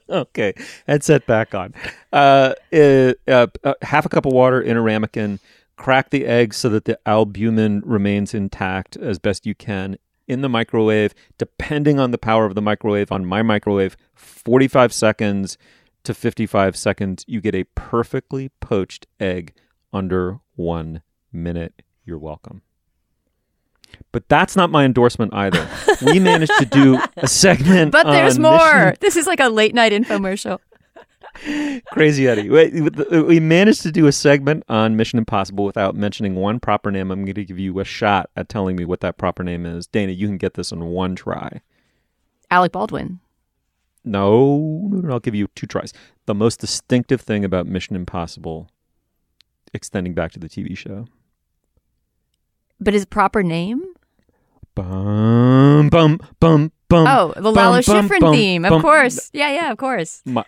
okay, 0.10 0.54
headset 0.88 1.26
back 1.26 1.56
on. 1.56 1.74
Uh, 2.12 2.54
uh, 2.74 3.14
uh, 3.30 3.48
uh, 3.64 3.74
half 3.82 4.06
a 4.06 4.10
cup 4.10 4.26
of 4.26 4.34
water 4.34 4.62
in 4.62 4.76
a 4.76 4.82
ramekin. 4.82 5.40
Crack 5.78 6.10
the 6.10 6.26
egg 6.26 6.54
so 6.54 6.68
that 6.68 6.84
the 6.84 7.00
albumin 7.06 7.82
remains 7.86 8.34
intact 8.34 8.98
as 8.98 9.20
best 9.20 9.46
you 9.46 9.56
can 9.56 9.98
in 10.28 10.42
the 10.42 10.50
microwave. 10.50 11.14
Depending 11.38 11.98
on 11.98 12.12
the 12.12 12.18
power 12.18 12.46
of 12.46 12.56
the 12.56 12.62
microwave, 12.62 13.10
on 13.10 13.26
my 13.26 13.42
microwave, 13.42 13.96
45 14.16 14.92
seconds 14.92 15.58
to 16.10 16.16
55 16.16 16.76
seconds, 16.76 17.24
you 17.28 17.40
get 17.40 17.54
a 17.54 17.66
perfectly 17.76 18.50
poached 18.60 19.06
egg 19.20 19.54
under 19.94 20.40
one 20.56 21.04
minute. 21.32 21.84
You're 22.04 22.18
welcome. 22.18 22.64
But 24.12 24.28
that's 24.28 24.56
not 24.56 24.72
my 24.72 24.86
endorsement 24.86 25.36
either. 25.36 25.70
We 26.02 26.20
managed 26.20 26.58
to 26.58 26.66
do 26.66 27.00
a 27.16 27.28
segment, 27.28 27.92
But 27.92 28.08
there's 28.08 28.40
more. 28.40 28.58
Mission 28.58 28.98
This 29.02 29.18
is 29.18 29.28
like 29.28 29.40
a 29.40 29.50
late 29.50 29.76
night 29.76 29.92
infomercial. 29.92 30.58
Crazy 31.92 32.28
Eddie. 32.28 32.50
We, 32.50 32.90
we 33.22 33.40
managed 33.40 33.84
to 33.84 33.92
do 33.92 34.08
a 34.08 34.12
segment 34.12 34.64
on 34.68 34.96
Mission 34.96 35.20
Impossible 35.20 35.64
without 35.64 35.96
mentioning 35.96 36.34
one 36.34 36.60
proper 36.60 36.90
name. 36.90 37.12
I'm 37.12 37.24
going 37.24 37.36
to 37.36 37.46
give 37.46 37.60
you 37.60 37.80
a 37.80 37.86
shot 37.86 38.32
at 38.36 38.50
telling 38.50 38.76
me 38.76 38.84
what 38.84 39.02
that 39.02 39.18
proper 39.20 39.44
name 39.44 39.68
is. 39.68 39.86
Dana, 39.86 40.12
you 40.12 40.26
can 40.26 40.38
get 40.38 40.56
this 40.56 40.72
in 40.72 40.86
one 40.86 41.16
try. 41.16 41.62
Alec 42.50 42.72
Baldwin. 42.72 43.20
No, 44.10 44.88
no, 44.92 45.02
no, 45.02 45.14
I'll 45.14 45.20
give 45.20 45.36
you 45.36 45.48
two 45.56 45.68
tries. 45.68 45.94
The 46.26 46.34
most 46.34 46.60
distinctive 46.60 47.22
thing 47.22 47.46
about 47.46 47.68
Mission 47.68 47.96
Impossible, 47.96 48.70
extending 49.74 50.14
back 50.14 50.32
to 50.32 50.40
the 50.40 50.50
TV 50.50 50.76
show. 50.76 51.06
But 52.80 52.94
his 52.94 53.06
proper 53.06 53.44
name? 53.44 53.84
Bum, 54.74 55.90
bum, 55.90 56.20
bum, 56.40 56.72
bum. 56.88 57.08
Oh, 57.08 57.34
the 57.36 57.42
bum, 57.42 57.54
Lalo 57.54 57.82
bum, 57.82 58.08
Schifrin 58.08 58.20
bum, 58.20 58.34
theme. 58.34 58.66
Of 58.66 58.82
course. 58.82 59.30
Yeah, 59.34 59.52
yeah, 59.52 59.72
of 59.72 59.78
course. 59.78 60.22
My, 60.26 60.44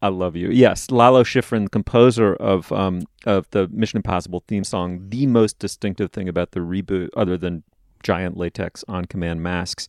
I 0.00 0.08
love 0.08 0.36
you. 0.36 0.50
Yes, 0.50 0.90
Lalo 0.90 1.24
Schifrin, 1.24 1.70
composer 1.70 2.34
of 2.34 2.70
um 2.72 3.02
of 3.26 3.48
the 3.50 3.68
Mission 3.68 3.96
Impossible 3.96 4.44
theme 4.46 4.64
song, 4.64 5.06
the 5.08 5.26
most 5.26 5.58
distinctive 5.58 6.12
thing 6.12 6.28
about 6.28 6.52
the 6.52 6.60
reboot, 6.60 7.08
other 7.16 7.36
than 7.36 7.64
giant 8.02 8.36
latex 8.36 8.84
on 8.88 9.04
command 9.04 9.42
masks 9.42 9.88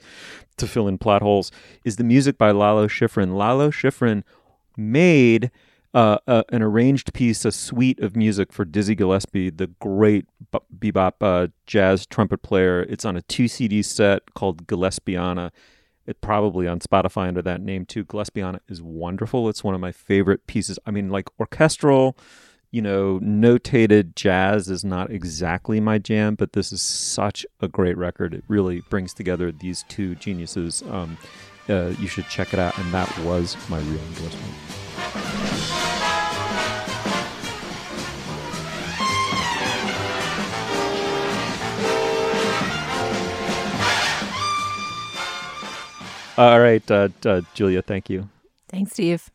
to 0.58 0.68
fill 0.68 0.88
in 0.88 0.98
plot 0.98 1.22
holes, 1.22 1.52
is 1.84 1.96
the 1.96 2.04
music 2.04 2.38
by 2.38 2.52
Lalo 2.52 2.88
Schifrin. 2.88 3.36
Lalo 3.36 3.70
Schifrin 3.72 4.24
made 4.78 5.52
uh, 5.94 6.18
uh, 6.28 6.44
an 6.50 6.62
arranged 6.64 7.14
piece, 7.14 7.46
a 7.46 7.52
suite 7.52 8.00
of 8.00 8.16
music 8.16 8.52
for 8.52 8.66
Dizzy 8.66 8.96
Gillespie, 8.96 9.52
the 9.52 9.68
great 9.68 10.26
b- 10.52 10.92
bebop 10.92 11.14
uh, 11.22 11.48
jazz 11.68 12.08
trumpet 12.08 12.42
player. 12.42 12.82
It's 12.82 13.06
on 13.06 13.16
a 13.16 13.22
two 13.22 13.48
CD 13.48 13.82
set 13.84 14.34
called 14.34 14.66
Gillespiana. 14.66 15.52
It 16.06 16.20
probably 16.20 16.68
on 16.68 16.80
Spotify 16.80 17.28
under 17.28 17.42
that 17.44 17.62
name 17.62 17.86
too. 17.86 18.04
Gillespiana 18.04 18.60
is 18.68 18.82
wonderful. 18.82 19.48
It's 19.50 19.64
one 19.64 19.76
of 19.76 19.82
my 19.82 19.92
favorite 19.92 20.48
pieces. 20.48 20.80
I 20.86 20.92
mean, 20.92 21.10
like 21.10 21.28
orchestral, 21.40 22.18
you 22.74 22.82
know, 22.82 23.20
notated 23.20 24.16
jazz 24.16 24.68
is 24.68 24.84
not 24.84 25.12
exactly 25.12 25.80
my 25.80 26.00
jam, 26.00 26.34
but 26.34 26.54
this 26.54 26.74
is 26.74 26.82
such 26.82 27.46
a 27.62 27.68
great 27.68 27.96
record. 27.96 28.34
It 28.34 28.44
really 28.48 28.82
brings 28.90 29.14
together 29.14 29.52
these 29.52 29.86
two 29.90 30.16
geniuses. 30.16 30.82
Um, 30.90 31.16
uh, 31.70 31.94
you 32.00 32.08
should 32.08 32.28
check 32.30 32.52
it 32.52 32.58
out. 32.58 32.76
And 32.80 32.92
that 32.92 33.16
was 33.20 33.56
my 33.70 33.78
real 33.78 34.00
endorsement. 34.00 34.54
All 46.36 46.60
right, 46.60 46.90
uh, 46.90 47.10
uh, 47.24 47.42
Julia, 47.54 47.84
thank 47.84 48.10
you. 48.10 48.30
Thanks, 48.68 48.94
Steve. 48.94 49.30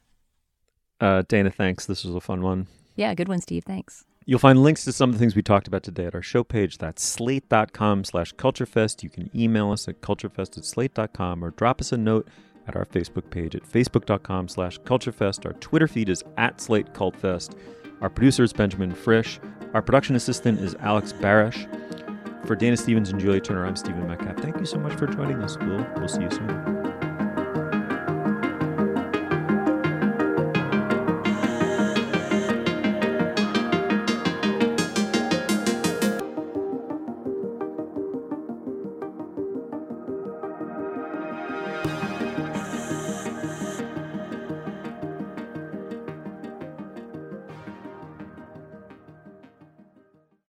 Uh, 1.01 1.23
Dana, 1.29 1.53
thanks. 1.53 1.87
This 1.87 2.03
was 2.03 2.17
a 2.17 2.21
fun 2.21 2.43
one. 2.43 2.67
Yeah, 2.99 3.15
good 3.15 3.29
one, 3.29 3.41
Steve. 3.41 3.63
Thanks. 3.63 4.05
You'll 4.27 4.41
find 4.41 4.61
links 4.61 4.85
to 4.85 4.93
some 4.93 5.09
of 5.09 5.15
the 5.15 5.21
things 5.21 5.37
we 5.37 5.41
talked 5.41 5.69
about 5.69 5.85
today 5.85 6.07
at 6.07 6.17
our 6.17 6.21
show 6.21 6.43
page. 6.43 6.79
That's 6.79 7.03
slate.com 7.03 8.03
slash 8.03 8.35
culturefest. 8.35 9.05
You 9.05 9.09
can 9.09 9.31
email 9.35 9.71
us 9.71 9.87
at 9.87 10.01
culturefest 10.01 10.59
at 10.59 10.65
slate.com 10.65 11.45
or 11.45 11.53
drop 11.53 11.81
us 11.81 11.93
a 11.93 11.97
note 11.97 12.29
at 12.67 12.75
our 12.75 12.85
Facebook 12.85 13.31
page 13.31 13.55
at 13.55 13.63
facebook.com 13.63 14.49
slash 14.49 14.81
culturefest. 14.81 15.47
Our 15.47 15.53
Twitter 15.55 15.87
feed 15.87 16.09
is 16.09 16.25
at 16.37 16.61
slate 16.61 16.93
cultfest. 16.93 17.57
Our 18.03 18.11
producer 18.11 18.43
is 18.43 18.53
Benjamin 18.53 18.93
Frisch. 18.93 19.39
Our 19.75 19.81
production 19.81 20.17
assistant 20.17 20.61
is 20.61 20.75
Alex 20.81 21.13
Barish. 21.13 21.67
For 22.47 22.57
Dana 22.57 22.77
Stevens 22.77 23.11
and 23.11 23.21
Julia 23.21 23.41
Turner, 23.41 23.65
I'm 23.65 23.77
Stephen 23.77 24.09
Metcalf. 24.09 24.39
Thank 24.39 24.59
you 24.59 24.67
so 24.67 24.79
much 24.79 24.95
for 24.95 25.07
joining 25.07 25.41
us. 25.41 25.57
We'll, 25.59 25.87
we'll 25.97 26.09
see 26.09 26.23
you 26.23 26.31
soon. 26.31 26.88